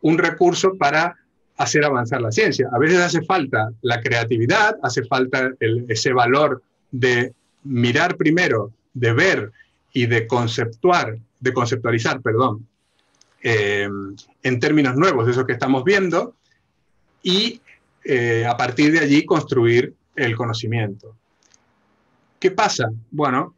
un 0.01 0.17
recurso 0.17 0.75
para 0.75 1.15
hacer 1.57 1.85
avanzar 1.85 2.19
la 2.19 2.31
ciencia. 2.31 2.67
A 2.73 2.79
veces 2.79 2.97
hace 2.97 3.21
falta 3.21 3.69
la 3.83 4.01
creatividad, 4.01 4.77
hace 4.81 5.03
falta 5.03 5.51
ese 5.59 6.13
valor 6.13 6.63
de 6.89 7.31
mirar 7.63 8.17
primero, 8.17 8.71
de 8.95 9.13
ver 9.13 9.51
y 9.93 10.07
de 10.07 10.25
conceptuar, 10.25 11.15
de 11.39 11.53
conceptualizar, 11.53 12.21
perdón, 12.21 12.67
eh, 13.43 13.87
en 14.41 14.59
términos 14.59 14.95
nuevos 14.95 15.29
eso 15.29 15.45
que 15.45 15.53
estamos 15.53 15.83
viendo 15.83 16.33
y 17.21 17.61
eh, 18.03 18.47
a 18.47 18.57
partir 18.57 18.91
de 18.91 18.99
allí 18.99 19.25
construir 19.25 19.93
el 20.18 20.36
conocimiento. 20.36 21.15
¿Qué 22.39 22.51
pasa? 22.51 22.89
Bueno, 23.11 23.55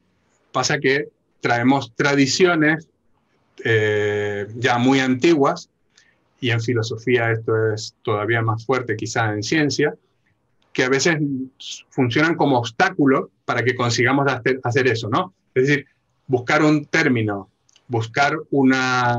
pasa 0.51 0.79
que 0.79 1.07
traemos 1.41 1.93
tradiciones 1.95 2.87
eh, 3.63 4.47
ya 4.55 4.77
muy 4.77 4.99
antiguas, 4.99 5.69
y 6.41 6.51
en 6.51 6.61
filosofía 6.61 7.31
esto 7.31 7.73
es 7.73 7.95
todavía 8.03 8.41
más 8.41 8.65
fuerte 8.65 8.95
quizá 8.95 9.33
en 9.33 9.43
ciencia, 9.43 9.95
que 10.71 10.83
a 10.83 10.89
veces 10.89 11.17
funcionan 11.89 12.35
como 12.35 12.57
obstáculo 12.59 13.31
para 13.43 13.63
que 13.63 13.75
consigamos 13.75 14.27
hacer, 14.31 14.87
eso, 14.87 15.09
¿no? 15.09 15.33
Es 15.53 15.67
decir, 15.67 15.85
buscar 16.27 16.63
un 16.63 16.85
término, 16.85 17.49
buscar 17.87 18.37
una 18.51 19.17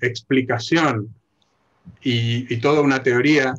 explicación 0.00 1.14
y, 2.02 2.52
y 2.52 2.58
toda 2.58 2.80
una 2.80 3.02
teoría 3.02 3.54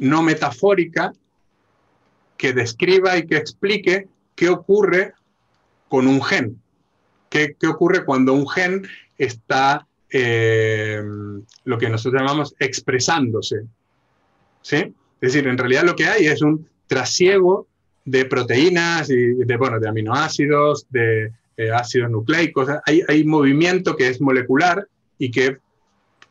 no 0.00 0.22
metafórica 0.22 1.12
que 2.42 2.52
describa 2.52 3.16
y 3.16 3.24
que 3.24 3.36
explique 3.36 4.08
qué 4.34 4.48
ocurre 4.48 5.12
con 5.88 6.08
un 6.08 6.20
gen. 6.20 6.60
¿Qué, 7.30 7.54
qué 7.56 7.68
ocurre 7.68 8.04
cuando 8.04 8.32
un 8.32 8.48
gen 8.48 8.84
está, 9.16 9.86
eh, 10.10 11.00
lo 11.62 11.78
que 11.78 11.88
nosotros 11.88 12.20
llamamos, 12.20 12.56
expresándose? 12.58 13.62
¿Sí? 14.60 14.92
Es 15.20 15.32
decir, 15.32 15.46
en 15.46 15.56
realidad 15.56 15.84
lo 15.84 15.94
que 15.94 16.06
hay 16.06 16.26
es 16.26 16.42
un 16.42 16.68
trasiego 16.88 17.68
de 18.04 18.24
proteínas 18.24 19.08
y 19.08 19.34
de, 19.34 19.56
bueno, 19.56 19.78
de 19.78 19.88
aminoácidos, 19.88 20.88
de 20.90 21.30
eh, 21.56 21.70
ácidos 21.70 22.10
nucleicos. 22.10 22.68
Hay, 22.86 23.02
hay 23.06 23.22
movimiento 23.22 23.94
que 23.94 24.08
es 24.08 24.20
molecular 24.20 24.88
y 25.16 25.30
que 25.30 25.58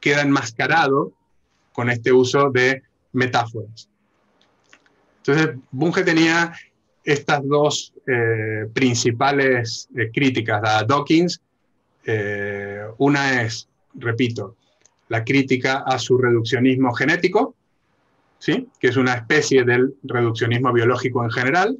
queda 0.02 0.24
enmascarado 0.24 1.14
con 1.72 1.90
este 1.90 2.12
uso 2.12 2.52
de 2.52 2.84
metáforas. 3.14 3.91
Entonces, 5.24 5.56
Bunge 5.72 6.04
tenía 6.04 6.52
estas 7.04 7.48
dos 7.48 7.94
eh, 8.08 8.66
principales 8.74 9.88
eh, 9.96 10.10
críticas 10.12 10.62
a 10.64 10.84
Dawkins. 10.84 11.42
Eh, 12.06 12.82
una 12.98 13.44
es, 13.44 13.68
repito, 13.94 14.56
la 15.10 15.24
crítica 15.24 15.84
a 15.86 16.00
su 16.00 16.18
reduccionismo 16.18 16.94
genético, 16.94 17.56
¿sí? 18.40 18.68
que 18.80 18.88
es 18.88 18.98
una 18.98 19.14
especie 19.14 19.64
del 19.64 19.94
reduccionismo 20.04 20.74
biológico 20.74 21.24
en 21.24 21.32
general, 21.32 21.78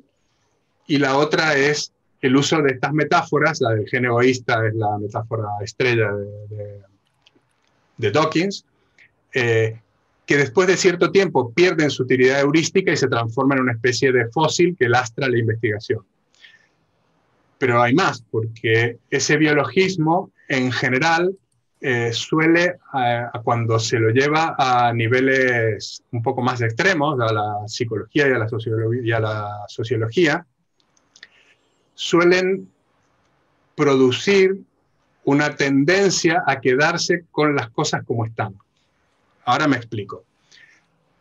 y 0.86 1.00
la 1.00 1.18
otra 1.18 1.56
es 1.56 1.94
el 2.22 2.36
uso 2.36 2.62
de 2.62 2.74
estas 2.74 2.94
metáforas, 2.94 3.62
la 3.62 3.72
del 3.72 3.88
gen 3.88 4.06
egoísta 4.06 4.68
es 4.68 4.76
la 4.76 4.98
metáfora 5.00 5.48
estrella 5.64 6.12
de, 6.12 6.82
de, 7.98 8.12
Dawkins, 8.12 8.66
que 10.26 10.38
después 10.38 10.68
de 10.68 10.78
cierto 10.78 11.12
tiempo 11.12 11.52
pierden 11.54 11.90
su 11.90 12.04
utilidad 12.04 12.40
heurística 12.40 12.92
y 12.92 12.98
se 12.98 13.08
transforman 13.08 13.58
en 13.58 13.64
una 13.64 13.74
especie 13.74 14.12
de 14.12 14.30
fósil 14.30 14.76
que 14.78 14.88
lastra 14.88 15.28
la 15.28 15.38
investigación. 15.38 16.06
Pero 17.58 17.82
hay 17.82 17.94
más, 17.94 18.24
porque 18.30 18.98
ese 19.10 19.38
biologismo 19.38 20.32
en 20.48 20.72
general 20.72 21.36
eh, 21.84 22.14
suele, 22.14 22.78
cuando 23.44 23.80
se 23.80 24.00
lo 24.00 24.10
lleva 24.10 24.56
a 24.58 24.94
niveles 24.94 26.04
un 26.12 26.22
poco 26.22 26.42
más 26.42 26.62
extremos, 26.62 27.20
a 27.20 27.34
la 27.34 27.68
psicología 27.68 28.28
y 28.30 28.32
a 28.32 28.38
la, 28.38 28.48
y 29.04 29.12
a 29.12 29.20
la 29.20 29.50
sociología, 29.68 30.46
suelen 31.96 32.70
producir 33.76 34.58
una 35.24 35.56
tendencia 35.56 36.44
a 36.46 36.60
quedarse 36.62 37.26
con 37.32 37.56
las 37.56 37.70
cosas 37.72 38.04
como 38.06 38.26
están. 38.26 38.56
Ahora 39.46 39.68
me 39.68 39.78
explico. 39.78 40.26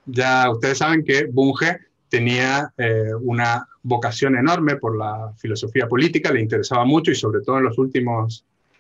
Ya 0.07 0.51
ustedes 0.51 0.79
saben 0.79 1.05
que 1.05 1.27
Bunge 1.27 1.79
tenía 2.09 2.73
eh, 2.77 3.15
una 3.21 3.67
vocación 3.83 4.37
enorme 4.37 4.77
por 4.77 4.99
la 4.99 5.33
filosofía 5.39 5.89
política, 5.89 6.33
le 6.33 6.41
interesaba 6.41 6.85
mucho 6.85 7.11
y 7.11 7.15
sobre 7.15 7.41
todo 7.41 7.59
en 7.59 7.67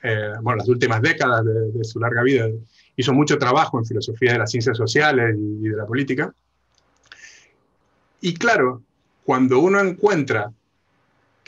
eh, 0.02 0.32
las 0.56 0.68
últimas 0.68 1.02
décadas 1.02 1.44
de, 1.44 1.84
su 1.84 2.00
larga 2.00 2.22
vida 2.22 2.48
hizo 2.96 3.14
mucho 3.14 3.38
trabajo 3.38 3.78
en 3.78 3.86
filosofía 3.86 4.32
de 4.32 4.38
las 4.38 4.50
ciencias 4.50 4.76
sociales 4.76 5.36
y, 5.38 5.68
de 5.68 5.76
la 5.76 5.86
política. 5.86 6.34
Y 8.20 8.34
claro, 8.34 8.82
cuando 9.24 9.60
uno 9.60 9.80
encuentra 9.80 10.52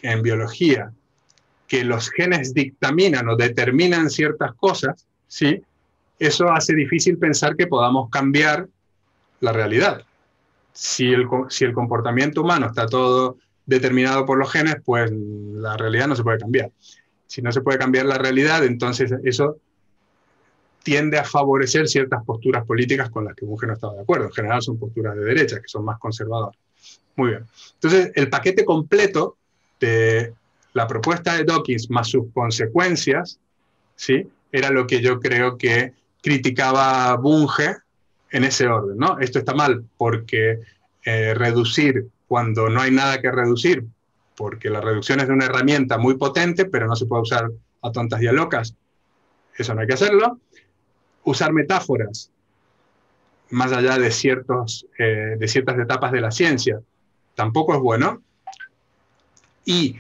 en 0.02 0.22
biología 0.22 0.92
que 1.66 1.84
los 1.84 2.10
genes 2.10 2.54
dictaminan 2.54 3.28
o 3.28 3.36
determinan 3.36 4.08
ciertas 4.08 4.54
cosas, 4.54 5.06
¿sí? 5.26 5.62
Eso 6.26 6.50
hace 6.50 6.74
difícil 6.74 7.18
pensar 7.18 7.56
que 7.56 7.66
podamos 7.66 8.10
cambiar 8.10 8.68
la 9.40 9.52
realidad. 9.52 10.04
Si 10.72 11.12
el, 11.12 11.26
si 11.48 11.64
el 11.64 11.72
comportamiento 11.72 12.42
humano 12.42 12.66
está 12.66 12.86
todo 12.86 13.36
determinado 13.66 14.24
por 14.24 14.38
los 14.38 14.50
genes, 14.50 14.76
pues 14.84 15.10
la 15.12 15.76
realidad 15.76 16.08
no 16.08 16.16
se 16.16 16.22
puede 16.22 16.38
cambiar. 16.38 16.70
Si 17.26 17.42
no 17.42 17.52
se 17.52 17.60
puede 17.60 17.78
cambiar 17.78 18.06
la 18.06 18.18
realidad, 18.18 18.64
entonces 18.64 19.12
eso 19.24 19.56
tiende 20.82 21.18
a 21.18 21.24
favorecer 21.24 21.88
ciertas 21.88 22.24
posturas 22.24 22.64
políticas 22.66 23.10
con 23.10 23.24
las 23.24 23.34
que 23.34 23.44
Bunge 23.44 23.66
no 23.66 23.74
estaba 23.74 23.94
de 23.94 24.02
acuerdo. 24.02 24.26
En 24.26 24.32
general 24.32 24.62
son 24.62 24.78
posturas 24.78 25.14
de 25.16 25.24
derecha, 25.24 25.60
que 25.60 25.68
son 25.68 25.84
más 25.84 25.98
conservadoras. 25.98 26.56
Muy 27.16 27.30
bien. 27.30 27.46
Entonces, 27.74 28.12
el 28.14 28.28
paquete 28.30 28.64
completo 28.64 29.36
de 29.78 30.34
la 30.72 30.86
propuesta 30.86 31.34
de 31.34 31.44
Dawkins 31.44 31.90
más 31.90 32.08
sus 32.08 32.32
consecuencias, 32.32 33.38
¿sí? 33.94 34.28
Era 34.50 34.70
lo 34.70 34.86
que 34.86 35.00
yo 35.00 35.20
creo 35.20 35.56
que 35.56 35.92
criticaba 36.22 37.14
Bunge 37.16 37.76
en 38.30 38.44
ese 38.44 38.66
orden, 38.66 38.96
¿no? 38.96 39.18
Esto 39.18 39.38
está 39.38 39.54
mal 39.54 39.84
porque 39.96 40.60
eh, 41.04 41.34
reducir 41.34 42.06
cuando 42.26 42.70
no 42.70 42.80
hay 42.80 42.90
nada 42.90 43.20
que 43.20 43.30
reducir, 43.30 43.84
porque 44.36 44.70
la 44.70 44.80
reducción 44.80 45.20
es 45.20 45.26
de 45.26 45.34
una 45.34 45.44
herramienta 45.46 45.98
muy 45.98 46.16
potente, 46.16 46.64
pero 46.64 46.86
no 46.86 46.96
se 46.96 47.06
puede 47.06 47.22
usar 47.22 47.50
a 47.82 47.92
tontas 47.92 48.22
y 48.22 48.26
a 48.26 48.32
locas, 48.32 48.74
eso 49.56 49.74
no 49.74 49.82
hay 49.82 49.86
que 49.86 49.94
hacerlo. 49.94 50.38
Usar 51.24 51.52
metáforas 51.52 52.30
más 53.50 53.70
allá 53.72 53.98
de, 53.98 54.10
ciertos, 54.10 54.86
eh, 54.98 55.36
de 55.38 55.48
ciertas 55.48 55.78
etapas 55.78 56.10
de 56.12 56.20
la 56.20 56.30
ciencia 56.30 56.80
tampoco 57.34 57.74
es 57.74 57.80
bueno. 57.80 58.22
Y 59.64 59.96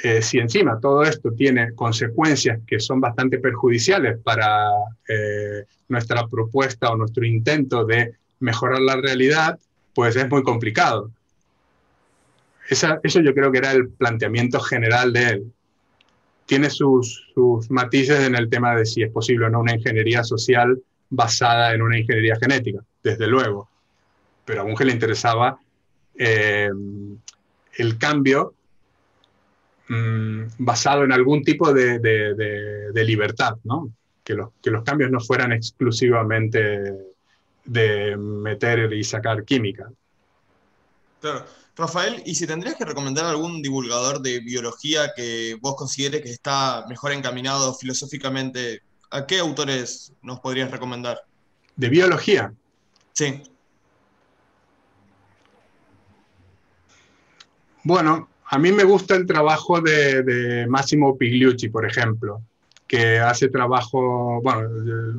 eh, 0.00 0.22
si 0.22 0.38
encima 0.38 0.80
todo 0.80 1.02
esto 1.02 1.32
tiene 1.32 1.74
consecuencias 1.74 2.60
que 2.66 2.80
son 2.80 3.00
bastante 3.00 3.38
perjudiciales 3.38 4.18
para 4.18 4.70
eh, 5.06 5.64
nuestra 5.88 6.26
propuesta 6.26 6.90
o 6.90 6.96
nuestro 6.96 7.24
intento 7.24 7.84
de 7.84 8.14
mejorar 8.40 8.80
la 8.80 8.96
realidad, 8.96 9.58
pues 9.94 10.16
es 10.16 10.28
muy 10.28 10.42
complicado. 10.42 11.10
eso 12.68 13.20
yo 13.20 13.34
creo 13.34 13.52
que 13.52 13.58
era 13.58 13.72
el 13.72 13.90
planteamiento 13.90 14.60
general 14.60 15.12
de 15.12 15.28
él. 15.28 15.52
Tiene 16.46 16.70
sus, 16.70 17.24
matices 17.68 18.20
en 18.20 18.34
el 18.34 18.48
tema 18.48 18.74
de 18.74 18.86
si 18.86 19.02
es 19.02 19.12
posible 19.12 19.46
o 19.46 19.50
no 19.50 19.60
una 19.60 19.74
ingeniería 19.74 20.24
social 20.24 20.82
basada 21.10 21.74
en 21.74 21.82
una 21.82 21.98
ingeniería 21.98 22.36
genética, 22.36 22.80
desde 23.02 23.26
luego. 23.26 23.68
Pero 24.44 24.62
a 24.62 24.64
Bunge 24.64 24.86
le 24.86 24.92
interesaba 24.92 25.58
eh, 26.16 26.70
el 27.76 27.98
cambio 27.98 28.54
mm, 29.88 30.42
basado 30.58 31.04
en 31.04 31.12
algún 31.12 31.42
tipo 31.42 31.72
de, 31.72 31.98
de, 31.98 33.04
libertad, 33.04 33.56
¿no? 33.64 33.92
Que 34.24 34.34
los, 34.34 34.50
que 34.62 34.70
los 34.70 34.84
cambios 34.84 35.10
no 35.10 35.20
fueran 35.20 35.52
exclusivamente 35.52 36.92
de 37.64 38.16
meter 38.16 38.92
y 38.92 39.04
sacar 39.04 39.44
química. 39.44 39.90
Claro. 41.20 41.44
Rafael, 41.74 42.22
¿y 42.26 42.34
si 42.34 42.46
tendrías 42.46 42.76
que 42.76 42.84
recomendar 42.84 43.24
algún 43.24 43.62
divulgador 43.62 44.20
de 44.20 44.40
biología 44.40 45.12
que 45.16 45.56
vos 45.60 45.74
consideres 45.74 46.20
que 46.20 46.30
está 46.30 46.84
mejor 46.86 47.12
encaminado 47.12 47.72
filosóficamente, 47.74 48.82
¿a 49.10 49.26
qué 49.26 49.38
autores 49.38 50.12
nos 50.20 50.40
podrías 50.40 50.70
recomendar? 50.70 51.22
¿De 51.76 51.88
biología? 51.88 52.52
Sí. 53.14 53.42
Bueno, 57.84 58.28
a 58.52 58.58
mí 58.58 58.70
me 58.70 58.84
gusta 58.84 59.16
el 59.16 59.24
trabajo 59.24 59.80
de, 59.80 60.66
Massimo 60.68 61.16
Pigliucci, 61.16 61.70
por 61.70 61.86
ejemplo, 61.86 62.42
que 62.86 63.18
hace 63.18 63.48
trabajo, 63.48 64.42
bueno, 64.42 64.68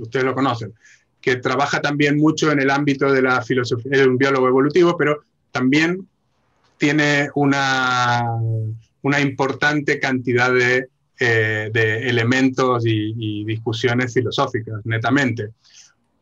ustedes 0.02 0.24
lo 0.24 0.36
conocen, 0.36 0.72
que 1.20 1.38
trabaja 1.38 1.82
también 1.82 2.18
mucho 2.18 2.52
en 2.52 2.60
el 2.60 2.70
ámbito 2.70 3.12
de 3.12 3.24
la 3.24 3.42
filosofía, 3.42 3.92
es 3.92 4.06
un 4.06 4.20
biólogo 4.20 4.48
evolutivo, 4.48 4.96
pero 4.96 5.24
también 5.52 6.08
tiene 6.78 7.30
una, 7.34 8.24
una 9.02 9.20
importante 9.20 10.00
cantidad 10.00 10.54
de, 10.54 10.90
eh, 11.20 11.72
elementos 12.04 12.84
y, 12.86 13.44
discusiones 13.46 14.14
filosóficas, 14.14 14.86
netamente. 14.86 15.50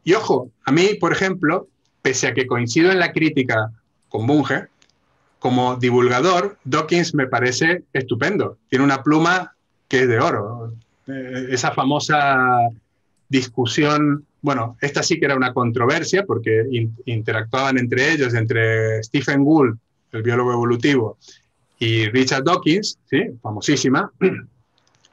Y 0.05 0.14
ojo, 0.14 0.49
a 0.64 0.72
mí, 0.72 0.95
por 0.97 1.12
ejemplo, 1.12 1.68
pese 2.01 2.28
a 2.28 2.34
que 2.34 2.47
coincido 2.47 2.89
en 2.89 2.99
la 2.99 3.12
crítica 3.12 3.70
con 4.07 4.26
Bunge, 4.26 4.68
como 5.42 5.76
divulgador, 5.76 6.60
Dawkins 6.66 7.16
me 7.16 7.26
parece 7.26 7.84
estupendo. 7.94 8.60
Tiene 8.70 8.86
una 8.86 9.02
pluma 9.02 9.56
que 9.88 10.02
es 10.02 10.08
de 10.08 10.20
oro. 10.20 10.72
Eh, 11.08 11.48
esa 11.50 11.72
famosa 11.72 12.70
discusión, 13.28 14.24
bueno, 14.44 14.78
esta 14.82 15.02
sí 15.02 15.20
que 15.20 15.26
era 15.26 15.36
una 15.36 15.52
controversia 15.52 16.26
porque 16.28 16.64
interactuaban 17.06 17.80
entre 17.80 18.12
ellos, 18.14 18.36
entre 18.36 19.02
Stephen 19.02 19.44
Gould 19.44 19.80
el 20.12 20.22
biólogo 20.22 20.54
evolutivo, 20.54 21.18
y 21.80 22.06
Richard 22.10 22.44
Dawkins, 22.44 23.00
¿sí? 23.10 23.32
famosísima. 23.42 24.12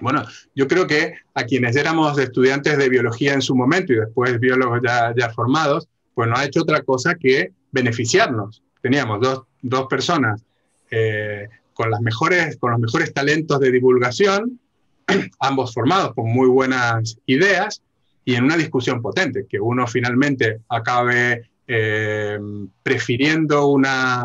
Bueno, 0.00 0.24
yo 0.54 0.68
creo 0.68 0.86
que 0.86 1.14
a 1.34 1.42
quienes 1.42 1.74
éramos 1.74 2.16
estudiantes 2.20 2.78
de 2.78 2.88
biología 2.88 3.34
en 3.34 3.42
su 3.42 3.56
momento 3.56 3.92
y 3.92 3.96
después 3.96 4.38
biólogos 4.38 4.80
ya, 4.80 5.12
ya 5.16 5.28
formados, 5.30 5.88
pues 6.14 6.28
no 6.28 6.36
ha 6.36 6.44
hecho 6.44 6.62
otra 6.62 6.82
cosa 6.82 7.16
que 7.16 7.50
beneficiarnos. 7.72 8.62
Teníamos 8.88 9.20
dos, 9.20 9.42
dos 9.60 9.86
personas 9.86 10.42
eh, 10.90 11.46
con, 11.74 11.90
las 11.90 12.00
mejores, 12.00 12.56
con 12.56 12.70
los 12.70 12.80
mejores 12.80 13.12
talentos 13.12 13.60
de 13.60 13.70
divulgación, 13.70 14.58
ambos 15.40 15.74
formados 15.74 16.14
con 16.14 16.32
muy 16.32 16.48
buenas 16.48 17.18
ideas 17.26 17.82
y 18.24 18.34
en 18.34 18.44
una 18.44 18.56
discusión 18.56 19.02
potente, 19.02 19.44
que 19.46 19.60
uno 19.60 19.86
finalmente 19.86 20.60
acabe 20.70 21.50
eh, 21.66 22.38
prefiriendo 22.82 23.66
una, 23.66 24.24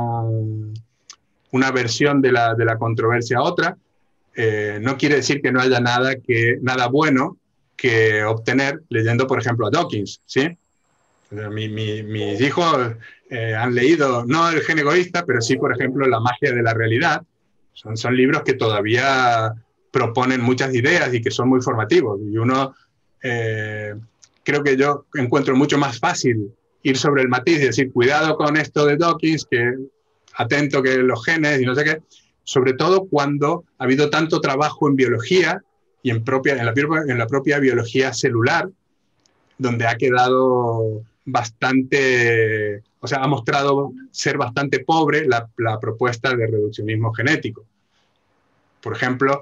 una 1.51 1.71
versión 1.71 2.21
de 2.21 2.31
la, 2.31 2.55
de 2.55 2.63
la 2.63 2.77
controversia 2.77 3.39
a 3.39 3.43
otra, 3.43 3.77
eh, 4.33 4.79
no 4.81 4.95
quiere 4.97 5.15
decir 5.15 5.41
que 5.41 5.51
no 5.51 5.59
haya 5.59 5.81
nada, 5.81 6.15
que, 6.15 6.57
nada 6.61 6.87
bueno 6.87 7.35
que 7.75 8.23
obtener 8.23 8.81
leyendo, 8.87 9.27
por 9.27 9.41
ejemplo, 9.41 9.67
a 9.67 9.71
Dawkins. 9.71 10.21
¿sí? 10.25 10.57
Mis 11.49 12.41
hijos 12.41 12.93
eh, 13.29 13.55
han 13.55 13.73
leído, 13.73 14.25
no 14.25 14.49
El 14.49 14.61
gen 14.61 14.79
egoísta, 14.79 15.25
pero 15.25 15.41
sí, 15.41 15.57
por 15.57 15.73
ejemplo, 15.73 16.07
La 16.07 16.19
magia 16.19 16.53
de 16.53 16.61
la 16.61 16.73
realidad. 16.73 17.21
Son, 17.73 17.97
son 17.97 18.15
libros 18.15 18.43
que 18.43 18.53
todavía 18.53 19.53
proponen 19.91 20.41
muchas 20.41 20.73
ideas 20.73 21.13
y 21.13 21.21
que 21.21 21.31
son 21.31 21.49
muy 21.49 21.61
formativos. 21.61 22.19
Y 22.21 22.37
uno, 22.37 22.75
creo 23.19 24.63
que 24.63 24.77
yo 24.77 25.05
encuentro 25.15 25.55
mucho 25.55 25.77
más 25.77 25.99
fácil 25.99 26.51
ir 26.83 26.97
sobre 26.97 27.23
el 27.23 27.29
matiz 27.29 27.57
y 27.57 27.65
decir, 27.65 27.91
cuidado 27.91 28.35
con 28.35 28.57
esto 28.57 28.85
de 28.85 28.97
Dawkins, 28.97 29.47
que 29.49 29.73
atento 30.35 30.83
que 30.83 30.97
los 30.97 31.23
genes 31.25 31.61
y 31.61 31.65
no 31.65 31.75
sé 31.75 31.83
qué, 31.83 32.01
sobre 32.43 32.73
todo 32.73 33.07
cuando 33.07 33.63
ha 33.77 33.85
habido 33.85 34.09
tanto 34.09 34.41
trabajo 34.41 34.87
en 34.87 34.95
biología 34.95 35.63
y 36.01 36.09
en, 36.09 36.23
propia, 36.23 36.57
en 36.57 37.17
la 37.17 37.27
propia 37.27 37.59
biología 37.59 38.13
celular, 38.13 38.69
donde 39.57 39.87
ha 39.87 39.95
quedado 39.95 41.03
bastante, 41.25 42.81
o 42.99 43.07
sea, 43.07 43.19
ha 43.19 43.27
mostrado 43.27 43.93
ser 44.11 44.37
bastante 44.37 44.79
pobre 44.79 45.25
la, 45.27 45.49
propuesta 45.79 46.35
de 46.35 46.47
reduccionismo 46.47 47.13
genético. 47.13 47.65
Por 48.81 48.95
ejemplo, 48.95 49.41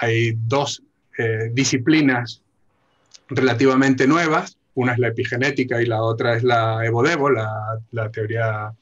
hay 0.00 0.32
dos 0.36 0.82
eh, 1.18 1.50
disciplinas 1.52 2.42
relativamente 3.28 4.06
nuevas 4.06 4.58
una 4.74 4.92
es 4.92 4.98
la 4.98 5.08
epigenética 5.08 5.80
y 5.80 5.86
la 5.86 6.02
otra 6.02 6.36
es 6.36 6.42
la 6.42 6.84
evodevo, 6.84 7.30
la, 7.30 7.78
la 7.92 8.10
teoría 8.10 8.72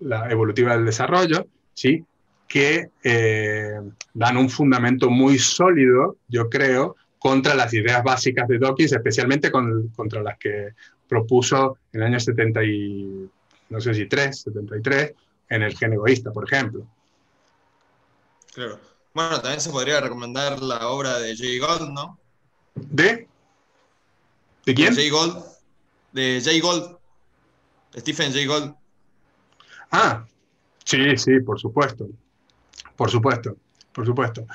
la 0.00 0.30
evolutiva 0.30 0.74
del 0.74 0.86
desarrollo, 0.86 1.46
¿sí? 1.72 2.04
que 2.48 2.88
eh, 3.02 3.80
dan 4.12 4.36
un 4.36 4.50
fundamento 4.50 5.10
muy 5.10 5.38
sólido, 5.38 6.16
yo 6.28 6.48
creo, 6.48 6.96
contra 7.18 7.54
las 7.54 7.72
ideas 7.72 8.02
básicas 8.02 8.46
de 8.48 8.58
Dawkins, 8.58 8.92
especialmente 8.92 9.50
con, 9.50 9.88
contra 9.88 10.22
las 10.22 10.38
que 10.38 10.70
propuso 11.08 11.78
en 11.92 12.00
el 12.00 12.06
año 12.08 12.20
70 12.20 12.64
y, 12.64 13.30
no 13.70 13.80
sé 13.80 13.94
si 13.94 14.06
3, 14.06 14.40
73, 14.40 15.14
en 15.50 15.62
el 15.62 15.76
gen 15.76 15.92
egoísta, 15.92 16.32
por 16.32 16.44
ejemplo. 16.44 16.86
Claro. 18.54 18.80
Bueno, 19.12 19.40
también 19.40 19.60
se 19.60 19.70
podría 19.70 20.00
recomendar 20.00 20.60
la 20.60 20.88
obra 20.88 21.18
de 21.18 21.36
Jay 21.36 21.58
Gold, 21.58 21.90
¿no? 21.90 22.18
¿De? 22.74 23.28
¿De 24.66 24.74
quién? 24.74 24.94
De 24.94 25.02
Jay 25.02 25.10
Gold. 25.10 25.44
De 26.12 26.40
Jay 26.42 26.60
Gold. 26.60 26.96
Stephen 27.96 28.32
Jay 28.32 28.46
Gold. 28.46 28.74
Ah, 29.90 30.24
sí, 30.84 31.16
sí, 31.16 31.40
por 31.40 31.60
supuesto. 31.60 32.08
Por 32.96 33.10
supuesto, 33.10 33.56
por 33.92 34.06
supuesto. 34.06 34.46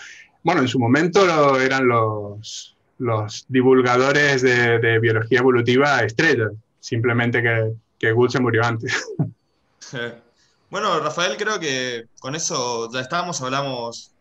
Bueno, 0.44 0.62
en 0.62 0.68
su 0.68 0.80
momento 0.80 1.60
eran 1.60 1.88
los, 1.88 2.76
los 3.00 3.46
divulgadores 3.48 4.42
de, 4.42 5.00
biología 5.00 5.40
evolutiva 5.40 6.04
estrellas, 6.04 6.52
simplemente 6.80 7.42
que, 7.42 7.74
que 7.98 8.12
Gould 8.12 8.32
se 8.32 8.40
murió 8.40 8.64
antes. 8.64 9.06
Bueno, 10.70 11.00
Rafael, 11.00 11.36
creo 11.36 11.60
que 11.60 12.06
con 12.20 12.36
eso 12.36 12.92
ya 12.94 13.00
estamos, 13.00 13.42
hablamos 13.42 14.12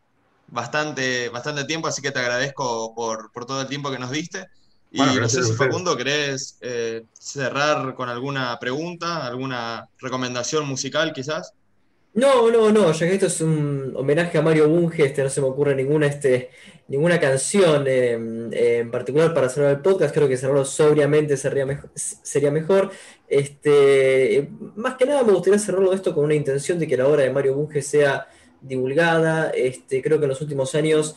bastante, 0.47 1.29
bastante 1.29 1.64
tiempo, 1.64 1.89
así 1.89 2.01
que 2.01 2.11
te 2.11 2.20
agradezco 2.20 2.95
por, 2.95 3.31
por 3.33 3.45
todo 3.45 3.61
el 3.61 3.68
tiempo 3.68 3.91
que 3.91 3.99
nos 3.99 4.11
diste. 4.11 4.47
Y 4.91 5.03
no 5.03 5.29
sé 5.29 5.43
si 5.43 5.53
Facundo 5.53 5.95
querés 5.97 6.57
eh, 6.62 7.05
cerrar 7.12 7.95
con 7.95 8.09
alguna 8.09 8.59
pregunta, 8.59 9.26
alguna 9.26 9.87
recomendación 9.99 10.66
musical 10.66 11.12
quizás. 11.12 11.53
No, 12.19 12.51
no, 12.51 12.73
no, 12.73 12.91
ya 12.91 13.07
que 13.07 13.14
esto 13.14 13.27
es 13.27 13.41
un 13.41 13.93
homenaje 13.95 14.39
a 14.39 14.43
Mario 14.43 14.69
Bunge, 14.69 15.05
este, 15.05 15.23
no 15.23 15.31
se 15.31 15.41
me 15.41 15.47
ocurre 15.47 15.77
ninguna, 15.77 16.09
este, 16.09 16.51
ninguna 16.89 17.21
canción 17.21 17.87
em, 17.87 18.53
en 18.53 18.91
particular 18.91 19.33
para 19.33 19.49
cerrar 19.49 19.71
el 19.71 19.83
podcast, 19.83 20.12
creo 20.12 20.27
que 20.27 20.37
cerrarlo 20.37 20.64
sobriamente 20.64 21.37
sería 21.37 22.51
mejor. 22.51 22.91
Este, 23.29 24.49
más 24.75 24.97
que 24.97 25.07
nada 25.07 25.23
me 25.23 25.31
gustaría 25.31 25.61
cerrarlo 25.61 25.93
esto 25.93 26.12
con 26.12 26.25
una 26.25 26.35
intención 26.35 26.81
de 26.81 26.89
que 26.89 26.97
la 26.97 27.07
obra 27.07 27.23
de 27.23 27.31
Mario 27.31 27.55
Bunge 27.55 27.83
sea 27.83 28.27
divulgada. 28.62 29.51
Este, 29.51 30.03
creo 30.03 30.19
que 30.19 30.25
en 30.25 30.31
los 30.31 30.41
últimos 30.41 30.75
años 30.75 31.14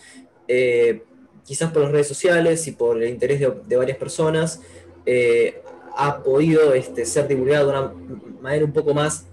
eh, 0.48 1.02
quizás 1.44 1.72
por 1.72 1.82
las 1.82 1.92
redes 1.92 2.10
sociales 2.10 2.68
y 2.68 2.74
por 2.74 3.02
el 3.02 3.10
interés 3.10 3.40
de, 3.40 3.76
varias 3.76 3.98
personas, 3.98 4.62
eh, 5.08 5.64
ha 5.98 6.22
podido 6.22 6.76
este, 6.76 7.06
ser 7.06 7.28
divulgado 7.28 7.72
de 7.72 7.80
una 7.80 7.94
manera 8.40 8.66
un 8.66 8.72
poco 8.74 8.94
más 8.94 9.26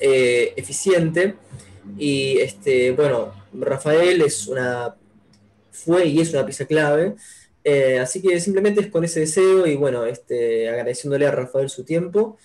eh, 0.00 0.52
eficiente. 0.56 1.34
Y 1.98 2.38
este, 2.38 2.92
bueno, 2.92 3.32
Rafael 3.52 4.20
es 4.22 4.46
una, 4.48 4.94
fue 5.70 6.06
y 6.06 6.20
es 6.20 6.32
una 6.32 6.44
pieza 6.44 6.66
clave. 6.66 7.14
Eh, 7.64 7.98
así 7.98 8.22
que 8.22 8.38
simplemente 8.40 8.80
es 8.80 8.88
con 8.88 9.04
ese 9.04 9.20
deseo 9.20 9.66
y 9.66 9.76
bueno, 9.76 10.04
este, 10.04 10.68
agradeciéndole 10.68 11.26
a 11.26 11.32
Rafael 11.32 11.68
su 11.68 11.84
tiempo. 11.84 12.38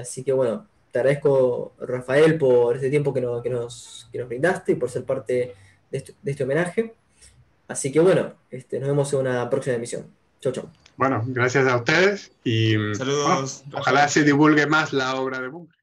así 0.00 0.22
que 0.24 0.32
bueno, 0.32 0.66
te 0.90 0.98
agradezco 0.98 1.74
Rafael 1.80 2.38
por 2.38 2.76
este 2.76 2.90
tiempo 2.90 3.12
que, 3.12 3.20
nos, 3.20 4.08
que 4.10 4.18
nos 4.18 4.28
brindaste 4.28 4.72
y 4.72 4.74
por 4.76 4.90
ser 4.90 5.04
parte 5.04 5.54
de 5.90 5.98
este, 5.98 6.14
de 6.22 6.30
este 6.30 6.44
homenaje. 6.44 6.94
Así 7.68 7.92
que 7.92 8.00
bueno, 8.00 8.34
este, 8.50 8.80
nos 8.80 8.88
vemos 8.88 9.12
en 9.12 9.20
una 9.20 9.48
próxima 9.48 9.76
emisión. 9.76 10.06
Chau, 10.40 10.52
chau. 10.52 10.68
Bueno, 10.96 11.22
gracias 11.28 11.66
a 11.66 11.76
ustedes 11.76 12.32
y 12.44 12.74
Saludos, 12.94 13.64
ojalá 13.72 14.08
se 14.08 14.24
divulgue 14.24 14.66
más 14.66 14.92
la 14.92 15.14
obra 15.14 15.40
de 15.40 15.48
Bunge. 15.48 15.79